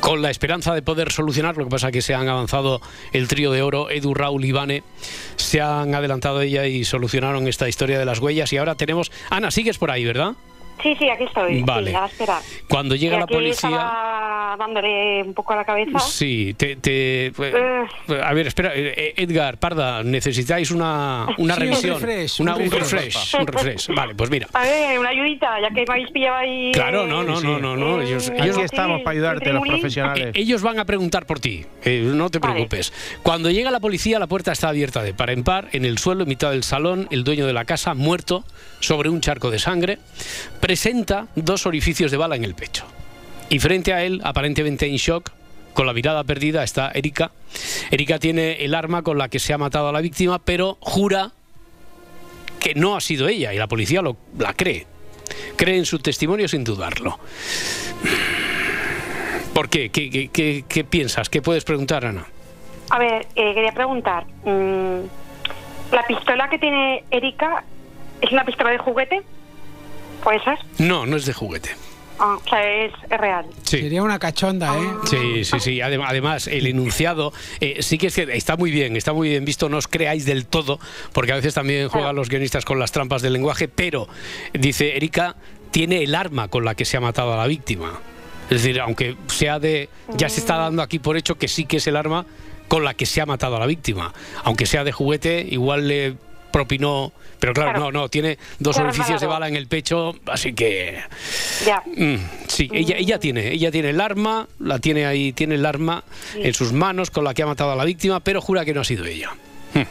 con 0.00 0.22
la 0.22 0.30
esperanza 0.30 0.74
de 0.74 0.82
poder 0.82 1.12
solucionar. 1.12 1.56
Lo 1.56 1.64
que 1.64 1.70
pasa 1.70 1.92
que 1.92 2.02
se 2.02 2.14
han 2.14 2.28
avanzado 2.28 2.80
el 3.12 3.28
trío 3.28 3.52
de 3.52 3.62
oro, 3.62 3.90
Edu, 3.90 4.14
Raúl 4.14 4.44
y 4.44 4.52
Vane, 4.52 4.82
se 5.36 5.60
han 5.60 5.94
adelantado 5.94 6.40
ella 6.40 6.66
y 6.66 6.84
solucionaron 6.84 7.46
esta 7.46 7.68
historia 7.68 7.98
de 7.98 8.04
las 8.04 8.18
huellas. 8.18 8.52
Y 8.52 8.56
ahora 8.56 8.74
tenemos. 8.74 9.12
Ana, 9.30 9.50
sigues 9.50 9.78
por 9.78 9.90
ahí, 9.90 10.04
¿verdad? 10.04 10.32
Sí, 10.82 10.96
sí, 10.98 11.08
aquí 11.10 11.24
estoy. 11.24 11.62
Vale. 11.62 11.94
Cuando 12.68 12.94
llega 12.94 13.18
la 13.18 13.26
policía. 13.26 14.56
dándole 14.58 15.22
un 15.22 15.34
poco 15.34 15.52
a 15.52 15.56
la 15.56 15.64
cabeza. 15.64 15.98
Sí, 15.98 16.54
te. 16.56 16.76
te 16.76 17.32
pues, 17.34 17.54
eh. 17.54 18.20
A 18.22 18.32
ver, 18.32 18.46
espera, 18.46 18.72
eh, 18.74 19.14
Edgar, 19.16 19.58
Parda, 19.58 20.02
necesitáis 20.02 20.70
una, 20.70 21.26
una 21.38 21.54
revisión. 21.54 21.94
Un 21.94 22.00
refresh. 22.00 22.40
Una, 22.40 22.56
un, 22.56 22.70
refresh, 22.70 23.34
un 23.38 23.46
refresh. 23.46 23.94
Vale, 23.94 24.14
pues 24.14 24.30
mira. 24.30 24.48
A 24.52 24.62
ver, 24.62 24.98
una 24.98 25.10
ayudita, 25.10 25.60
ya 25.60 25.68
que 25.70 25.84
me 25.86 25.94
habéis 25.94 26.10
pillado 26.10 26.36
ahí. 26.36 26.72
Claro, 26.72 27.06
no, 27.06 27.22
no, 27.22 27.40
no, 27.40 27.58
no. 27.58 27.76
no. 27.76 28.00
Ellos, 28.00 28.30
ellos 28.30 28.56
aquí 28.56 28.64
estamos 28.64 29.02
para 29.02 29.12
ayudarte, 29.12 29.52
los 29.52 29.66
profesionales. 29.66 30.28
Eh, 30.28 30.40
ellos 30.40 30.62
van 30.62 30.78
a 30.78 30.84
preguntar 30.84 31.26
por 31.26 31.40
ti, 31.40 31.66
no 31.84 32.30
te 32.30 32.40
preocupes. 32.40 32.92
Cuando 33.22 33.50
llega 33.50 33.70
la 33.70 33.80
policía, 33.80 34.18
la 34.18 34.26
puerta 34.26 34.52
está 34.52 34.68
abierta 34.68 35.02
de 35.02 35.14
par 35.14 35.30
en 35.30 35.44
par, 35.44 35.68
en 35.72 35.84
el 35.84 35.98
suelo, 35.98 36.22
en 36.22 36.28
mitad 36.28 36.50
del 36.50 36.62
salón, 36.62 37.06
el 37.10 37.24
dueño 37.24 37.46
de 37.46 37.52
la 37.52 37.64
casa, 37.64 37.94
muerto, 37.94 38.44
sobre 38.80 39.08
un 39.08 39.20
charco 39.20 39.50
de 39.50 39.58
sangre 39.58 39.98
presenta 40.70 41.26
dos 41.34 41.66
orificios 41.66 42.12
de 42.12 42.16
bala 42.16 42.36
en 42.36 42.44
el 42.44 42.54
pecho. 42.54 42.84
Y 43.48 43.58
frente 43.58 43.92
a 43.92 44.04
él, 44.04 44.20
aparentemente 44.22 44.86
en 44.86 44.94
shock, 44.94 45.32
con 45.74 45.84
la 45.84 45.92
mirada 45.92 46.22
perdida, 46.22 46.62
está 46.62 46.92
Erika. 46.94 47.32
Erika 47.90 48.20
tiene 48.20 48.64
el 48.64 48.76
arma 48.76 49.02
con 49.02 49.18
la 49.18 49.28
que 49.28 49.40
se 49.40 49.52
ha 49.52 49.58
matado 49.58 49.88
a 49.88 49.92
la 49.92 50.00
víctima, 50.00 50.38
pero 50.38 50.78
jura 50.80 51.32
que 52.60 52.76
no 52.76 52.94
ha 52.94 53.00
sido 53.00 53.26
ella 53.26 53.52
y 53.52 53.58
la 53.58 53.66
policía 53.66 54.00
lo, 54.00 54.16
la 54.38 54.54
cree. 54.54 54.86
Cree 55.56 55.76
en 55.76 55.86
su 55.86 55.98
testimonio 55.98 56.46
sin 56.46 56.62
dudarlo. 56.62 57.18
¿Por 59.52 59.68
qué? 59.68 59.90
¿Qué, 59.90 60.86
piensas? 60.88 61.28
¿Qué 61.28 61.42
puedes 61.42 61.64
preguntar, 61.64 62.06
Ana? 62.06 62.26
A 62.90 62.98
ver, 63.00 63.26
eh, 63.34 63.54
quería 63.54 63.72
preguntar. 63.72 64.24
Mm, 64.44 65.00
¿La 65.90 66.06
pistola 66.06 66.48
que 66.48 66.60
tiene 66.60 67.02
Erika 67.10 67.64
es 68.20 68.30
una 68.30 68.44
pistola 68.44 68.70
de 68.70 68.78
juguete? 68.78 69.24
¿Puede 70.22 70.42
ser? 70.44 70.58
No, 70.78 71.06
no 71.06 71.16
es 71.16 71.26
de 71.26 71.32
juguete. 71.32 71.70
Ah, 72.22 72.38
o 72.44 72.48
sea, 72.48 72.84
es, 72.84 72.92
real. 73.08 73.46
Sería 73.62 74.02
una 74.02 74.18
cachonda, 74.18 74.78
¿eh? 74.78 74.90
Sí, 75.06 75.44
sí, 75.44 75.58
sí. 75.58 75.80
Además, 75.80 76.48
el 76.48 76.66
enunciado 76.66 77.32
eh, 77.60 77.78
sí 77.80 77.96
que 77.96 78.08
es 78.08 78.14
que 78.14 78.28
está 78.36 78.58
muy 78.58 78.70
bien, 78.70 78.94
está 78.96 79.14
muy 79.14 79.30
bien 79.30 79.46
visto. 79.46 79.70
No 79.70 79.78
os 79.78 79.88
creáis 79.88 80.26
del 80.26 80.44
todo, 80.44 80.78
porque 81.14 81.32
a 81.32 81.36
veces 81.36 81.54
también 81.54 81.88
juegan 81.88 82.14
los 82.14 82.28
guionistas 82.28 82.66
con 82.66 82.78
las 82.78 82.92
trampas 82.92 83.22
del 83.22 83.32
lenguaje, 83.32 83.68
pero 83.68 84.06
dice 84.52 84.98
Erika 84.98 85.36
tiene 85.70 86.02
el 86.02 86.14
arma 86.14 86.48
con 86.48 86.66
la 86.66 86.74
que 86.74 86.84
se 86.84 86.98
ha 86.98 87.00
matado 87.00 87.32
a 87.32 87.38
la 87.38 87.46
víctima. 87.46 88.00
Es 88.50 88.62
decir, 88.62 88.80
aunque 88.80 89.16
sea 89.28 89.58
de. 89.58 89.88
Ya 90.16 90.28
se 90.28 90.40
está 90.40 90.58
dando 90.58 90.82
aquí 90.82 90.98
por 90.98 91.16
hecho 91.16 91.38
que 91.38 91.48
sí 91.48 91.64
que 91.64 91.78
es 91.78 91.86
el 91.86 91.96
arma 91.96 92.26
con 92.68 92.84
la 92.84 92.92
que 92.92 93.06
se 93.06 93.22
ha 93.22 93.26
matado 93.26 93.56
a 93.56 93.60
la 93.60 93.66
víctima. 93.66 94.12
Aunque 94.44 94.66
sea 94.66 94.84
de 94.84 94.92
juguete, 94.92 95.46
igual 95.48 95.88
le 95.88 96.16
propinó. 96.50 97.12
Pero 97.38 97.54
claro, 97.54 97.78
no, 97.78 97.92
no, 97.92 98.08
tiene 98.08 98.38
dos 98.58 98.78
orificios 98.78 99.20
de 99.20 99.26
bala 99.26 99.48
en 99.48 99.56
el 99.56 99.66
pecho, 99.66 100.14
así 100.26 100.52
que. 100.52 101.00
Ya. 101.64 101.82
Mm, 101.86 102.16
sí, 102.46 102.68
ella, 102.72 102.96
ella 102.98 103.18
tiene, 103.18 103.48
ella 103.52 103.70
tiene 103.70 103.90
el 103.90 104.00
arma, 104.00 104.46
la 104.58 104.78
tiene 104.78 105.06
ahí, 105.06 105.32
tiene 105.32 105.54
el 105.54 105.64
arma 105.64 106.04
en 106.34 106.52
sus 106.52 106.72
manos 106.72 107.10
con 107.10 107.24
la 107.24 107.32
que 107.32 107.42
ha 107.42 107.46
matado 107.46 107.72
a 107.72 107.76
la 107.76 107.84
víctima, 107.84 108.20
pero 108.20 108.40
jura 108.40 108.64
que 108.64 108.74
no 108.74 108.82
ha 108.82 108.84
sido 108.84 109.06
ella. 109.06 109.30
Hmm. 109.74 109.82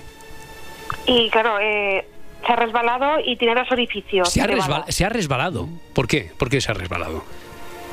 Y 1.08 1.30
claro, 1.32 1.58
eh, 1.60 2.06
se 2.45 2.54
ha 2.54 2.56
resbalado 2.56 3.19
y 3.25 3.36
tiene 3.36 3.56
dos 3.56 3.71
orificios. 3.71 4.29
Se 4.29 4.42
ha, 4.42 4.86
se 4.90 5.06
ha 5.06 5.10
resbalado. 5.10 5.67
¿Por 5.94 6.08
qué? 6.08 6.31
¿Por 6.38 6.50
qué 6.50 6.62
se 6.62 6.71
ha 6.71 6.75
resbalado? 6.75 7.23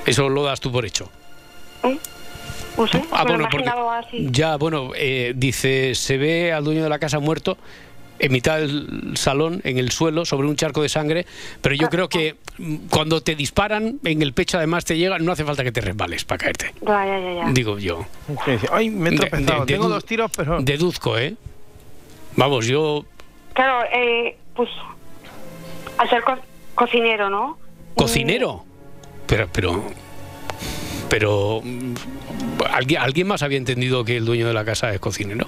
Eso 0.04 0.28
lo 0.28 0.44
das 0.44 0.60
tú 0.60 0.70
por 0.70 0.84
hecho. 0.84 1.10
¿Eh? 1.82 1.98
ah, 3.10 3.24
bueno, 3.26 3.48
porque, 3.50 3.70
ya, 4.30 4.56
bueno, 4.56 4.90
eh, 4.94 5.32
dice, 5.34 5.94
se 5.94 6.16
ve 6.16 6.52
al 6.52 6.64
dueño 6.64 6.82
de 6.82 6.88
la 6.88 6.98
casa 6.98 7.18
muerto 7.18 7.56
en 8.18 8.32
mitad 8.32 8.58
del 8.58 9.16
salón, 9.16 9.60
en 9.64 9.78
el 9.78 9.90
suelo, 9.90 10.24
sobre 10.24 10.48
un 10.48 10.56
charco 10.56 10.82
de 10.82 10.88
sangre, 10.88 11.26
pero 11.60 11.74
yo 11.74 11.88
creo 11.88 12.08
que 12.08 12.36
mm, 12.58 12.88
cuando 12.90 13.20
te 13.20 13.34
disparan 13.34 13.98
en 14.04 14.22
el 14.22 14.32
pecho 14.32 14.58
además 14.58 14.84
te 14.84 14.96
llega, 14.96 15.18
no 15.18 15.32
hace 15.32 15.44
falta 15.44 15.64
que 15.64 15.72
te 15.72 15.80
resbales 15.80 16.24
para 16.24 16.38
caerte. 16.38 16.74
Ya, 16.82 17.06
ya, 17.06 17.18
ya, 17.18 17.50
Digo 17.52 17.78
yo. 17.78 18.06
Ay, 18.72 18.90
me 18.90 19.10
he 19.10 19.16
tropezado. 19.16 19.66
Tengo 19.66 19.88
dos 19.88 20.04
tiros, 20.04 20.30
pero... 20.36 20.60
Deduzco, 20.60 21.18
¿eh? 21.18 21.34
Vamos, 22.36 22.66
yo... 22.66 23.04
Claro, 23.54 23.86
eh, 23.92 24.36
pues 24.54 24.68
al 25.98 26.10
ser 26.10 26.22
cocinero, 26.74 27.30
¿no? 27.30 27.58
¿Cocinero? 27.94 28.64
Pero, 29.26 29.48
pero... 29.52 29.84
Pero... 31.08 31.60
Mm, 31.62 31.94
¿alguien, 32.70 33.00
¿Alguien 33.00 33.26
más 33.26 33.42
había 33.42 33.58
entendido 33.58 34.04
que 34.04 34.16
el 34.16 34.24
dueño 34.24 34.46
de 34.46 34.54
la 34.54 34.64
casa 34.64 34.92
es 34.92 35.00
cocinero? 35.00 35.46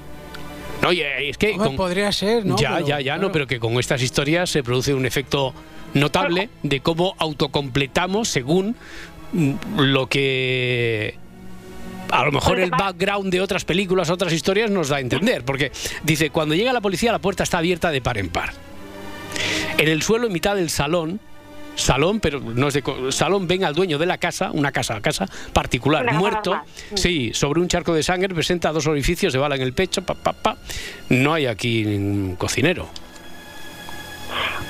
No, 0.83 0.91
es 0.91 1.39
que. 1.39 1.57
podría 1.77 2.13
ser, 2.13 2.47
¿no? 2.47 2.57
Ya, 2.57 2.81
ya, 2.81 3.01
ya, 3.01 3.19
no, 3.19 3.33
pero 3.33 3.47
que 3.47 3.59
con 3.59 3.79
estas 3.79 4.03
historias 4.03 4.51
se 4.51 4.63
produce 4.63 4.95
un 4.95 5.07
efecto 5.07 5.55
notable 5.95 6.51
de 6.63 6.81
cómo 6.81 7.15
autocompletamos 7.19 8.29
según 8.29 8.77
mm, 9.33 9.53
lo 9.77 10.07
que 10.07 11.17
a 12.11 12.25
lo 12.25 12.33
mejor 12.33 12.59
el 12.61 12.71
background 12.71 13.31
de 13.31 13.41
otras 13.41 13.65
películas, 13.65 14.11
otras 14.11 14.33
historias 14.33 14.71
nos 14.71 14.89
da 14.89 14.97
a 14.97 15.01
entender, 15.01 15.45
porque 15.45 15.73
dice, 16.05 16.31
cuando 16.31 16.55
llega 16.55 16.73
la 16.73 16.81
policía 16.81 17.13
la 17.13 17.19
puerta 17.19 17.43
está 17.43 17.59
abierta 17.59 17.91
de 17.91 18.01
par 18.01 18.19
en 18.19 18.29
par. 18.29 18.53
En 19.77 19.89
el 19.89 20.03
suelo, 20.03 20.27
en 20.27 20.33
mitad 20.33 20.57
del 20.57 20.71
salón, 20.71 21.21
salón, 21.79 22.21
pero 22.21 22.41
no 22.41 22.69
es 22.69 22.75
de 22.75 22.83
salón, 23.11 23.47
ven 23.47 23.65
al 23.65 23.75
dueño 23.75 23.99
de 23.99 24.07
la 24.07 24.19
casa, 24.19 24.51
una 24.53 24.73
casa, 24.73 25.01
casa 25.01 25.27
particular, 25.53 26.13
muerto, 26.15 26.61
sí, 26.95 27.33
sobre 27.33 27.61
un 27.61 27.69
charco 27.69 27.95
de 27.95 28.03
sangre, 28.03 28.35
presenta 28.35 28.73
dos 28.73 28.87
orificios 28.87 29.33
de 29.33 29.39
bala 29.39 29.57
en 29.57 29.63
el 29.63 29.73
pecho, 29.73 30.03
pa, 30.03 30.15
pa, 30.15 30.33
pa. 30.33 30.57
No 31.09 31.33
hay 31.33 31.47
aquí 31.47 31.85
un 31.85 32.37
cocinero. 32.37 32.89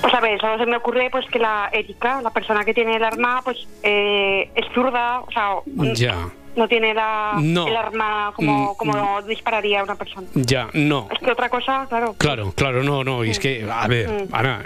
Pues 0.00 0.14
a 0.14 0.20
ver, 0.20 0.40
solo 0.40 0.58
se 0.58 0.66
me 0.66 0.76
ocurre 0.76 1.08
pues 1.10 1.26
que 1.26 1.38
la 1.38 1.70
Erika, 1.72 2.22
la 2.22 2.30
persona 2.30 2.64
que 2.64 2.72
tiene 2.72 2.96
el 2.96 3.04
arma, 3.04 3.40
pues 3.42 3.66
eh, 3.82 4.50
es 4.54 4.66
zurda, 4.72 5.20
o 5.20 5.30
sea, 5.32 5.54
ya. 5.94 6.28
no 6.54 6.68
tiene 6.68 6.94
la, 6.94 7.34
el 7.36 7.76
arma 7.76 8.32
como, 8.36 8.72
mm, 8.72 8.76
como 8.76 9.20
mm. 9.20 9.26
dispararía 9.26 9.82
una 9.82 9.96
persona. 9.96 10.28
Ya, 10.34 10.68
no. 10.74 11.08
Es 11.10 11.18
que 11.18 11.32
otra 11.32 11.48
cosa, 11.48 11.86
claro. 11.88 12.14
Claro, 12.16 12.52
claro, 12.54 12.84
no, 12.84 13.02
no, 13.02 13.24
y 13.24 13.30
es 13.30 13.40
que, 13.40 13.68
a 13.68 13.88
ver, 13.88 14.08
mm. 14.08 14.34
Ana, 14.34 14.62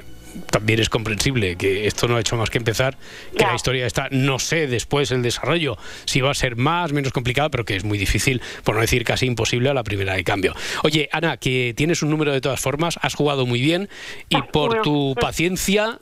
también 0.51 0.81
es 0.81 0.89
comprensible 0.89 1.57
que 1.57 1.87
esto 1.87 2.09
no 2.09 2.17
ha 2.17 2.21
hecho 2.21 2.37
más 2.37 2.51
que 2.51 2.59
empezar, 2.59 2.97
que 3.37 3.45
la 3.45 3.55
historia 3.55 3.87
está, 3.87 4.09
no 4.11 4.39
sé 4.39 4.67
después 4.67 5.11
el 5.11 5.23
desarrollo, 5.23 5.77
si 6.05 6.21
va 6.21 6.31
a 6.31 6.35
ser 6.35 6.57
más, 6.57 6.93
menos 6.93 7.13
complicado, 7.13 7.51
pero 7.51 7.65
que 7.65 7.77
es 7.77 7.85
muy 7.85 7.99
difícil, 7.99 8.41
por 8.65 8.75
no 8.75 8.81
decir 8.81 9.05
casi 9.05 9.27
imposible 9.27 9.71
a 9.71 9.75
la 9.75 9.85
primera 9.85 10.15
de 10.15 10.25
cambio. 10.25 10.55
Oye, 10.83 11.09
Ana, 11.13 11.37
que 11.37 11.75
tienes 11.77 12.03
un 12.03 12.11
número 12.11 12.33
de 12.33 12.41
todas 12.41 12.61
formas, 12.61 12.99
has 13.03 13.15
jugado 13.15 13.47
muy 13.47 13.61
bien 13.61 13.89
y 14.29 14.37
ah, 14.37 14.49
por 14.51 14.83
tu 14.83 15.15
paciencia, 15.21 15.99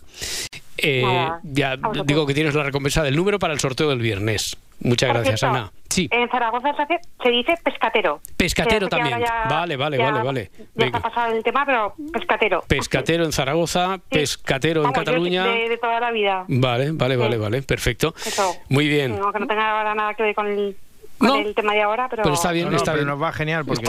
eh, 0.79 1.05
ya 1.43 1.79
digo 2.05 2.27
que 2.27 2.35
tienes 2.35 2.55
la 2.55 2.63
recompensa 2.63 3.03
del 3.03 3.17
número 3.17 3.39
para 3.39 3.53
el 3.53 3.61
sorteo 3.61 3.91
del 3.91 4.01
viernes. 4.01 4.57
Muchas 4.81 5.11
gracias, 5.11 5.43
Ana. 5.43 5.73
Sí. 5.89 6.09
En 6.13 6.29
Zaragoza 6.29 6.75
se, 7.23 7.31
dice 7.31 7.55
pescatero. 7.65 8.21
Pescatero 8.37 8.89
también. 8.89 9.21
vale, 9.49 9.77
vale, 9.77 9.99
vale, 9.99 10.23
vale. 10.23 10.51
Ya 10.75 10.87
está 10.87 11.01
pasado 11.01 11.35
el 11.35 11.43
tema, 11.43 11.65
pero 11.67 11.95
pescatero. 12.13 12.63
Pescatero 12.67 13.25
en 13.25 13.33
Zaragoza, 13.33 13.99
pescatero 14.09 14.85
en 14.85 14.93
Cataluña. 14.93 15.47
De, 15.47 15.79
toda 15.79 16.01
la 16.01 16.11
vida. 16.13 16.45
Vale, 16.49 16.93
vale, 16.93 17.17
vale, 17.17 17.37
vale. 17.37 17.63
Perfecto. 17.63 18.15
Muy 18.69 18.89
bien. 18.89 19.19
No, 19.19 19.33
que 19.33 19.41
no 19.41 19.47
tenga 19.47 19.95
nada 19.95 20.15
que 20.15 20.23
ver 20.23 20.35
con 20.35 20.47
el 20.47 20.77
no, 21.21 21.37
el 21.37 21.55
tema 21.55 21.75
de 21.75 21.83
ahora, 21.83 22.09
pero... 22.09 22.33
está 22.33 22.53
bien, 22.53 22.73
está 22.75 22.95
bien. 22.95 23.07
nos 23.07 23.21
va 23.21 23.33
genial. 23.33 23.65
Porque... 23.65 23.85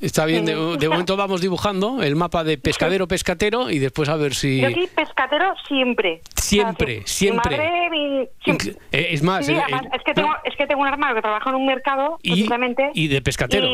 Está, 0.00 0.24
bien, 0.24 0.44
de, 0.78 0.88
momento 0.88 1.16
vamos 1.16 1.40
dibujando 1.40 2.02
el 2.02 2.16
mapa 2.16 2.44
de 2.44 2.58
pescadero-pescatero 2.58 3.70
y 3.70 3.78
después 3.78 4.08
a 4.08 4.16
ver 4.16 4.34
si... 4.34 4.60
Yo 4.60 4.68
aquí 4.68 4.88
pescatero 4.94 5.54
siempre. 5.66 6.20
Siempre, 6.34 7.02
siempre. 7.06 8.30
Eh, 8.46 9.08
es 9.10 9.22
más... 9.22 9.48
Eh, 9.48 9.60
es, 9.92 10.02
que 10.04 10.14
tengo, 10.14 10.34
es 10.44 10.56
que 10.56 10.66
tengo 10.66 10.82
un 10.82 10.88
hermano 10.88 11.14
que 11.14 11.22
trabaja 11.22 11.50
en 11.50 11.56
un 11.56 11.66
mercado, 11.66 12.18
y, 12.22 12.30
precisamente... 12.30 12.90
¿Y 12.94 13.08
de 13.08 13.22
pescatero? 13.22 13.66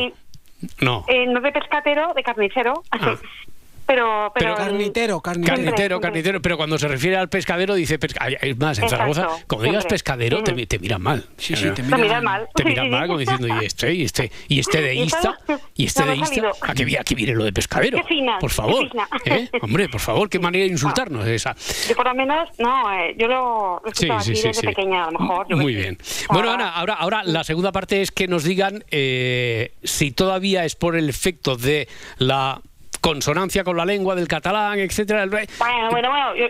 no. 0.79 1.05
Eh, 1.07 1.27
no 1.27 1.41
de 1.41 1.51
pescatero, 1.51 2.13
de 2.13 2.23
carnicero. 2.23 2.83
Ah. 2.91 3.15
Pero, 3.85 4.31
pero, 4.33 4.55
carnitero, 4.55 5.21
carnitero. 5.21 5.99
Carnitero, 5.99 6.41
Pero 6.41 6.57
cuando 6.57 6.77
se 6.77 6.87
refiere 6.87 7.17
al 7.17 7.29
pescadero, 7.29 7.75
dice. 7.75 7.99
Es 8.41 8.57
más, 8.57 8.79
en 8.79 8.89
Zaragoza, 8.89 9.27
como 9.47 9.63
digas 9.63 9.85
pescadero, 9.85 10.43
te, 10.43 10.65
te, 10.65 10.79
miran 10.79 11.01
mal. 11.01 11.25
Sí, 11.37 11.55
sí, 11.55 11.69
te 11.71 11.83
miran, 11.83 12.23
mal. 12.23 12.47
Te 12.55 12.63
miran 12.63 12.89
mal, 12.89 13.07
como 13.07 13.19
diciendo, 13.19 13.47
y 13.47 13.65
este, 13.65 13.93
y 13.93 14.03
este, 14.03 14.31
y 14.47 14.59
este 14.59 14.81
deísta, 14.81 15.37
y 15.75 15.85
este 15.85 16.05
deísta. 16.05 16.51
Aquí, 16.61 16.95
aquí 16.95 17.15
viene 17.15 17.33
lo 17.33 17.43
de 17.43 17.53
pescadero. 17.53 17.99
por 18.39 18.51
favor. 18.51 18.89
¿Eh? 19.25 19.49
Hombre, 19.61 19.89
por 19.89 20.01
favor, 20.01 20.29
qué 20.29 20.39
manera 20.39 20.65
de 20.65 20.71
insultarnos 20.71 21.25
es 21.25 21.45
esa. 21.45 21.55
Yo, 21.89 21.95
por 21.95 22.05
lo 22.05 22.15
menos, 22.15 22.49
no, 22.59 22.91
eh, 22.93 23.15
yo 23.17 23.27
lo, 23.27 23.81
lo 23.83 23.91
sí, 23.93 24.07
sí, 24.21 24.35
sí, 24.35 24.47
desde 24.47 24.67
pequeña, 24.67 25.05
a 25.05 25.11
lo 25.11 25.19
mejor. 25.19 25.55
Muy 25.55 25.75
bien. 25.75 25.97
Bueno, 26.29 26.51
Ana, 26.51 26.69
ahora, 26.69 26.93
ahora 26.93 27.23
la 27.23 27.43
segunda 27.43 27.71
parte 27.71 28.01
es 28.01 28.11
que 28.11 28.27
nos 28.27 28.43
digan 28.43 28.83
eh, 28.91 29.73
si 29.83 30.11
todavía 30.11 30.65
es 30.65 30.75
por 30.75 30.95
el 30.95 31.09
efecto 31.09 31.55
de 31.55 31.87
la 32.17 32.61
consonancia 33.03 33.65
con 33.65 33.75
la 33.75 33.85
lengua 33.85 34.15
del 34.15 34.29
catalán, 34.29 34.79
etcétera. 34.79 35.25
Bueno, 35.25 35.45
bueno, 35.91 36.09
bueno, 36.09 36.35
yo, 36.37 36.47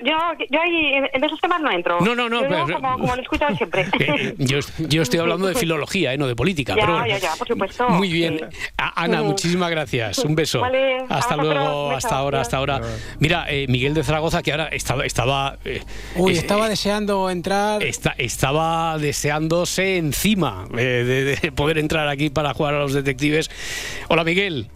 yo, 0.51 0.61
ahí 0.61 0.93
en 1.11 1.23
esos 1.23 1.41
temas 1.41 1.59
no 1.59 1.71
entro. 1.71 1.99
No, 1.99 2.13
no, 2.13 2.29
no. 2.29 2.43
Yo, 2.43 2.75
como, 2.75 2.91
como, 2.91 3.15
lo 3.15 3.19
he 3.19 3.23
escuchado 3.23 3.55
siempre. 3.55 3.87
Eh, 4.03 4.35
yo, 4.37 4.59
yo, 4.79 5.01
estoy 5.01 5.19
hablando 5.19 5.47
de 5.47 5.55
filología, 5.55 6.13
eh, 6.13 6.17
no 6.17 6.27
de 6.27 6.35
política. 6.35 6.75
Ya, 6.83 6.85
pero, 6.85 7.05
ya, 7.07 7.17
ya, 7.17 7.35
por 7.37 7.47
supuesto. 7.47 7.89
Muy 7.89 8.11
bien. 8.11 8.39
Ana, 8.77 9.23
muchísimas 9.23 9.71
gracias. 9.71 10.19
Un 10.19 10.35
beso. 10.35 10.59
Vale, 10.59 11.05
hasta 11.09 11.37
luego, 11.37 11.91
hasta 11.91 12.15
ahora, 12.15 12.41
hasta 12.41 12.57
ahora. 12.57 12.81
Mira, 13.19 13.45
eh, 13.49 13.65
Miguel 13.67 13.93
de 13.93 14.03
Zaragoza, 14.03 14.43
que 14.43 14.51
ahora 14.51 14.67
estaba... 14.67 15.05
estaba 15.05 15.57
Uy, 16.15 16.33
estaba 16.33 16.69
deseando 16.69 17.29
entrar... 17.29 17.81
estaba 17.81 18.97
deseándose 18.99 19.97
encima 19.97 20.65
de 20.69 21.51
poder 21.55 21.77
entrar 21.77 22.07
aquí 22.09 22.29
para 22.29 22.53
jugar 22.53 22.75
a 22.75 22.79
los 22.79 22.93
detectives. 22.93 23.49
Hola, 24.09 24.23
Miguel. 24.23 24.67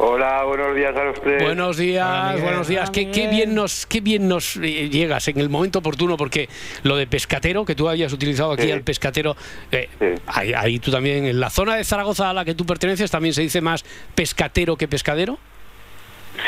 Hola, 0.00 0.44
buenos 0.44 0.76
días 0.76 0.96
a 0.96 1.10
ustedes. 1.10 1.42
Buenos 1.42 1.76
días, 1.76 2.40
buenos 2.40 2.68
días. 2.68 2.88
Qué, 2.90 3.04
bien 3.28 3.52
nos, 3.52 3.84
qué 3.84 4.00
bien 4.00 4.28
nos 4.28 4.56
eh, 4.56 4.88
llegas 4.88 5.26
en 5.26 5.40
el 5.40 5.48
momento 5.48 5.80
oportuno, 5.80 6.16
porque 6.16 6.48
lo 6.84 6.96
de 6.96 7.08
pescatero, 7.08 7.64
que 7.64 7.74
tú 7.74 7.88
habías 7.88 8.12
utilizado 8.12 8.52
aquí 8.52 8.70
al 8.70 8.82
pescatero, 8.82 9.36
eh, 9.72 9.88
ahí, 10.26 10.78
tú 10.78 10.92
también, 10.92 11.24
en 11.24 11.40
la 11.40 11.50
zona 11.50 11.74
de 11.74 11.82
Zaragoza 11.82 12.30
a 12.30 12.32
la 12.32 12.44
que 12.44 12.54
tú 12.54 12.64
perteneces, 12.64 13.10
también 13.10 13.34
se 13.34 13.42
dice 13.42 13.60
más 13.60 13.84
pescatero 14.14 14.76
que 14.76 14.86
pescadero. 14.86 15.36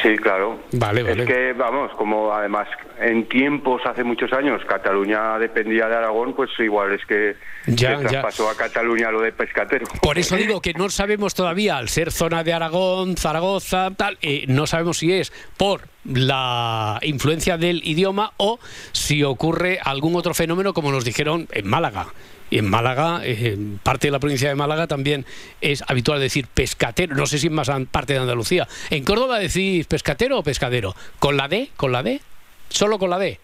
Sí, 0.03 0.17
claro. 0.17 0.61
Vale, 0.73 1.03
vale. 1.03 1.23
Es 1.23 1.29
que, 1.29 1.53
vamos, 1.53 1.93
como 1.97 2.33
además 2.33 2.69
en 3.01 3.29
tiempos, 3.29 3.83
hace 3.85 4.05
muchos 4.05 4.33
años, 4.33 4.63
Cataluña 4.67 5.39
dependía 5.39 5.89
de 5.89 5.97
Aragón, 5.97 6.35
pues 6.35 6.51
igual 6.59 6.93
es 6.93 7.05
que 7.07 7.37
ya, 7.67 7.99
pasó 8.23 8.49
a 8.49 8.57
Cataluña 8.57 9.11
lo 9.11 9.21
de 9.21 9.33
pescatero. 9.33 9.87
Por 10.03 10.19
eso 10.19 10.37
digo 10.37 10.61
que 10.61 10.75
no 10.75 10.89
sabemos 10.91 11.35
todavía, 11.35 11.77
al 11.77 11.89
ser 11.89 12.13
zona 12.13 12.45
de 12.45 12.53
Aragón, 12.53 13.17
Zaragoza, 13.17 13.91
tal, 13.97 14.19
eh, 14.23 14.45
no 14.49 14.67
sabemos 14.67 14.99
si 14.99 15.13
es 15.13 15.33
por 15.57 15.83
la 16.05 16.99
influencia 17.03 17.57
del 17.57 17.83
idioma 17.85 18.33
o 18.37 18.59
si 18.93 19.23
ocurre 19.25 19.79
algún 19.83 20.17
otro 20.17 20.35
fenómeno, 20.35 20.73
como 20.75 20.93
nos 20.93 21.05
dijeron 21.05 21.49
en 21.53 21.69
Málaga. 21.69 22.07
Y 22.51 22.59
en 22.59 22.69
Málaga, 22.69 23.21
en 23.25 23.79
parte 23.83 24.09
de 24.09 24.11
la 24.11 24.19
provincia 24.19 24.49
de 24.49 24.57
Málaga 24.57 24.87
también 24.87 25.25
es 25.61 25.85
habitual 25.87 26.21
decir 26.21 26.47
pescatero. 26.49 27.15
No 27.15 27.27
sé 27.27 27.39
si 27.39 27.47
es 27.47 27.53
más 27.53 27.71
parte 27.91 28.13
de 28.13 28.19
Andalucía. 28.19 28.67
En 28.91 29.05
Córdoba 29.05 29.39
decís 29.39 29.87
pescatero 29.87 30.39
o 30.39 30.43
pescadero. 30.43 30.95
¿Con 31.21 31.37
la 31.37 31.49
D? 31.49 31.71
¿Con 31.77 31.93
la 31.93 32.03
D? 32.03 32.21
¿Solo 32.69 32.99
con 32.99 33.11
la 33.11 33.19
D? 33.19 33.39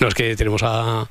No 0.00 0.08
es 0.08 0.14
que 0.14 0.36
tenemos 0.36 0.62
a, 0.62 1.08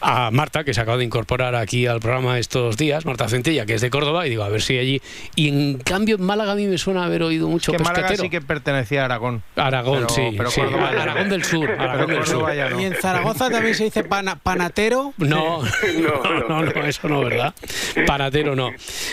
a 0.00 0.30
Marta, 0.30 0.64
que 0.64 0.74
se 0.74 0.80
acaba 0.80 0.96
de 0.96 1.04
incorporar 1.04 1.54
aquí 1.54 1.86
al 1.86 2.00
programa 2.00 2.38
estos 2.38 2.76
días, 2.76 3.04
Marta 3.04 3.28
Centella, 3.28 3.66
que 3.66 3.74
es 3.74 3.80
de 3.80 3.90
Córdoba, 3.90 4.26
y 4.26 4.30
digo, 4.30 4.44
a 4.44 4.48
ver 4.48 4.62
si 4.62 4.78
allí. 4.78 5.02
Y 5.34 5.48
en 5.48 5.78
cambio 5.78 6.16
en 6.16 6.22
Málaga 6.22 6.52
a 6.52 6.54
mí 6.54 6.66
me 6.66 6.78
suena 6.78 7.04
haber 7.04 7.22
oído 7.22 7.48
mucho 7.48 7.72
que 7.72 7.78
pescatero. 7.78 8.04
Málaga 8.04 8.22
sí 8.22 8.30
que 8.30 8.40
pertenecía 8.40 9.02
a 9.02 9.04
Aragón. 9.06 9.42
Aragón, 9.56 10.08
sí. 10.08 10.36
Pero 10.36 10.50
Aragón 10.84 11.28
del 11.28 11.44
Sur. 11.44 11.70
Aragón 11.70 12.10
del 12.10 12.26
Sur. 12.26 12.50
Y 12.78 12.84
en 12.84 12.94
Zaragoza 12.94 13.50
también 13.50 13.74
se 13.74 13.84
dice 13.84 14.04
panatero. 14.04 15.14
No, 15.28 15.62
no, 16.00 16.48
no, 16.48 16.62
no, 16.62 16.84
eso 16.86 17.08
no, 17.08 17.22
¿verdad? 17.22 17.54
Panatero 18.06 18.56
no. 18.56 18.70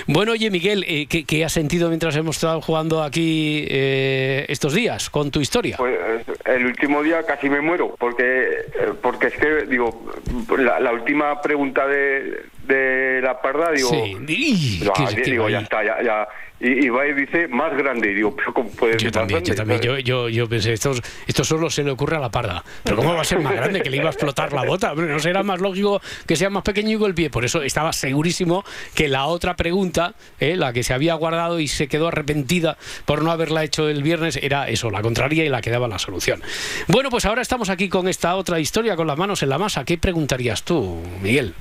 Bueno, 0.08 0.32
oye, 0.32 0.50
Miguel, 0.50 0.86
eh, 0.88 1.08
¿qué, 1.08 1.26
¿qué, 1.26 1.44
has 1.44 1.52
sentido 1.52 1.90
mientras 1.90 2.16
hemos 2.16 2.38
estado 2.38 2.62
jugando 2.62 3.04
aquí 3.04 3.66
eh, 3.68 4.46
estos 4.48 4.74
días 4.74 5.10
con 5.10 5.32
tu 5.32 5.42
historia? 5.42 5.78
Pues 5.78 5.98
el 6.46 6.66
último 6.66 7.04
día 7.04 7.24
casi 7.24 7.50
me 7.50 7.60
muero, 7.60 7.96
porque, 8.00 8.65
porque 9.02 9.28
es 9.28 9.38
que, 9.38 9.66
digo, 9.66 10.12
la, 10.58 10.92
última 10.92 11.42
pregunta 11.42 11.88
de, 11.88 12.46
de 12.68 13.22
la 13.22 13.42
parda, 13.42 13.72
digo, 13.72 13.90
sí. 13.90 14.18
digo 14.22 15.50
ya 15.50 15.60
está, 15.60 15.84
ya, 15.84 16.02
ya, 16.04 16.28
y, 16.60 16.88
va 16.88 17.06
y 17.06 17.14
dice 17.14 17.48
más 17.50 17.76
grande. 17.76 18.12
Y 18.12 18.16
digo, 18.16 18.36
pero 18.36 18.54
¿cómo 18.54 18.70
puede 18.70 18.98
yo 18.98 19.12
también, 19.12 19.44
Yo 19.44 19.56
también, 19.56 19.82
yo, 19.82 20.00
yo, 20.00 20.30
yo, 20.30 20.48
pensé, 20.48 20.74
esto, 20.74 20.94
esto 21.28 21.44
solo 21.44 21.70
se 21.70 21.84
le 21.84 21.92
ocurre 21.92 22.16
a 22.16 22.20
la 22.20 22.30
parda. 22.30 22.64
Pero 22.84 22.96
¿cómo 22.96 23.14
va 23.14 23.22
a 23.22 23.26
ser 23.26 23.40
más 23.40 23.54
grande 23.54 23.82
que 23.82 23.90
le 23.90 23.98
iba 23.98 24.08
a 24.08 24.12
explotar 24.12 24.54
la 24.54 24.64
bota? 24.64 24.94
¿No 24.96 25.20
será 25.20 25.44
más 25.44 25.60
lógico 25.60 26.02
que 26.26 26.36
sea 26.36 26.50
más 26.50 26.64
pequeño 26.64 27.06
el 27.06 27.14
pie? 27.14 27.30
Por 27.30 27.44
eso 27.44 27.62
estaba 27.62 27.92
segurísimo 27.92 28.64
que 28.94 29.10
la 29.10 29.26
otra 29.26 29.56
pregunta, 29.56 30.14
eh, 30.40 30.56
la 30.56 30.72
que 30.72 30.84
se 30.84 30.94
había 30.94 31.14
guardado 31.16 31.60
y 31.60 31.68
se 31.68 31.88
quedó 31.88 32.08
arrepentida 32.08 32.78
por 33.06 33.22
no 33.22 33.32
haberla 33.32 33.64
hecho 33.64 33.90
el 33.90 34.02
viernes, 34.02 34.40
era 34.42 34.70
eso, 34.70 34.90
la 34.90 35.02
contraria 35.02 35.44
y 35.44 35.50
la 35.50 35.62
que 35.62 35.72
daba 35.72 35.88
la 35.88 36.00
solución. 36.00 36.42
Bueno, 36.88 37.10
pues 37.10 37.26
ahora 37.26 37.42
estamos 37.42 37.70
aquí 37.70 37.90
con 37.90 38.08
esta 38.08 38.36
otra 38.36 38.60
historia, 38.60 38.96
con 38.96 39.08
las 39.08 39.18
manos 39.18 39.44
en 39.44 39.50
la 39.50 39.58
masa. 39.58 39.84
¿Qué 39.84 39.98
preguntarías 39.98 40.64
tú, 40.64 41.02
Miguel? 41.22 41.54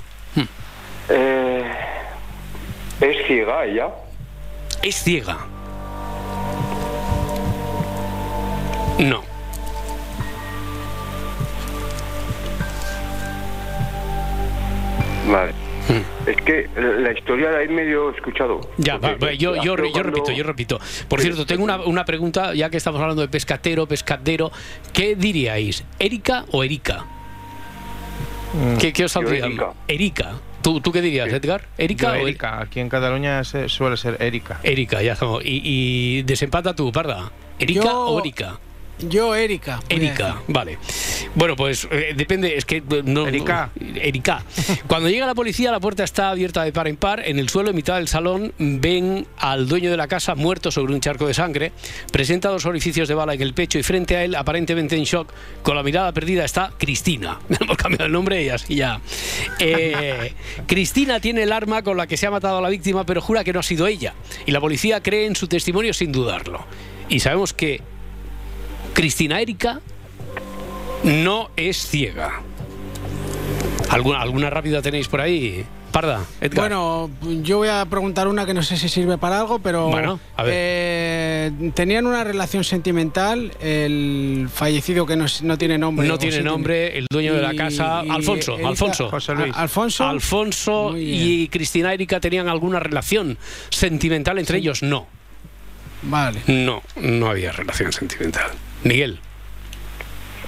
Eh, 1.08 1.64
¿Es 3.00 3.26
ciega 3.26 3.64
ella? 3.64 3.88
¿Es 4.82 5.02
ciega? 5.02 5.38
No. 8.98 9.22
Vale. 15.30 15.52
Hmm. 15.88 16.28
Es 16.28 16.36
que 16.42 16.68
la 16.76 17.12
historia 17.12 17.50
la 17.50 17.62
he 17.62 17.68
medio 17.68 18.10
escuchado. 18.10 18.60
Ya, 18.78 18.98
yo, 19.36 19.54
yo, 19.54 19.62
yo, 19.62 19.76
repito, 19.76 20.32
yo 20.32 20.44
repito. 20.44 20.80
Por 21.08 21.20
cierto, 21.20 21.44
tengo 21.44 21.64
una, 21.64 21.76
una, 21.80 22.04
pregunta, 22.04 22.54
ya 22.54 22.70
que 22.70 22.78
estamos 22.78 23.00
hablando 23.00 23.20
de 23.20 23.28
pescatero, 23.28 23.86
pescadero. 23.86 24.50
¿Qué 24.92 25.14
diríais? 25.14 25.84
¿Erika 25.98 26.46
o 26.52 26.64
Erika? 26.64 27.04
Mm. 28.54 28.78
¿Qué, 28.78 28.92
qué 28.94 29.04
os 29.04 29.12
saldría? 29.12 29.50
Erika. 29.88 30.32
¿Tú, 30.64 30.80
¿Tú, 30.80 30.92
qué 30.92 31.02
dirías, 31.02 31.30
Edgar? 31.30 31.68
¿Erika 31.76 32.12
o 32.12 32.14
Erika? 32.14 32.58
Aquí 32.58 32.80
en 32.80 32.88
Cataluña 32.88 33.44
suele 33.44 33.98
ser 33.98 34.16
Erika. 34.22 34.60
Erika, 34.62 35.02
ya 35.02 35.12
estamos. 35.12 35.44
Y, 35.44 35.60
y 35.62 36.22
desempata 36.22 36.74
tú, 36.74 36.90
Parda. 36.90 37.30
¿Erika 37.58 37.94
o 37.94 38.18
Erika? 38.18 38.58
Yo, 39.00 39.34
Erika. 39.34 39.80
Erika, 39.88 40.40
vale. 40.48 40.78
Bueno, 41.34 41.56
pues 41.56 41.88
eh, 41.90 42.14
depende, 42.16 42.56
es 42.56 42.64
que 42.64 42.76
eh, 42.76 43.02
no. 43.04 43.26
Erika. 43.26 43.70
Erika. 43.96 44.44
Cuando 44.86 45.08
llega 45.08 45.26
la 45.26 45.34
policía, 45.34 45.72
la 45.72 45.80
puerta 45.80 46.04
está 46.04 46.30
abierta 46.30 46.62
de 46.62 46.72
par 46.72 46.86
en 46.86 46.96
par. 46.96 47.26
En 47.26 47.38
el 47.38 47.48
suelo, 47.48 47.70
en 47.70 47.76
mitad 47.76 47.96
del 47.96 48.08
salón, 48.08 48.52
ven 48.58 49.26
al 49.38 49.66
dueño 49.68 49.90
de 49.90 49.96
la 49.96 50.06
casa 50.06 50.34
muerto 50.34 50.70
sobre 50.70 50.94
un 50.94 51.00
charco 51.00 51.26
de 51.26 51.34
sangre. 51.34 51.72
Presenta 52.12 52.48
dos 52.50 52.66
orificios 52.66 53.08
de 53.08 53.14
bala 53.14 53.34
en 53.34 53.42
el 53.42 53.52
pecho 53.52 53.78
y 53.78 53.82
frente 53.82 54.16
a 54.16 54.24
él, 54.24 54.34
aparentemente 54.36 54.96
en 54.96 55.04
shock, 55.04 55.32
con 55.62 55.76
la 55.76 55.82
mirada 55.82 56.12
perdida, 56.12 56.44
está 56.44 56.72
Cristina. 56.78 57.40
Hemos 57.60 57.76
cambiado 57.76 58.06
el 58.06 58.12
nombre 58.12 58.42
y 58.42 58.48
así 58.48 58.76
ya. 58.76 59.00
Eh, 59.58 60.32
Cristina 60.66 61.20
tiene 61.20 61.42
el 61.42 61.52
arma 61.52 61.82
con 61.82 61.96
la 61.96 62.06
que 62.06 62.16
se 62.16 62.26
ha 62.26 62.30
matado 62.30 62.58
a 62.58 62.60
la 62.60 62.68
víctima, 62.68 63.04
pero 63.04 63.20
jura 63.20 63.42
que 63.42 63.52
no 63.52 63.60
ha 63.60 63.64
sido 63.64 63.86
ella. 63.86 64.14
Y 64.46 64.52
la 64.52 64.60
policía 64.60 65.02
cree 65.02 65.26
en 65.26 65.34
su 65.34 65.48
testimonio 65.48 65.92
sin 65.92 66.12
dudarlo. 66.12 66.64
Y 67.08 67.20
sabemos 67.20 67.52
que 67.52 67.82
Cristina 68.94 69.40
Erika 69.40 69.80
no 71.02 71.50
es 71.56 71.86
ciega. 71.86 72.40
¿Alguna, 73.90 74.20
¿Alguna 74.22 74.50
rápida 74.50 74.80
tenéis 74.80 75.08
por 75.08 75.20
ahí? 75.20 75.66
Parda, 75.92 76.24
Edgar. 76.40 76.70
Bueno, 76.70 77.10
yo 77.42 77.58
voy 77.58 77.68
a 77.68 77.84
preguntar 77.86 78.26
una 78.26 78.46
que 78.46 78.54
no 78.54 78.64
sé 78.64 78.76
si 78.76 78.88
sirve 78.88 79.16
para 79.16 79.38
algo, 79.38 79.60
pero 79.60 79.88
bueno, 79.88 80.18
a 80.36 80.42
ver. 80.42 80.52
Eh, 80.56 81.70
tenían 81.74 82.06
una 82.06 82.24
relación 82.24 82.64
sentimental, 82.64 83.52
el 83.60 84.48
fallecido 84.52 85.06
que 85.06 85.16
no, 85.16 85.58
tiene 85.58 85.78
nombre. 85.78 86.08
No 86.08 86.18
tiene 86.18 86.42
nombre, 86.42 86.98
el 86.98 87.06
dueño 87.08 87.34
de 87.34 87.42
la 87.42 87.54
casa, 87.54 88.00
Alfonso, 88.00 88.56
Alfonso. 88.64 89.08
José 89.08 89.34
Luis. 89.34 89.54
Alfonso. 89.56 90.04
Alfonso 90.04 90.94
y 90.96 91.46
Cristina 91.48 91.94
Erika 91.94 92.18
tenían 92.18 92.48
alguna 92.48 92.80
relación 92.80 93.38
sentimental 93.70 94.38
entre 94.38 94.58
ellos, 94.58 94.82
no. 94.82 95.06
Vale. 96.02 96.40
No, 96.48 96.82
no 96.96 97.28
había 97.28 97.52
relación 97.52 97.92
sentimental. 97.92 98.50
Miguel. 98.84 99.18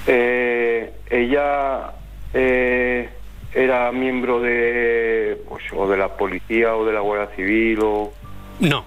Eh, 0.06 0.92
ella 1.10 1.92
eh, 2.32 3.08
era 3.52 3.90
miembro 3.90 4.40
de, 4.40 5.42
pues, 5.48 5.64
o 5.74 5.88
de 5.88 5.96
la 5.96 6.16
policía 6.16 6.76
o 6.76 6.84
de 6.86 6.92
la 6.92 7.00
Guardia 7.00 7.34
Civil 7.34 7.80
o... 7.82 8.12
No. 8.60 8.84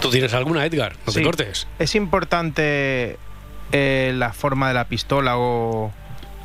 ¿Tú 0.00 0.10
tienes 0.10 0.32
alguna, 0.34 0.64
Edgar? 0.64 0.94
No 1.06 1.12
te 1.12 1.22
cortes. 1.22 1.68
¿Es 1.78 1.94
importante 1.94 3.18
eh, 3.72 4.12
la 4.14 4.32
forma 4.32 4.68
de 4.68 4.74
la 4.74 4.86
pistola 4.86 5.38
o, 5.38 5.92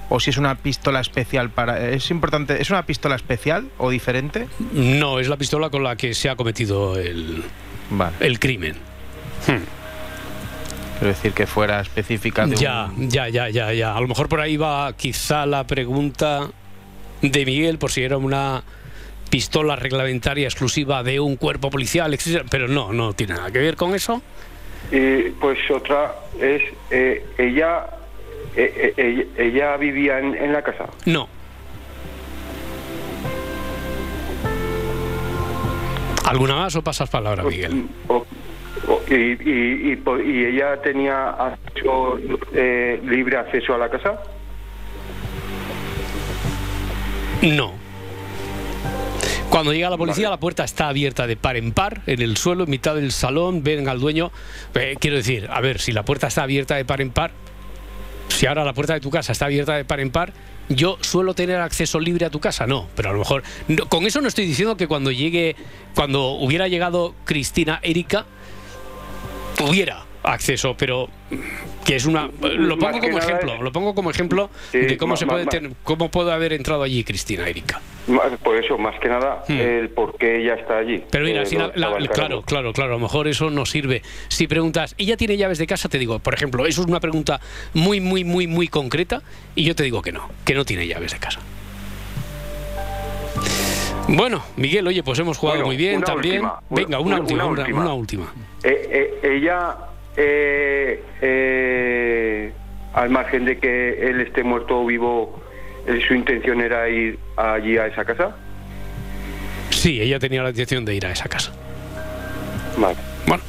o 0.09 0.19
si 0.19 0.29
es 0.29 0.37
una 0.37 0.55
pistola 0.55 0.99
especial 0.99 1.49
para... 1.49 1.89
¿Es 1.89 2.11
importante? 2.11 2.61
¿Es 2.61 2.69
una 2.69 2.85
pistola 2.85 3.15
especial 3.15 3.69
o 3.77 3.89
diferente? 3.89 4.47
No, 4.73 5.19
es 5.19 5.27
la 5.27 5.37
pistola 5.37 5.69
con 5.69 5.83
la 5.83 5.95
que 5.95 6.13
se 6.13 6.29
ha 6.29 6.35
cometido 6.35 6.99
el, 6.99 7.43
el 8.19 8.39
crimen. 8.39 8.75
Hmm. 9.47 9.76
Quiero 10.99 11.13
decir 11.13 11.33
que 11.33 11.45
fuera 11.45 11.81
específica. 11.81 12.47
ya, 12.47 12.89
ya, 12.97 13.29
ya, 13.29 13.49
ya, 13.49 13.71
ya. 13.71 13.95
A 13.95 14.01
lo 14.01 14.07
mejor 14.07 14.27
por 14.27 14.41
ahí 14.41 14.57
va 14.57 14.91
quizá 14.93 15.45
la 15.45 15.65
pregunta 15.65 16.49
de 17.21 17.45
Miguel 17.45 17.77
por 17.77 17.91
si 17.91 18.03
era 18.03 18.17
una 18.17 18.63
pistola 19.29 19.75
reglamentaria 19.75 20.47
exclusiva 20.47 21.03
de 21.03 21.19
un 21.19 21.35
cuerpo 21.35 21.69
policial, 21.69 22.13
etc. 22.13 22.45
Pero 22.49 22.67
no, 22.67 22.93
no 22.93 23.13
tiene 23.13 23.35
nada 23.35 23.51
que 23.51 23.59
ver 23.59 23.75
con 23.75 23.93
eso. 23.93 24.21
Y 24.91 25.29
pues 25.31 25.59
otra 25.69 26.15
es, 26.39 26.63
eh, 26.89 27.25
ella, 27.37 27.87
eh, 28.55 28.93
eh, 28.97 29.27
ella, 29.37 29.77
vivía 29.77 30.17
en, 30.19 30.51
la 30.51 30.63
casa. 30.63 30.85
No. 31.05 31.27
¿Alguna 36.25 36.55
más 36.55 36.75
o 36.75 36.81
pasas 36.81 37.09
palabra, 37.09 37.43
pues, 37.43 37.55
Miguel? 37.55 37.85
Y, 39.09 39.13
y, 39.13 40.03
y, 40.25 40.45
ella 40.45 40.81
tenía 40.81 41.29
acceso, 41.29 42.19
eh, 42.53 43.01
libre 43.03 43.37
acceso 43.37 43.73
a 43.73 43.77
la 43.77 43.89
casa? 43.89 44.21
No. 47.41 47.73
Cuando 49.49 49.73
llega 49.73 49.89
la 49.89 49.97
policía, 49.97 50.29
la 50.29 50.39
puerta 50.39 50.63
está 50.63 50.87
abierta 50.87 51.27
de 51.27 51.35
par 51.35 51.57
en 51.57 51.71
par, 51.71 52.01
en 52.05 52.21
el 52.21 52.37
suelo, 52.37 52.63
en 52.63 52.69
mitad 52.69 52.95
del 52.95 53.11
salón, 53.11 53.63
ven 53.63 53.87
al 53.89 53.99
dueño. 53.99 54.31
Eh, 54.75 54.95
quiero 54.99 55.17
decir, 55.17 55.47
a 55.51 55.59
ver, 55.61 55.79
si 55.79 55.91
la 55.91 56.03
puerta 56.03 56.27
está 56.27 56.43
abierta 56.43 56.75
de 56.75 56.85
par 56.85 57.01
en 57.01 57.11
par, 57.11 57.31
si 58.29 58.45
ahora 58.45 58.63
la 58.63 58.73
puerta 58.73 58.93
de 58.93 58.99
tu 58.99 59.09
casa 59.09 59.31
está 59.31 59.45
abierta 59.45 59.75
de 59.75 59.83
par 59.85 59.99
en 59.99 60.11
par, 60.11 60.31
yo 60.69 60.97
suelo 61.01 61.33
tener 61.33 61.59
acceso 61.59 61.99
libre 61.99 62.25
a 62.25 62.29
tu 62.29 62.39
casa, 62.39 62.67
no, 62.67 62.87
pero 62.95 63.09
a 63.09 63.13
lo 63.13 63.19
mejor 63.19 63.43
con 63.89 64.05
eso 64.05 64.21
no 64.21 64.27
estoy 64.27 64.45
diciendo 64.45 64.75
que 64.75 64.87
cuando 64.87 65.11
llegue, 65.11 65.55
cuando 65.95 66.31
hubiera 66.31 66.67
llegado 66.67 67.15
Cristina 67.25 67.79
Erika, 67.83 68.25
tuviera 69.57 70.05
acceso, 70.23 70.75
pero 70.77 71.09
que 71.85 71.95
es 71.95 72.05
una 72.05 72.29
lo 72.41 72.77
pongo 72.77 72.99
como 72.99 73.17
ejemplo, 73.17 73.61
lo 73.61 73.71
pongo 73.71 73.95
como 73.95 74.11
ejemplo 74.11 74.49
de 74.71 74.97
cómo 74.97 75.17
se 75.17 75.25
puede 75.25 75.45
tener, 75.45 75.71
cómo 75.83 76.09
puede 76.09 76.31
haber 76.31 76.53
entrado 76.53 76.83
allí 76.83 77.03
Cristina 77.03 77.47
Erika. 77.47 77.81
Por 78.41 78.55
eso, 78.55 78.77
más 78.77 78.97
que 79.01 79.09
nada, 79.09 79.43
hmm. 79.49 79.51
el 79.51 79.89
por 79.89 80.17
qué 80.17 80.41
ella 80.41 80.55
está 80.55 80.77
allí. 80.77 81.03
Pero 81.11 81.25
mira, 81.25 81.43
eh, 81.43 82.09
claro, 82.13 82.41
claro, 82.41 82.71
claro, 82.71 82.93
a 82.93 82.95
lo 82.95 82.99
mejor 82.99 83.27
eso 83.27 83.49
no 83.49 83.65
sirve. 83.65 84.01
Si 84.29 84.47
preguntas, 84.47 84.95
¿ella 84.97 85.17
tiene 85.17 85.35
llaves 85.35 85.57
de 85.57 85.67
casa? 85.67 85.89
Te 85.89 85.99
digo, 85.99 86.19
por 86.19 86.33
ejemplo, 86.33 86.65
eso 86.65 86.81
es 86.81 86.87
una 86.87 87.01
pregunta 87.01 87.41
muy, 87.73 87.99
muy, 87.99 88.23
muy, 88.23 88.47
muy 88.47 88.69
concreta 88.69 89.21
y 89.55 89.65
yo 89.65 89.75
te 89.75 89.83
digo 89.83 90.01
que 90.01 90.13
no, 90.13 90.29
que 90.45 90.53
no 90.53 90.63
tiene 90.63 90.87
llaves 90.87 91.11
de 91.11 91.19
casa. 91.19 91.41
Bueno, 94.07 94.43
Miguel, 94.55 94.87
oye, 94.87 95.03
pues 95.03 95.19
hemos 95.19 95.37
jugado 95.37 95.65
muy 95.65 95.75
bien 95.75 96.01
también. 96.01 96.43
Venga, 96.69 96.99
una, 96.99 97.19
última, 97.19 97.45
una, 97.45 97.93
última. 97.93 98.33
Eh, 98.63 99.19
eh, 99.23 99.35
ella, 99.35 99.75
eh, 100.15 101.03
al 102.93 103.09
margen 103.09 103.45
de 103.45 103.57
que 103.57 104.09
él 104.09 104.21
esté 104.21 104.43
muerto 104.43 104.81
o 104.81 104.85
vivo, 104.85 105.41
su 106.07 106.13
intención 106.13 106.61
era 106.61 106.87
ir 106.89 107.19
allí 107.35 107.77
a 107.77 107.87
esa 107.87 108.05
casa. 108.05 108.35
Sí, 109.69 110.01
ella 110.01 110.19
tenía 110.19 110.41
la 110.41 110.49
intención 110.49 110.85
de 110.85 110.95
ir 110.95 111.05
a 111.05 111.11
esa 111.11 111.27
casa. 111.27 111.51
Vale. 112.77 112.95
Bueno. 113.25 113.43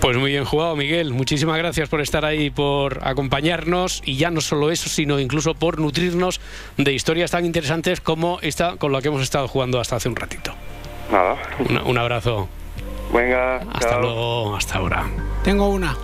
Pues 0.00 0.16
muy 0.16 0.30
bien 0.30 0.44
jugado, 0.44 0.76
Miguel. 0.76 1.12
Muchísimas 1.12 1.58
gracias 1.58 1.88
por 1.88 2.00
estar 2.00 2.24
ahí, 2.24 2.50
por 2.50 3.00
acompañarnos 3.06 4.02
y 4.04 4.16
ya 4.16 4.30
no 4.30 4.40
solo 4.40 4.70
eso, 4.70 4.88
sino 4.88 5.18
incluso 5.18 5.54
por 5.54 5.80
nutrirnos 5.80 6.40
de 6.76 6.92
historias 6.92 7.32
tan 7.32 7.44
interesantes 7.44 8.00
como 8.00 8.38
esta 8.40 8.76
con 8.76 8.92
la 8.92 9.02
que 9.02 9.08
hemos 9.08 9.22
estado 9.22 9.48
jugando 9.48 9.80
hasta 9.80 9.96
hace 9.96 10.08
un 10.08 10.16
ratito. 10.16 10.54
Nada. 11.10 11.36
un 11.84 11.98
abrazo. 11.98 12.48
Venga. 13.12 13.56
Hasta 13.72 13.98
luego, 13.98 14.56
hasta 14.56 14.78
ahora. 14.78 15.04
Tengo 15.42 15.68
una. 15.68 15.96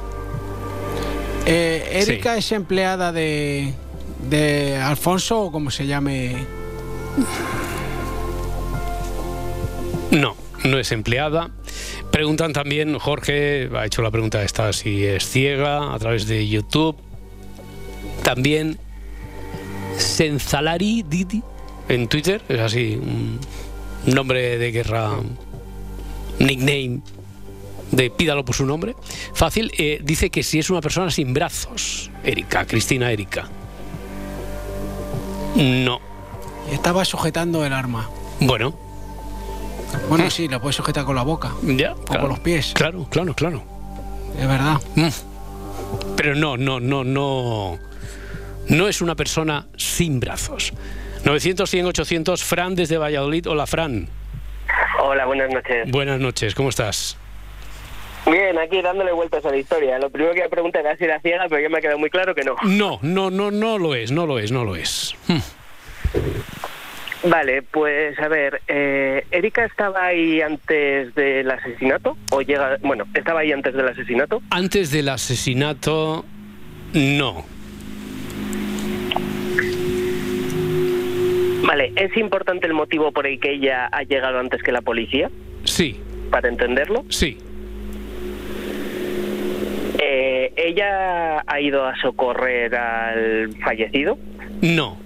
Eh, 1.47 2.03
Erika 2.03 2.37
es 2.37 2.51
empleada 2.53 3.13
de, 3.13 3.75
de 4.29 4.79
Alfonso 4.79 5.43
o 5.43 5.53
como 5.53 5.71
se 5.71 5.87
llame. 5.87 6.47
No, 10.11 10.37
no 10.65 10.79
es 10.79 10.93
empleada. 10.93 11.51
Preguntan 12.11 12.53
también, 12.53 12.99
Jorge 12.99 13.69
ha 13.75 13.87
hecho 13.87 14.03
la 14.03 14.11
pregunta 14.11 14.43
esta 14.43 14.73
si 14.73 15.05
es 15.05 15.29
ciega 15.29 15.95
a 15.95 15.99
través 15.99 16.27
de 16.27 16.47
YouTube. 16.47 16.97
También 18.23 18.79
Senzalari 19.97 21.03
Didi 21.03 21.43
en 21.89 22.09
Twitter, 22.09 22.43
es 22.49 22.61
así, 22.61 22.99
un 23.01 23.39
nombre 24.07 24.59
de 24.59 24.73
guerra, 24.73 25.11
nickname 26.39 27.01
de 27.91 28.11
pídalo 28.11 28.45
por 28.45 28.55
su 28.55 28.67
nombre, 28.67 28.97
fácil, 29.35 29.71
eh, 29.79 30.01
dice 30.03 30.31
que 30.31 30.43
si 30.43 30.59
es 30.59 30.71
una 30.71 30.81
persona 30.81 31.11
sin 31.11 31.35
brazos, 31.35 32.11
Erika, 32.25 32.67
Cristina 32.67 33.13
Erika. 33.13 33.49
No. 35.57 36.01
Estaba 36.73 37.05
sujetando 37.05 37.65
el 37.65 37.73
arma. 37.73 38.11
Bueno. 38.41 38.84
Bueno, 40.09 40.31
sí, 40.31 40.49
la 40.49 40.61
puedes 40.61 40.77
sujetar 40.77 41.05
con 41.05 41.17
la 41.17 41.23
boca. 41.23 41.53
Ya. 41.63 41.93
O 41.93 42.19
con 42.19 42.29
los 42.29 42.41
pies. 42.41 42.73
Claro, 42.75 43.07
claro, 43.11 43.35
claro. 43.35 43.63
Es 44.39 44.47
verdad. 44.47 44.81
Mm. 44.95 45.09
Pero 46.17 46.35
no, 46.35 46.57
no, 46.57 46.81
no, 46.81 47.05
no. 47.05 47.79
No 48.69 48.89
es 48.89 49.01
una 49.03 49.15
persona 49.15 49.67
sin 49.77 50.21
brazos. 50.21 50.73
900, 51.25 51.69
100, 51.69 51.87
800, 51.87 52.45
Fran 52.45 52.75
desde 52.75 52.99
Valladolid. 52.99 53.47
Hola, 53.49 53.67
Fran. 53.67 54.09
Hola, 55.03 55.27
buenas 55.27 55.51
noches. 55.51 55.91
Buenas 55.91 56.21
noches, 56.21 56.55
¿cómo 56.55 56.69
estás? 56.69 57.17
Bien, 58.27 58.59
aquí 58.59 58.81
dándole 58.81 59.13
vueltas 59.13 59.45
a 59.45 59.51
la 59.51 59.57
historia. 59.57 59.99
Lo 59.99 60.09
primero 60.11 60.33
que 60.33 60.41
voy 60.41 60.47
a 60.47 60.51
preguntar 60.51 60.81
era 60.85 60.97
si 60.97 61.05
era 61.05 61.21
ciega, 61.21 61.47
pero 61.49 61.61
ya 61.61 61.69
me 61.69 61.79
ha 61.79 61.81
quedado 61.81 61.99
muy 61.99 62.09
claro 62.09 62.35
que 62.35 62.43
no. 62.43 62.57
No, 62.63 62.99
no, 63.03 63.31
no, 63.31 63.51
no 63.51 63.79
lo 63.79 63.95
es, 63.95 64.11
no 64.13 64.27
lo 64.27 64.39
es, 64.39 64.51
no 64.51 64.65
lo 64.65 64.77
es. 64.77 65.15
Hmm. 65.29 65.39
Vale, 67.27 67.63
pues 67.63 68.19
a 68.19 68.29
ver, 68.29 68.61
eh, 68.69 69.25
¿Erika 69.31 69.65
estaba 69.65 70.05
ahí 70.07 70.43
antes 70.43 71.15
del 71.15 71.51
asesinato? 71.51 72.19
¿O 72.31 72.43
llega, 72.43 72.77
bueno, 72.83 73.07
estaba 73.15 73.41
ahí 73.41 73.51
antes 73.51 73.73
del 73.73 73.89
asesinato? 73.89 74.43
Antes 74.51 74.91
del 74.91 75.09
asesinato, 75.09 76.25
no. 76.93 77.47
Vale, 81.67 81.93
¿es 81.97 82.15
importante 82.19 82.67
el 82.67 82.75
motivo 82.75 83.11
por 83.11 83.27
el 83.27 83.41
que 83.41 83.53
ella 83.53 83.87
ha 83.87 84.03
llegado 84.03 84.39
antes 84.39 84.63
que 84.63 84.71
la 84.71 84.83
policía? 84.83 85.31
Sí. 85.65 85.99
¿Para 86.31 86.49
entenderlo? 86.49 87.07
Sí. 87.09 87.39
Eh, 89.99 90.53
¿Ella 90.57 91.43
ha 91.47 91.61
ido 91.61 91.87
a 91.87 91.97
socorrer 92.03 92.75
al 92.75 93.57
fallecido? 93.65 94.19
No. 94.61 95.04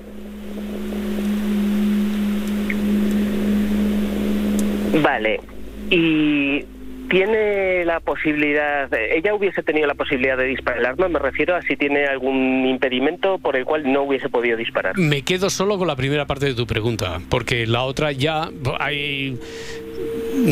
Vale. 5.02 5.40
¿Y 5.90 6.64
tiene 7.08 7.84
la 7.84 8.00
posibilidad, 8.00 8.92
ella 8.92 9.34
hubiese 9.34 9.62
tenido 9.62 9.86
la 9.86 9.94
posibilidad 9.94 10.36
de 10.36 10.44
disparar 10.44 10.80
el 10.80 10.86
arma? 10.86 11.08
Me 11.08 11.18
refiero 11.18 11.56
a 11.56 11.62
si 11.62 11.76
tiene 11.76 12.06
algún 12.06 12.66
impedimento 12.66 13.38
por 13.38 13.56
el 13.56 13.64
cual 13.64 13.90
no 13.90 14.02
hubiese 14.02 14.28
podido 14.28 14.56
disparar. 14.56 14.98
Me 14.98 15.22
quedo 15.22 15.50
solo 15.50 15.78
con 15.78 15.88
la 15.88 15.96
primera 15.96 16.26
parte 16.26 16.46
de 16.46 16.54
tu 16.54 16.66
pregunta, 16.66 17.20
porque 17.30 17.66
la 17.66 17.82
otra 17.82 18.12
ya 18.12 18.50
hay 18.78 19.38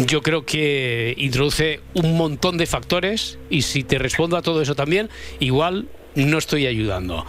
yo 0.07 0.22
creo 0.22 0.45
que 0.45 1.14
introduce 1.16 1.80
un 1.95 2.16
montón 2.16 2.59
de 2.59 2.66
factores 2.66 3.39
y 3.51 3.62
si 3.62 3.84
te 3.84 3.99
respondo 3.99 4.37
a 4.37 4.43
todo 4.43 4.61
eso 4.62 4.74
también, 4.74 5.09
igual 5.39 5.89
no 6.14 6.39
estoy 6.39 6.66
ayudando. 6.66 7.24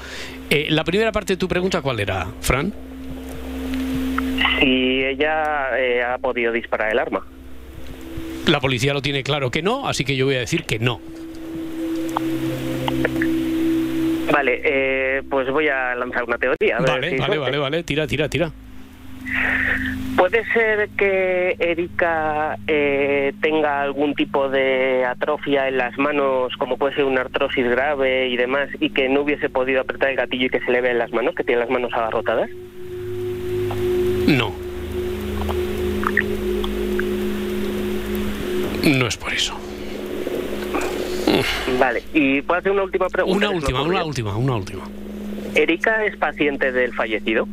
Eh, 0.50 0.68
la 0.70 0.84
primera 0.84 1.12
parte 1.12 1.34
de 1.34 1.38
tu 1.38 1.48
pregunta, 1.48 1.82
¿cuál 1.82 2.00
era, 2.00 2.28
Fran? 2.42 2.74
Si 4.60 5.04
ella 5.04 5.78
eh, 5.78 6.04
ha 6.04 6.18
podido 6.18 6.52
disparar 6.52 6.92
el 6.92 7.00
arma. 7.00 7.26
La 8.48 8.60
policía 8.60 8.94
lo 8.94 9.02
tiene 9.02 9.24
claro 9.24 9.52
que 9.52 9.62
no, 9.62 9.88
así 9.88 10.06
que 10.06 10.16
yo 10.16 10.26
voy 10.26 10.36
a 10.36 10.40
decir 10.40 10.64
que 10.64 10.80
no. 10.80 11.00
Vale, 14.32 14.62
eh, 14.64 15.24
pues 15.30 15.50
voy 15.50 15.68
a 15.68 15.96
lanzar 15.96 16.24
una 16.24 16.38
teoría. 16.38 16.80
vale, 16.80 17.18
vale, 17.18 17.38
vale, 17.38 17.58
vale, 17.58 17.84
tira, 17.84 18.08
tira, 18.08 18.30
tira. 18.30 18.52
¿Puede 20.18 20.44
ser 20.52 20.90
que 20.98 21.56
Erika 21.60 22.58
eh, 22.66 23.34
tenga 23.40 23.82
algún 23.82 24.16
tipo 24.16 24.50
de 24.50 25.06
atrofia 25.06 25.68
en 25.68 25.78
las 25.78 25.96
manos, 25.98 26.54
como 26.58 26.78
puede 26.78 26.96
ser 26.96 27.04
una 27.04 27.22
artrosis 27.22 27.70
grave 27.70 28.28
y 28.28 28.36
demás, 28.36 28.70
y 28.80 28.90
que 28.90 29.10
no 29.10 29.22
hubiese 29.22 29.50
podido 29.50 29.82
apretar 29.82 30.10
el 30.10 30.16
gatillo 30.16 30.48
y 30.48 30.50
que 30.50 30.62
se 30.62 30.72
le 30.72 30.82
ve 30.82 30.92
en 30.92 30.98
las 30.98 31.12
manos, 31.12 31.36
que 31.36 31.44
tiene 31.44 31.62
las 31.62 31.70
manos 31.70 31.94
agarrotadas? 31.94 32.50
No. 34.28 34.54
No 38.84 39.08
es 39.08 39.18
por 39.18 39.34
eso. 39.34 39.58
Vale, 41.80 42.04
¿y 42.14 42.42
puedo 42.42 42.60
hacer 42.60 42.72
una 42.72 42.84
última 42.84 43.10
pregunta? 43.10 43.38
Una 43.38 43.50
última, 43.56 43.82
una 43.82 44.04
última, 44.04 44.36
una 44.36 44.56
última. 44.56 44.84
¿Erika 45.56 46.06
es 46.06 46.18
paciente 46.18 46.72
del 46.72 46.94
fallecido? 46.94 47.48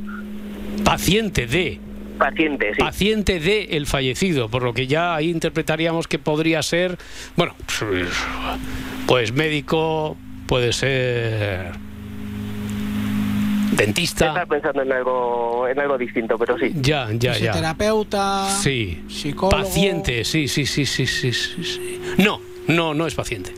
Paciente 0.85 1.47
de. 1.47 1.79
Paciente, 2.19 2.75
sí. 2.75 2.81
Paciente 2.81 3.41
de 3.41 3.65
el 3.77 3.87
fallecido, 3.87 4.49
por 4.49 4.63
lo 4.63 4.73
que 4.73 4.87
ya 4.87 5.15
ahí 5.15 5.31
interpretaríamos 5.31 6.07
que 6.07 6.19
podría 6.19 6.63
ser, 6.63 6.97
bueno, 7.37 7.55
pues 9.07 9.33
médico, 9.33 10.17
puede 10.47 10.73
ser 10.73 11.73
dentista. 13.77 14.29
Estaba 14.29 14.47
pensando 14.47 14.83
en 14.83 14.93
algo, 14.93 15.69
en 15.69 15.79
algo 15.79 15.99
distinto, 15.99 16.39
pero 16.39 16.59
sí. 16.59 16.73
Ya, 16.75 17.09
ya, 17.13 17.37
ya. 17.37 17.53
Terapeuta. 17.53 18.49
Sí. 18.51 19.05
Psicólogo. 19.09 19.63
Paciente, 19.63 20.25
sí, 20.25 20.49
sí, 20.49 20.67
sí, 20.67 20.87
sí, 20.87 21.07
sí, 21.07 21.33
sí. 21.33 22.01
No, 22.19 22.41
no, 22.69 22.95
no 22.95 23.07
es 23.07 23.15
paciente. 23.15 23.53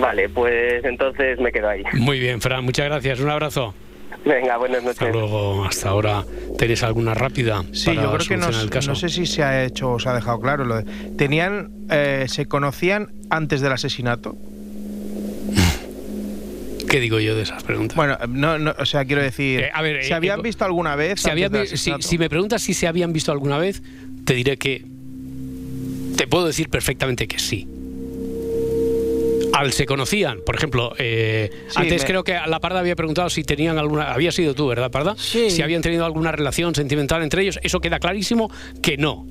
Vale, 0.00 0.28
pues 0.28 0.84
entonces 0.84 1.38
me 1.38 1.52
quedo 1.52 1.68
ahí. 1.68 1.82
Muy 1.94 2.18
bien, 2.18 2.40
Fran, 2.40 2.64
muchas 2.64 2.86
gracias. 2.86 3.20
Un 3.20 3.30
abrazo. 3.30 3.74
Venga, 4.24 4.56
buenas 4.56 4.82
noches. 4.82 5.02
Hasta 5.02 5.12
luego. 5.12 5.64
Hasta 5.64 5.88
ahora, 5.90 6.24
¿tenés 6.58 6.82
alguna 6.82 7.14
rápida? 7.14 7.64
Sí, 7.72 7.94
yo 7.94 8.12
creo 8.12 8.26
que 8.26 8.36
no, 8.36 8.48
no, 8.50 8.94
sé 8.96 9.08
si 9.08 9.24
se 9.26 9.44
ha 9.44 9.64
hecho 9.64 9.92
o 9.92 9.98
se 10.00 10.08
ha 10.08 10.14
dejado 10.14 10.40
claro. 10.40 10.64
Lo 10.64 10.82
tenían, 11.16 11.70
eh, 11.90 12.24
¿Se 12.26 12.46
conocían 12.46 13.12
antes 13.30 13.60
del 13.60 13.72
asesinato? 13.72 14.36
¿Qué 16.88 17.00
digo 17.00 17.18
yo 17.20 17.34
de 17.34 17.42
esas 17.42 17.62
preguntas? 17.62 17.96
Bueno, 17.96 18.16
no, 18.28 18.58
no 18.58 18.74
o 18.78 18.86
sea, 18.86 19.04
quiero 19.04 19.22
decir, 19.22 19.60
eh, 19.60 19.70
a 19.72 19.82
ver, 19.82 20.04
¿se 20.04 20.10
eh, 20.10 20.14
habían 20.14 20.42
visto 20.42 20.64
alguna 20.64 20.96
vez? 20.96 21.20
si, 21.20 21.90
si 22.00 22.18
me 22.18 22.28
preguntas 22.28 22.62
si 22.62 22.74
se 22.74 22.86
habían 22.86 23.12
visto 23.12 23.32
alguna 23.32 23.58
vez, 23.58 23.82
te 24.24 24.34
diré 24.34 24.56
que 24.56 24.84
te 26.16 26.26
puedo 26.26 26.46
decir 26.46 26.68
perfectamente 26.68 27.26
que 27.26 27.38
sí 27.38 27.66
al 29.56 29.72
se 29.72 29.86
conocían, 29.86 30.40
por 30.44 30.54
ejemplo, 30.54 30.92
eh, 30.98 31.50
antes 31.76 32.04
creo 32.04 32.24
que 32.24 32.38
la 32.46 32.60
Parda 32.60 32.80
había 32.80 32.94
preguntado 32.94 33.30
si 33.30 33.42
tenían 33.42 33.78
alguna, 33.78 34.12
había 34.12 34.30
sido 34.30 34.54
tú, 34.54 34.66
¿verdad, 34.66 34.90
Parda? 34.90 35.14
Sí. 35.16 35.50
Si 35.50 35.62
habían 35.62 35.80
tenido 35.80 36.04
alguna 36.04 36.30
relación 36.30 36.74
sentimental 36.74 37.22
entre 37.22 37.40
ellos, 37.40 37.58
eso 37.62 37.80
queda 37.80 37.98
clarísimo 37.98 38.50
que 38.82 38.98
no. 38.98 39.24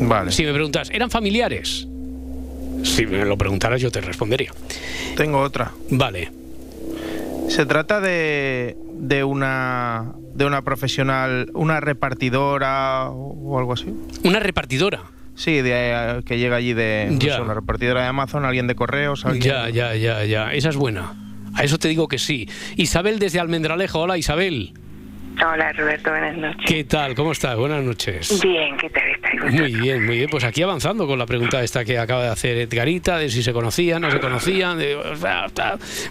Vale. 0.00 0.30
Si 0.30 0.44
me 0.44 0.52
preguntas, 0.52 0.88
¿eran 0.92 1.10
familiares? 1.10 1.88
Si 2.84 3.06
me 3.06 3.24
lo 3.24 3.36
preguntaras 3.36 3.80
yo 3.80 3.90
te 3.90 4.00
respondería. 4.00 4.52
Tengo 5.16 5.40
otra. 5.40 5.72
Vale. 5.90 6.37
Se 7.48 7.66
trata 7.66 8.00
de, 8.00 8.76
de 8.94 9.24
una 9.24 10.12
de 10.34 10.44
una 10.44 10.62
profesional, 10.62 11.50
una 11.54 11.80
repartidora 11.80 13.08
o 13.10 13.58
algo 13.58 13.72
así. 13.72 13.92
Una 14.22 14.38
repartidora. 14.38 15.02
Sí, 15.34 15.62
de, 15.62 15.72
eh, 15.74 16.22
que 16.24 16.38
llega 16.38 16.56
allí 16.56 16.74
de 16.74 17.16
ya. 17.18 17.42
una 17.42 17.54
repartidora 17.54 18.02
de 18.02 18.06
Amazon, 18.08 18.44
alguien 18.44 18.66
de 18.66 18.74
correos. 18.74 19.24
Alguien... 19.24 19.44
Ya, 19.44 19.68
ya, 19.68 19.94
ya, 19.96 20.24
ya. 20.24 20.52
Esa 20.52 20.68
es 20.68 20.76
buena. 20.76 21.14
A 21.54 21.64
eso 21.64 21.78
te 21.78 21.88
digo 21.88 22.06
que 22.06 22.18
sí. 22.18 22.48
Isabel 22.76 23.18
desde 23.18 23.40
Almendralejo. 23.40 24.00
Hola, 24.00 24.18
Isabel. 24.18 24.74
Hola, 25.40 25.72
Roberto. 25.72 26.10
Buenas 26.10 26.36
noches. 26.36 26.64
¿Qué 26.66 26.84
tal? 26.84 27.14
¿Cómo 27.14 27.30
estás? 27.32 27.56
Buenas 27.56 27.82
noches. 27.82 28.40
Bien, 28.42 28.76
¿qué 28.76 28.90
tal 28.90 29.08
estás? 29.08 29.52
Muy 29.52 29.72
bien, 29.72 30.04
muy 30.04 30.16
bien. 30.16 30.30
Pues 30.30 30.42
aquí 30.42 30.62
avanzando 30.62 31.06
con 31.06 31.18
la 31.18 31.26
pregunta 31.26 31.62
esta 31.62 31.84
que 31.84 31.98
acaba 31.98 32.24
de 32.24 32.30
hacer 32.30 32.56
Edgarita, 32.58 33.18
de 33.18 33.28
si 33.28 33.42
se 33.42 33.52
conocían, 33.52 34.02
no 34.02 34.10
se 34.10 34.18
conocían. 34.18 34.78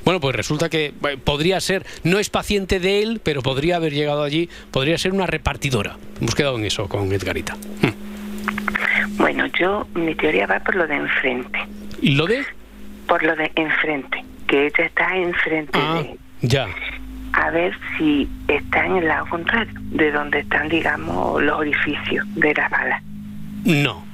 Bueno, 0.05 0.21
pues 0.21 0.35
resulta 0.35 0.69
que 0.69 0.85
eh, 0.85 1.17
podría 1.21 1.59
ser, 1.59 1.85
no 2.03 2.19
es 2.19 2.29
paciente 2.29 2.79
de 2.79 3.03
él, 3.03 3.19
pero 3.21 3.41
podría 3.41 3.75
haber 3.75 3.93
llegado 3.93 4.23
allí, 4.23 4.49
podría 4.71 4.97
ser 4.97 5.11
una 5.11 5.27
repartidora. 5.27 5.97
Hemos 6.21 6.33
quedado 6.33 6.57
en 6.57 6.65
eso 6.65 6.87
con 6.87 7.11
Edgarita. 7.11 7.55
Hm. 7.81 9.17
Bueno, 9.17 9.45
yo, 9.59 9.87
mi 9.93 10.15
teoría 10.15 10.47
va 10.47 10.59
por 10.59 10.75
lo 10.75 10.87
de 10.87 10.95
enfrente. 10.95 11.59
¿Y 12.01 12.15
lo 12.15 12.27
de? 12.27 12.45
Por 13.07 13.23
lo 13.23 13.35
de 13.35 13.51
enfrente, 13.55 14.23
que 14.47 14.67
ella 14.67 14.85
está 14.85 15.17
enfrente 15.17 15.71
ah, 15.81 16.01
de... 16.01 16.17
Ya. 16.41 16.67
A 17.33 17.49
ver 17.51 17.77
si 17.97 18.27
está 18.47 18.85
en 18.85 18.97
el 18.97 19.07
lado 19.07 19.25
contrario, 19.29 19.73
de 19.91 20.11
donde 20.11 20.39
están, 20.39 20.69
digamos, 20.69 21.41
los 21.41 21.59
orificios 21.59 22.25
de 22.35 22.53
las 22.53 22.69
balas. 22.69 23.01
No. 23.65 24.05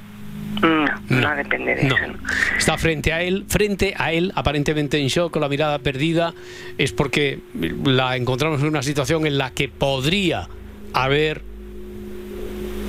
No, 0.62 0.86
no, 1.08 1.36
depende 1.36 1.74
de 1.74 1.84
no. 1.84 1.96
eso. 1.96 2.14
Está 2.56 2.78
frente 2.78 3.12
a 3.12 3.22
él, 3.22 3.44
frente 3.48 3.94
a 3.96 4.12
él, 4.12 4.32
aparentemente 4.34 4.98
en 4.98 5.08
shock, 5.08 5.32
con 5.32 5.42
la 5.42 5.48
mirada 5.48 5.78
perdida, 5.78 6.32
es 6.78 6.92
porque 6.92 7.40
la 7.84 8.16
encontramos 8.16 8.60
en 8.60 8.68
una 8.68 8.82
situación 8.82 9.26
en 9.26 9.36
la 9.36 9.50
que 9.50 9.68
podría 9.68 10.48
haber 10.92 11.42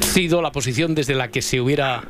sido 0.01 0.41
la 0.41 0.51
posición 0.51 0.95
desde 0.95 1.15
la 1.15 1.30
que 1.30 1.41
se 1.41 1.59
hubiera 1.59 2.03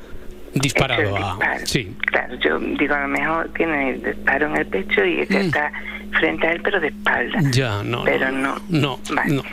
disparado 0.55 1.15
a... 1.17 1.37
Sí. 1.63 1.95
Claro, 2.07 2.35
yo 2.39 2.59
digo, 2.59 2.95
a 2.95 3.01
lo 3.01 3.07
mejor 3.09 3.49
tiene 3.55 3.91
el 3.91 4.03
disparo 4.03 4.47
en 4.47 4.57
el 4.57 4.65
pecho 4.65 5.05
y 5.05 5.17
mm. 5.17 5.33
está 5.35 5.71
frente 6.17 6.47
a 6.47 6.51
él, 6.53 6.61
pero 6.63 6.79
de 6.79 6.87
espalda. 6.87 7.39
Ya, 7.51 7.83
no. 7.83 8.03
Pero 8.03 8.31
no. 8.31 8.55
No, 8.69 8.99
no. 9.27 9.43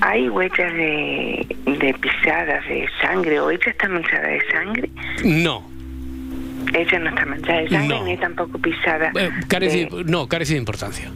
¿Hay 0.00 0.28
huellas 0.28 0.72
de, 0.72 1.56
de 1.66 1.94
pisadas 1.94 2.66
de 2.66 2.88
sangre 3.00 3.38
o 3.40 3.50
ella 3.50 3.66
está 3.66 3.88
manchada 3.88 4.28
de 4.28 4.42
sangre? 4.50 4.90
No. 5.24 5.68
Ella 6.72 6.98
no 6.98 7.08
está 7.10 7.26
manchada 7.26 7.60
de 7.60 7.68
sangre 7.68 8.00
ni 8.02 8.16
tampoco 8.16 8.58
pisada. 8.58 9.12
Eh, 9.14 9.30
carece, 9.48 9.88
No, 10.06 10.26
carece 10.26 10.54
de 10.54 10.58
importancia. 10.58 11.10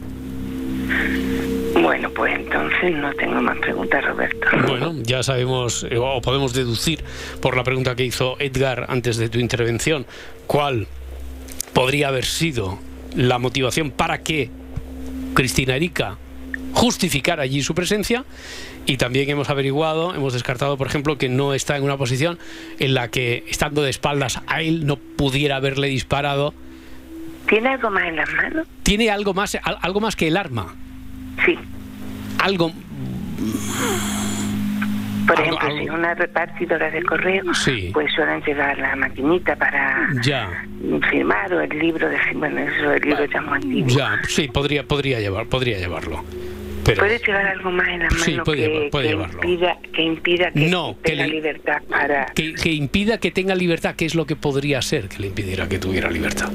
Bueno, 1.81 2.09
pues 2.09 2.35
entonces 2.35 2.95
no 2.95 3.13
tengo 3.13 3.41
más 3.41 3.57
preguntas, 3.59 4.03
Roberto. 4.03 4.47
Bueno, 4.67 4.93
ya 5.03 5.23
sabemos, 5.23 5.85
eh, 5.89 5.97
o 5.97 6.21
podemos 6.21 6.53
deducir 6.53 7.03
por 7.41 7.55
la 7.55 7.63
pregunta 7.63 7.95
que 7.95 8.03
hizo 8.05 8.35
Edgar 8.39 8.85
antes 8.89 9.17
de 9.17 9.29
tu 9.29 9.39
intervención, 9.39 10.05
cuál 10.47 10.87
podría 11.73 12.09
haber 12.09 12.25
sido 12.25 12.79
la 13.15 13.39
motivación 13.39 13.91
para 13.91 14.21
que 14.21 14.49
Cristina 15.33 15.75
Erika 15.75 16.17
justificara 16.73 17.43
allí 17.43 17.61
su 17.61 17.73
presencia 17.73 18.25
y 18.85 18.97
también 18.97 19.29
hemos 19.29 19.49
averiguado, 19.49 20.13
hemos 20.15 20.33
descartado, 20.33 20.77
por 20.77 20.87
ejemplo, 20.87 21.17
que 21.17 21.29
no 21.29 21.53
está 21.53 21.77
en 21.77 21.83
una 21.83 21.97
posición 21.97 22.39
en 22.79 22.93
la 22.93 23.09
que, 23.09 23.43
estando 23.47 23.83
de 23.83 23.89
espaldas 23.89 24.41
a 24.47 24.61
él, 24.61 24.85
no 24.85 24.97
pudiera 24.97 25.57
haberle 25.57 25.87
disparado. 25.87 26.53
¿Tiene 27.47 27.69
algo 27.69 27.89
más 27.89 28.03
en 28.03 28.15
las 28.15 28.33
manos? 28.33 28.67
¿Tiene 28.83 29.09
algo 29.09 29.33
más, 29.33 29.57
algo 29.63 29.99
más 29.99 30.15
que 30.15 30.27
el 30.27 30.37
arma? 30.37 30.75
Sí. 31.45 31.57
Algo... 32.39 32.71
Por 35.27 35.39
ejemplo, 35.39 35.69
si 35.77 35.83
es 35.83 35.89
una 35.91 36.15
repartidora 36.15 36.89
de 36.89 37.03
correo, 37.03 37.43
pues 37.93 38.11
suelen 38.13 38.41
llevar 38.41 38.79
la 38.79 38.95
maquinita 38.95 39.55
para 39.55 40.09
ya. 40.23 40.65
firmar 41.11 41.53
o 41.53 41.61
el 41.61 41.69
libro 41.77 42.09
de 42.09 42.17
bueno, 42.33 42.61
eso 42.61 42.93
el 42.93 43.01
libro 43.03 43.25
ya 43.25 43.43
Ya, 43.85 44.19
sí, 44.27 44.47
podría, 44.47 44.83
podría, 44.83 45.19
llevar, 45.19 45.45
podría 45.45 45.77
llevarlo. 45.77 46.23
¿Puede 46.83 47.19
llevar 47.19 47.45
algo 47.45 47.69
más 47.69 47.87
en 47.89 47.99
la 47.99 48.09
mano 48.09 48.23
sí, 48.23 48.37
puede, 48.43 48.89
que, 48.89 49.11
Impida, 49.11 49.77
que 49.93 50.01
impida 50.01 50.51
que 50.51 50.69
tenga 51.03 51.27
libertad 51.27 51.81
para... 51.87 52.25
Que, 52.33 52.55
que, 52.55 52.71
impida 52.71 53.17
que 53.19 53.29
tenga 53.29 53.53
libertad, 53.53 53.95
¿qué 53.95 54.05
es 54.05 54.15
lo 54.15 54.25
que 54.25 54.35
podría 54.35 54.81
ser 54.81 55.07
que 55.09 55.19
le 55.19 55.27
impidiera 55.27 55.69
que 55.69 55.77
tuviera 55.77 56.09
libertad? 56.09 56.49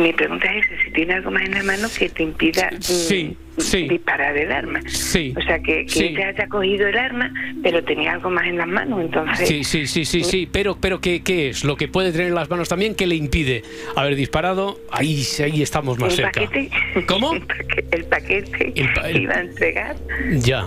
Mi 0.00 0.12
pregunta 0.12 0.46
es 0.52 0.66
si 0.84 0.90
tiene 0.92 1.14
algo 1.14 1.30
más 1.30 1.44
en 1.44 1.52
la 1.52 1.62
mano 1.62 1.88
que 1.96 2.08
te 2.08 2.22
impida 2.22 2.70
mm, 2.72 3.88
disparar 3.88 4.36
el 4.36 4.50
arma. 4.50 4.80
Sí. 4.86 5.32
O 5.36 5.42
sea, 5.42 5.60
que, 5.60 5.86
que 5.86 6.06
ella 6.06 6.28
haya 6.28 6.48
cogido 6.48 6.88
el 6.88 6.98
arma, 6.98 7.32
pero 7.62 7.82
tenía 7.84 8.12
algo 8.14 8.30
más 8.30 8.46
en 8.46 8.58
las 8.58 8.66
manos, 8.66 9.00
entonces... 9.00 9.46
Sí, 9.46 9.62
sí, 9.62 9.86
sí, 9.86 10.04
sí, 10.04 10.24
sí. 10.24 10.48
Pero, 10.50 10.76
pero 10.80 11.00
¿qué, 11.00 11.22
¿qué, 11.22 11.50
es? 11.50 11.64
Lo 11.64 11.76
que 11.76 11.86
puede 11.86 12.10
tener 12.10 12.28
en 12.28 12.34
las 12.34 12.50
manos 12.50 12.68
también 12.68 12.94
que 12.94 13.06
le 13.06 13.14
impide 13.14 13.62
haber 13.94 14.16
disparado, 14.16 14.80
ahí, 14.90 15.22
ahí 15.42 15.62
estamos 15.62 15.98
más 15.98 16.10
¿El 16.10 16.16
cerca. 16.16 16.40
Paquete? 16.40 16.70
¿Cómo? 17.06 17.32
El 17.92 18.04
paquete, 18.06 18.72
el 18.74 19.22
iba 19.22 19.34
a 19.34 19.40
entregar. 19.40 19.96
Ya. 20.38 20.66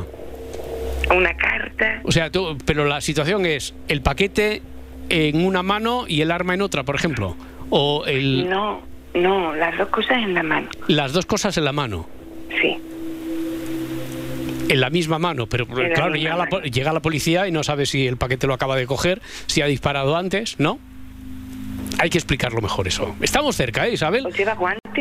Una 1.14 1.36
carta. 1.36 2.02
O 2.04 2.12
sea, 2.12 2.30
tú, 2.30 2.58
pero 2.66 2.86
la 2.86 3.02
situación 3.02 3.46
es 3.46 3.74
el 3.88 4.02
paquete 4.02 4.62
en 5.10 5.46
una 5.46 5.64
mano 5.64 6.06
y 6.08 6.22
el 6.22 6.32
arma 6.32 6.54
en 6.54 6.62
otra, 6.62 6.84
por 6.84 6.96
ejemplo. 6.96 7.36
O 7.70 8.06
el... 8.06 8.50
No, 8.50 8.82
no, 9.14 9.56
las 9.56 9.78
dos 9.78 9.90
cosas 9.90 10.18
en 10.18 10.34
la 10.34 10.44
mano. 10.44 10.70
Las 10.88 11.14
dos 11.14 11.26
cosas 11.26 11.58
en 11.58 11.66
la 11.66 11.72
mano. 11.72 12.08
Sí. 12.50 12.78
En 14.70 14.82
la 14.82 14.90
misma 14.90 15.18
mano, 15.18 15.48
pero 15.48 15.66
claro, 15.66 16.16
llega 16.16 16.36
la, 16.36 16.46
llega 16.62 16.92
la 16.94 17.00
policía 17.00 17.48
y 17.48 17.52
no 17.52 17.64
sabe 17.64 17.86
si 17.86 18.06
el 18.06 18.18
paquete 18.18 18.48
lo 18.48 18.54
acaba 18.54 18.76
de 18.76 18.86
coger, 18.86 19.22
si 19.46 19.62
ha 19.62 19.66
disparado 19.66 20.18
antes, 20.18 20.60
¿no? 20.60 20.80
Hay 22.00 22.10
que 22.10 22.18
explicarlo 22.18 22.62
mejor 22.62 22.88
eso. 22.88 23.16
Estamos 23.22 23.56
cerca, 23.56 23.88
¿eh, 23.88 23.94
Isabel? 23.94 24.24
Pues 24.24 24.38
lleva 24.38 24.56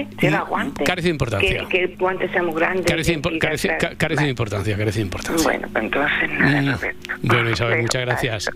guante, 0.04 0.26
lleva 0.26 0.40
guante. 0.42 0.84
Carece 0.84 1.08
de 1.08 1.12
importancia. 1.12 1.66
Que, 1.68 1.84
el 1.84 1.96
guante 1.96 2.28
sea 2.28 2.42
muy 2.42 2.54
grande. 2.54 2.84
Carece, 2.84 3.12
de 3.12 3.18
importancia, 3.18 3.78
carece 3.96 4.24
de 4.24 4.28
importancia. 4.30 4.76
Bueno, 5.44 5.68
pues 5.72 5.84
entonces 5.84 6.30
nada, 6.30 6.62
mm. 6.62 6.72
Roberto. 6.72 7.14
Bueno, 7.22 7.50
Isabel, 7.50 7.82
muchas 7.82 8.02
gracias. 8.02 8.50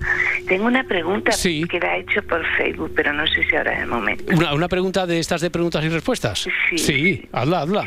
Tengo 0.46 0.66
una 0.66 0.84
pregunta 0.84 1.32
que 1.42 1.80
la 1.80 1.96
he 1.96 2.00
hecho 2.00 2.22
por 2.22 2.44
Facebook, 2.56 2.92
pero 2.94 3.12
no 3.12 3.26
sé 3.26 3.42
si 3.44 3.56
ahora 3.56 3.74
es 3.74 3.80
el 3.80 3.86
momento. 3.86 4.24
¿Una, 4.34 4.54
una 4.54 4.68
pregunta 4.68 5.06
de 5.06 5.18
estas 5.18 5.40
de 5.40 5.50
preguntas 5.50 5.84
y 5.84 5.88
respuestas? 5.88 6.48
Sí. 6.70 6.78
Sí, 6.78 7.28
hazla, 7.32 7.62
hazla. 7.62 7.84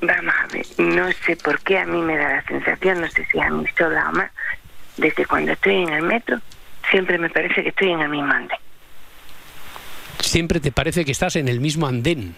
Vamos 0.00 0.34
a 0.34 0.46
ver, 0.52 0.64
no 0.78 1.10
sé 1.26 1.36
por 1.36 1.60
qué 1.60 1.78
a 1.78 1.84
mí 1.84 2.00
me 2.00 2.16
da 2.16 2.36
la 2.36 2.44
sensación, 2.44 3.00
no 3.00 3.08
sé 3.08 3.26
si 3.32 3.40
a 3.40 3.50
mí 3.50 3.64
sola 3.76 4.08
o 4.10 4.12
más, 4.12 4.30
desde 4.96 5.26
cuando 5.26 5.52
estoy 5.52 5.74
en 5.82 5.88
el 5.88 6.02
metro, 6.02 6.38
siempre 6.88 7.18
me 7.18 7.28
parece 7.28 7.64
que 7.64 7.70
estoy 7.70 7.90
en 7.90 8.00
el 8.02 8.08
mismo 8.08 8.32
andén 8.32 8.58
siempre 10.28 10.60
te 10.60 10.70
parece 10.70 11.04
que 11.04 11.12
estás 11.12 11.36
en 11.36 11.48
el 11.48 11.60
mismo 11.60 11.86
andén. 11.86 12.36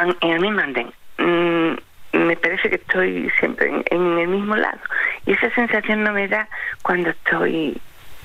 En 0.00 0.30
el 0.30 0.40
mismo 0.40 0.60
andén. 0.60 0.92
Mm, 1.18 1.74
me 2.12 2.36
parece 2.36 2.68
que 2.68 2.76
estoy 2.76 3.30
siempre 3.38 3.68
en, 3.68 4.18
el 4.18 4.28
mismo 4.28 4.56
lado. 4.56 4.78
Y 5.26 5.32
esa 5.32 5.50
sensación 5.54 6.02
no 6.02 6.12
me 6.12 6.28
da 6.28 6.48
cuando 6.82 7.10
estoy 7.10 7.76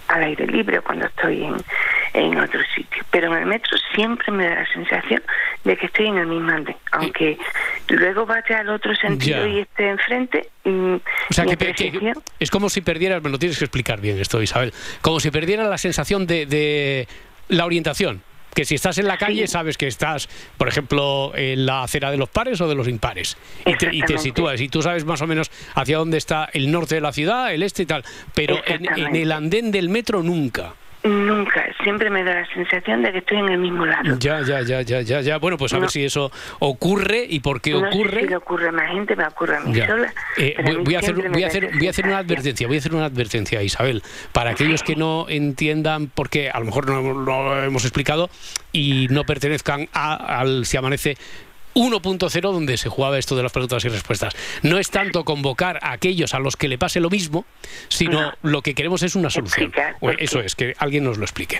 al 0.07 0.23
aire 0.23 0.47
libre 0.47 0.79
o 0.79 0.83
cuando 0.83 1.05
estoy 1.07 1.43
en, 1.43 1.55
en 2.13 2.39
otro 2.39 2.59
sitio. 2.75 3.03
Pero 3.11 3.31
en 3.31 3.43
el 3.43 3.45
metro 3.47 3.77
siempre 3.93 4.31
me 4.31 4.45
da 4.45 4.55
la 4.55 4.67
sensación 4.71 5.21
de 5.63 5.77
que 5.77 5.87
estoy 5.87 6.07
en 6.07 6.17
el 6.17 6.27
mismo 6.27 6.51
andén. 6.51 6.75
Aunque 6.91 7.37
luego 7.89 8.25
vaya 8.25 8.59
al 8.59 8.69
otro 8.69 8.95
sentido 8.95 9.45
y 9.47 9.59
esté 9.59 9.89
enfrente. 9.89 10.49
Mm, 10.63 10.95
o 10.95 11.33
sea, 11.33 11.45
que, 11.45 12.13
es 12.39 12.51
como 12.51 12.69
si 12.69 12.81
perdieras, 12.81 13.21
me 13.21 13.29
lo 13.29 13.37
tienes 13.37 13.57
que 13.57 13.65
explicar 13.65 13.99
bien 13.99 14.19
esto, 14.19 14.41
Isabel, 14.41 14.73
como 15.01 15.19
si 15.19 15.31
perdieras 15.31 15.67
la 15.67 15.77
sensación 15.77 16.25
de, 16.25 16.45
de 16.45 17.07
la 17.49 17.65
orientación 17.65 18.21
que 18.55 18.65
si 18.65 18.75
estás 18.75 18.97
en 18.97 19.07
la 19.07 19.17
calle 19.17 19.47
sabes 19.47 19.77
que 19.77 19.85
estás, 19.85 20.27
por 20.57 20.67
ejemplo, 20.67 21.33
en 21.35 21.65
la 21.65 21.83
acera 21.83 22.09
de 22.09 22.17
los 22.17 22.29
pares 22.29 22.59
o 22.61 22.67
de 22.67 22.73
los 22.73 22.87
impares. 22.87 23.37
Y 23.65 24.01
te, 24.01 24.17
sitúas 24.17 24.59
y 24.61 24.69
tú 24.69 24.81
sabes 24.81 25.05
más 25.05 25.21
o 25.21 25.27
menos 25.27 25.51
hacia 25.75 25.97
dónde 25.97 26.17
está 26.17 26.49
el 26.53 26.71
norte 26.71 26.95
de 26.95 27.01
la 27.01 27.11
ciudad, 27.11 27.53
el 27.53 27.61
este 27.61 27.83
y 27.83 27.85
tal. 27.85 28.03
Pero 28.33 28.61
en 28.65 29.15
el 29.15 29.31
andén 29.31 29.71
del 29.71 29.89
metro 29.89 30.23
nunca. 30.23 30.73
Nunca, 31.05 31.63
siempre 31.83 32.09
me 32.09 32.23
da 32.23 32.33
la 32.33 32.47
sensación 32.51 33.03
de 33.03 33.11
que 33.11 33.19
estoy 33.19 33.37
en 33.37 33.49
el 33.49 33.59
mismo 33.59 33.85
lado. 33.85 34.17
Ya, 34.17 34.41
ya, 34.41 34.61
ya, 34.61 34.81
ya, 34.81 35.01
ya, 35.01 35.21
ya. 35.21 35.37
Bueno, 35.37 35.55
pues 35.55 35.71
a 35.73 35.79
ver 35.79 35.91
si 35.91 36.03
eso 36.03 36.31
ocurre 36.57 37.25
y 37.29 37.41
por 37.41 37.61
qué 37.61 37.75
ocurre. 37.75 38.11
Sé 38.11 38.19
si 38.21 38.27
le 38.27 38.35
ocurre 38.37 38.69
a 38.69 38.71
más 38.71 38.91
gente, 38.91 39.15
me 39.15 39.23
ocurre 39.27 39.57
a 39.57 39.59
mí 39.59 39.75
sola. 39.75 40.11
Eh, 40.37 40.55
voy, 40.83 40.95
a 40.95 40.99
hacer, 40.99 41.13
voy, 41.29 41.43
a 41.43 41.47
hacer, 41.47 41.69
voy 41.77 41.85
a 41.85 41.89
hacer 41.91 42.07
una 42.07 42.17
advertencia, 42.17 42.65
voy 42.65 42.77
a 42.77 42.79
hacer 42.79 42.95
una 42.95 43.05
advertencia, 43.05 43.61
Isabel, 43.61 44.01
para 44.31 44.51
aquellos 44.51 44.81
que 44.81 44.95
no 44.95 45.27
entiendan, 45.29 46.09
porque 46.13 46.49
a 46.49 46.57
lo 46.57 46.65
mejor 46.65 46.89
no, 46.89 47.13
lo 47.13 47.63
hemos 47.63 47.85
explicado 47.85 48.31
y 48.71 49.07
no 49.11 49.25
pertenezcan 49.25 49.87
a, 49.93 50.39
al 50.39 50.65
Si 50.65 50.75
Amanece 50.75 51.17
1.0 51.75 52.41
donde 52.41 52.77
se 52.77 52.89
jugaba 52.89 53.19
esto 53.19 53.35
de 53.35 53.43
las 53.43 53.51
preguntas 53.51 53.83
y 53.85 53.89
respuestas. 53.89 54.33
No 54.63 54.79
es 54.79 54.89
tanto 54.89 55.25
convocar 55.25 55.77
a 55.81 55.91
aquellos 55.91 56.33
a 56.33 56.39
los 56.39 56.55
que 56.55 56.67
le 56.67 56.77
pase 56.77 57.01
lo 57.01 57.09
mismo, 57.09 57.45
sino 57.89 58.31
lo 58.41 58.61
que 58.61 58.73
queremos 58.73 59.03
es 59.03 59.15
una 59.15 59.29
solución. 59.29 59.73
Eso 60.17 60.39
es, 60.39 60.55
que 60.55 60.73
alguien 60.77 61.03
nos 61.03 61.17
lo 61.17 61.25
explique. 61.25 61.59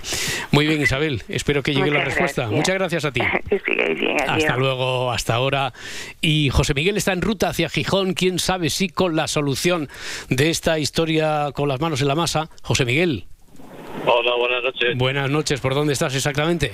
Muy 0.52 0.68
bien, 0.68 0.82
Isabel, 0.82 1.24
espero 1.28 1.62
que 1.64 1.74
llegue 1.74 1.92
la 1.92 2.04
respuesta. 2.04 2.48
Muchas 2.48 2.76
gracias 2.76 3.06
a 3.06 3.12
ti. 3.12 3.22
hasta 4.28 4.56
luego, 4.56 5.12
hasta 5.12 5.36
ahora. 5.36 5.74
Y 6.22 6.50
José 6.50 6.74
Miguel 6.74 6.96
está 6.96 7.12
en 7.12 7.22
ruta 7.22 7.50
hacia 7.50 7.70
Gijón. 7.70 8.14
Quién 8.14 8.40
sabe 8.40 8.70
si 8.70 8.88
con 8.88 9.16
la 9.16 9.28
solución 9.28 9.90
de 10.30 10.50
esta 10.50 10.80
historia 10.80 11.52
con 11.54 11.68
las 11.68 11.82
manos 11.82 12.02
en 12.02 12.08
la 12.08 12.16
masa. 12.16 12.50
José 12.62 12.86
Miguel. 12.86 13.26
Hola, 14.06 14.36
buenas 14.38 14.64
noches. 14.64 14.98
Buenas 14.98 15.30
noches, 15.30 15.60
¿por 15.60 15.74
dónde 15.74 15.94
estás 15.94 16.16
exactamente? 16.16 16.74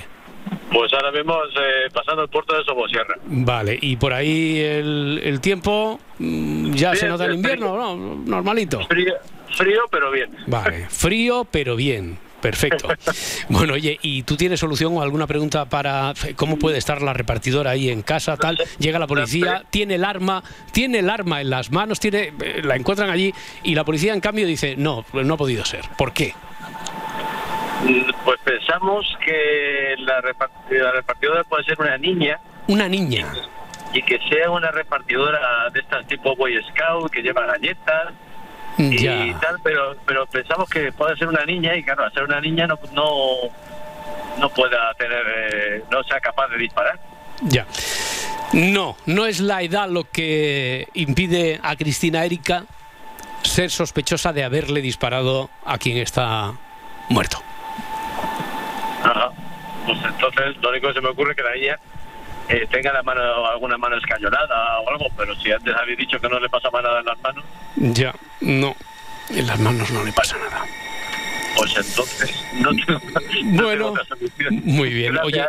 Pues 0.71 0.93
ahora 0.93 1.11
mismo 1.11 1.35
eh, 1.35 1.89
pasando 1.93 2.23
el 2.23 2.29
puerto 2.29 2.55
de 2.55 2.63
Somosierra. 2.63 3.15
Vale, 3.25 3.77
y 3.81 3.97
por 3.97 4.13
ahí 4.13 4.59
el, 4.59 5.39
tiempo 5.41 5.99
mm, 6.17 6.73
ya 6.73 6.95
se 6.95 7.07
nota 7.07 7.25
el 7.25 7.35
invierno, 7.35 7.75
¿no? 7.75 7.95
Normalito. 8.25 8.79
Frío, 8.87 9.15
frío, 9.57 9.81
pero 9.91 10.11
bien. 10.11 10.29
Vale, 10.47 10.85
frío, 10.89 11.45
pero 11.49 11.75
bien. 11.75 12.17
Perfecto. 12.41 12.89
Bueno, 13.49 13.73
oye, 13.73 13.99
¿y 14.01 14.23
tú 14.23 14.37
tienes 14.37 14.59
solución 14.59 14.95
o 14.95 15.01
alguna 15.01 15.27
pregunta 15.27 15.65
para 15.65 16.13
cómo 16.35 16.57
puede 16.57 16.77
estar 16.77 17.01
la 17.01 17.13
repartidora 17.13 17.71
ahí 17.71 17.89
en 17.89 18.01
casa, 18.01 18.37
tal? 18.37 18.57
Llega 18.79 18.97
la 18.97 19.07
policía, 19.07 19.63
tiene 19.69 19.95
el 19.95 20.05
arma, 20.05 20.41
tiene 20.71 20.99
el 20.99 21.09
arma 21.09 21.41
en 21.41 21.49
las 21.49 21.71
manos, 21.71 21.99
tiene, 21.99 22.33
eh, 22.41 22.61
la 22.63 22.75
encuentran 22.75 23.09
allí 23.09 23.33
y 23.63 23.75
la 23.75 23.83
policía 23.83 24.13
en 24.13 24.21
cambio 24.21 24.47
dice, 24.47 24.75
no, 24.77 25.05
no 25.13 25.33
ha 25.33 25.37
podido 25.37 25.65
ser. 25.65 25.81
¿Por 25.97 26.13
qué? 26.13 26.33
Pues 28.23 28.39
que 29.25 29.95
la, 29.99 30.21
repartidora 30.21 31.43
puede 31.43 31.63
ser 31.63 31.79
una 31.79 31.97
niña. 31.97 32.39
Una 32.67 32.88
niña. 32.88 33.27
Y 33.93 34.01
que 34.03 34.19
sea 34.29 34.49
una 34.49 34.71
repartidora 34.71 35.69
de 35.71 35.79
estas 35.82 36.07
tipo 36.07 36.36
Boy 36.36 36.61
Scout, 36.63 37.11
que 37.11 37.21
lleva 37.21 37.45
galletas 37.45 38.13
y 38.77 39.34
tal, 39.34 39.59
pero, 39.63 39.95
pero 40.05 40.25
pensamos 40.25 40.69
que 40.69 40.91
puede 40.91 41.15
ser 41.17 41.27
una 41.27 41.45
niña 41.45 41.75
y 41.75 41.84
claro, 41.84 42.05
al 42.05 42.13
ser 42.13 42.23
una 42.23 42.39
niña 42.39 42.67
no, 42.67 42.79
no, 42.93 43.51
no 44.39 44.49
pueda 44.49 44.93
tener, 44.97 45.23
eh, 45.27 45.84
no 45.91 46.03
sea 46.03 46.19
capaz 46.19 46.47
de 46.47 46.57
disparar. 46.57 46.99
Ya. 47.41 47.65
No, 48.53 48.97
no 49.05 49.25
es 49.25 49.39
la 49.39 49.61
edad 49.61 49.89
lo 49.89 50.05
que 50.05 50.88
impide 50.93 51.59
a 51.63 51.75
Cristina 51.75 52.25
Erika 52.25 52.65
ser 53.43 53.71
sospechosa 53.71 54.34
de 54.34 54.43
haberle 54.43 54.82
disparado 54.82 55.49
a 55.65 55.77
quien 55.77 55.97
está 55.97 56.53
muerto. 57.09 57.41
Pues 59.86 59.97
entonces 60.04 60.58
lo 60.62 60.70
único 60.70 60.88
que 60.88 60.93
se 60.93 61.02
me 61.02 61.10
ocurre 61.10 61.32
es 61.32 61.38
que 61.38 61.43
la 61.43 61.56
niña 61.56 61.80
eh, 62.49 62.68
tenga 62.70 62.93
la 62.93 63.04
mano, 63.04 63.45
alguna 63.47 63.78
mano 63.78 63.97
escayolada 63.97 64.80
o 64.82 64.89
algo, 64.89 65.08
pero 65.18 65.36
si 65.36 65.52
antes 65.52 65.76
habéis 65.76 65.97
dicho 65.97 66.20
que 66.20 66.30
no 66.30 66.39
le 66.39 66.49
pasaba 66.49 66.82
nada 66.82 66.99
en 66.99 67.06
las 67.06 67.20
manos. 67.22 67.43
Ya, 67.76 68.14
no, 68.41 68.76
en 69.30 69.47
las 69.47 69.60
manos 69.60 69.89
no 69.91 70.04
le 70.04 70.12
pasa 70.12 70.38
nada. 70.38 70.66
Pues 71.56 71.76
entonces 71.76 72.32
no 72.60 72.72
bueno, 73.64 73.93
muy 74.49 74.89
bien. 74.89 75.18
Oye, 75.20 75.43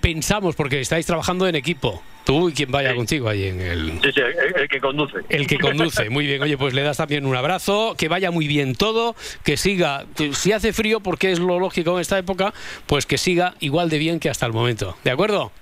pensamos 0.00 0.54
porque 0.54 0.80
estáis 0.80 1.06
trabajando 1.06 1.46
en 1.46 1.54
equipo. 1.54 2.02
Tú 2.24 2.48
y 2.48 2.52
quien 2.52 2.72
vaya 2.72 2.92
contigo 2.96 3.28
ahí 3.28 3.44
en 3.46 3.60
el... 3.60 4.00
Sí, 4.02 4.10
sí, 4.12 4.20
el, 4.56 4.68
que 4.68 4.80
conduce. 4.80 5.18
El 5.28 5.46
que 5.46 5.58
conduce, 5.60 6.10
muy 6.10 6.26
bien. 6.26 6.42
Oye, 6.42 6.58
pues 6.58 6.74
le 6.74 6.82
das 6.82 6.96
también 6.96 7.24
un 7.24 7.36
abrazo, 7.36 7.94
que 7.96 8.08
vaya 8.08 8.32
muy 8.32 8.48
bien 8.48 8.74
todo, 8.74 9.14
que 9.44 9.56
siga, 9.56 10.06
si 10.32 10.50
hace 10.50 10.72
frío, 10.72 10.98
porque 10.98 11.30
es 11.30 11.38
lo 11.38 11.60
lógico 11.60 11.94
en 11.94 12.00
esta 12.00 12.18
época, 12.18 12.52
pues 12.86 13.06
que 13.06 13.16
siga 13.16 13.54
igual 13.60 13.90
de 13.90 13.98
bien 13.98 14.18
que 14.18 14.28
hasta 14.28 14.44
el 14.44 14.52
momento. 14.52 14.96
¿De 15.04 15.12
acuerdo? 15.12 15.52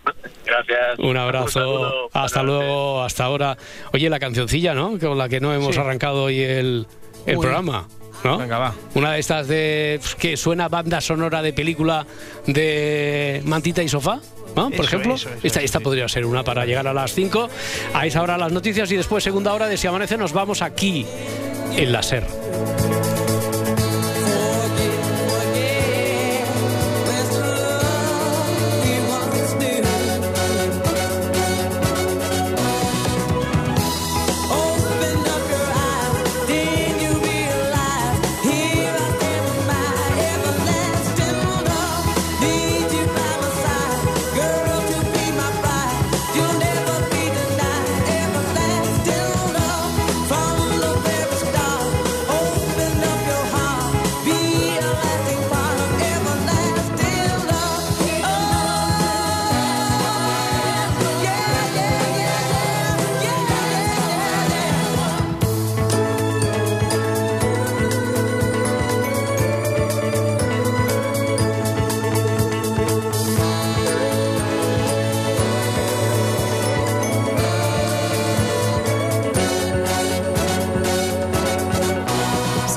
Gracias. 0.46 0.98
Un 1.00 1.18
abrazo. 1.18 2.08
hasta 2.14 2.42
luego, 2.42 3.02
hasta 3.02 3.24
ahora. 3.24 3.58
Oye, 3.92 4.08
la 4.08 4.18
cancioncilla, 4.18 4.72
¿no? 4.72 4.98
Con 4.98 5.18
la 5.18 5.28
que 5.28 5.40
no 5.40 5.52
hemos 5.52 5.76
arrancado 5.76 6.24
hoy 6.24 6.40
el, 6.40 6.86
el 7.26 7.38
programa. 7.38 7.88
¿No? 8.22 8.38
Venga, 8.38 8.58
va. 8.58 8.74
Una 8.94 9.12
de 9.12 9.20
estas 9.20 9.48
de 9.48 9.98
pues, 10.00 10.14
que 10.14 10.36
suena 10.36 10.68
banda 10.68 11.00
sonora 11.00 11.42
de 11.42 11.52
película 11.52 12.06
de 12.46 13.42
Mantita 13.44 13.82
y 13.82 13.88
Sofá. 13.88 14.20
¿no? 14.54 14.70
Por 14.70 14.84
ejemplo, 14.84 15.16
esta, 15.42 15.60
esta 15.60 15.80
podría 15.80 16.08
ser 16.08 16.24
una 16.26 16.44
para 16.44 16.64
llegar 16.64 16.86
a 16.86 16.94
las 16.94 17.12
5. 17.12 17.48
A 17.92 18.06
esa 18.06 18.22
hora 18.22 18.38
las 18.38 18.52
noticias 18.52 18.90
y 18.92 18.96
después 18.96 19.24
segunda 19.24 19.52
hora 19.52 19.66
de 19.66 19.76
Si 19.76 19.86
Amanece 19.86 20.16
nos 20.16 20.32
vamos 20.32 20.62
aquí 20.62 21.06
en 21.76 21.92
la 21.92 22.02
SER. 22.02 22.93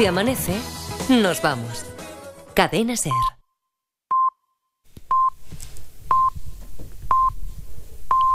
Amanece, 0.08 0.54
nos 1.10 1.42
vamos. 1.42 1.86
Cadena 2.54 2.96
Ser. 2.96 3.37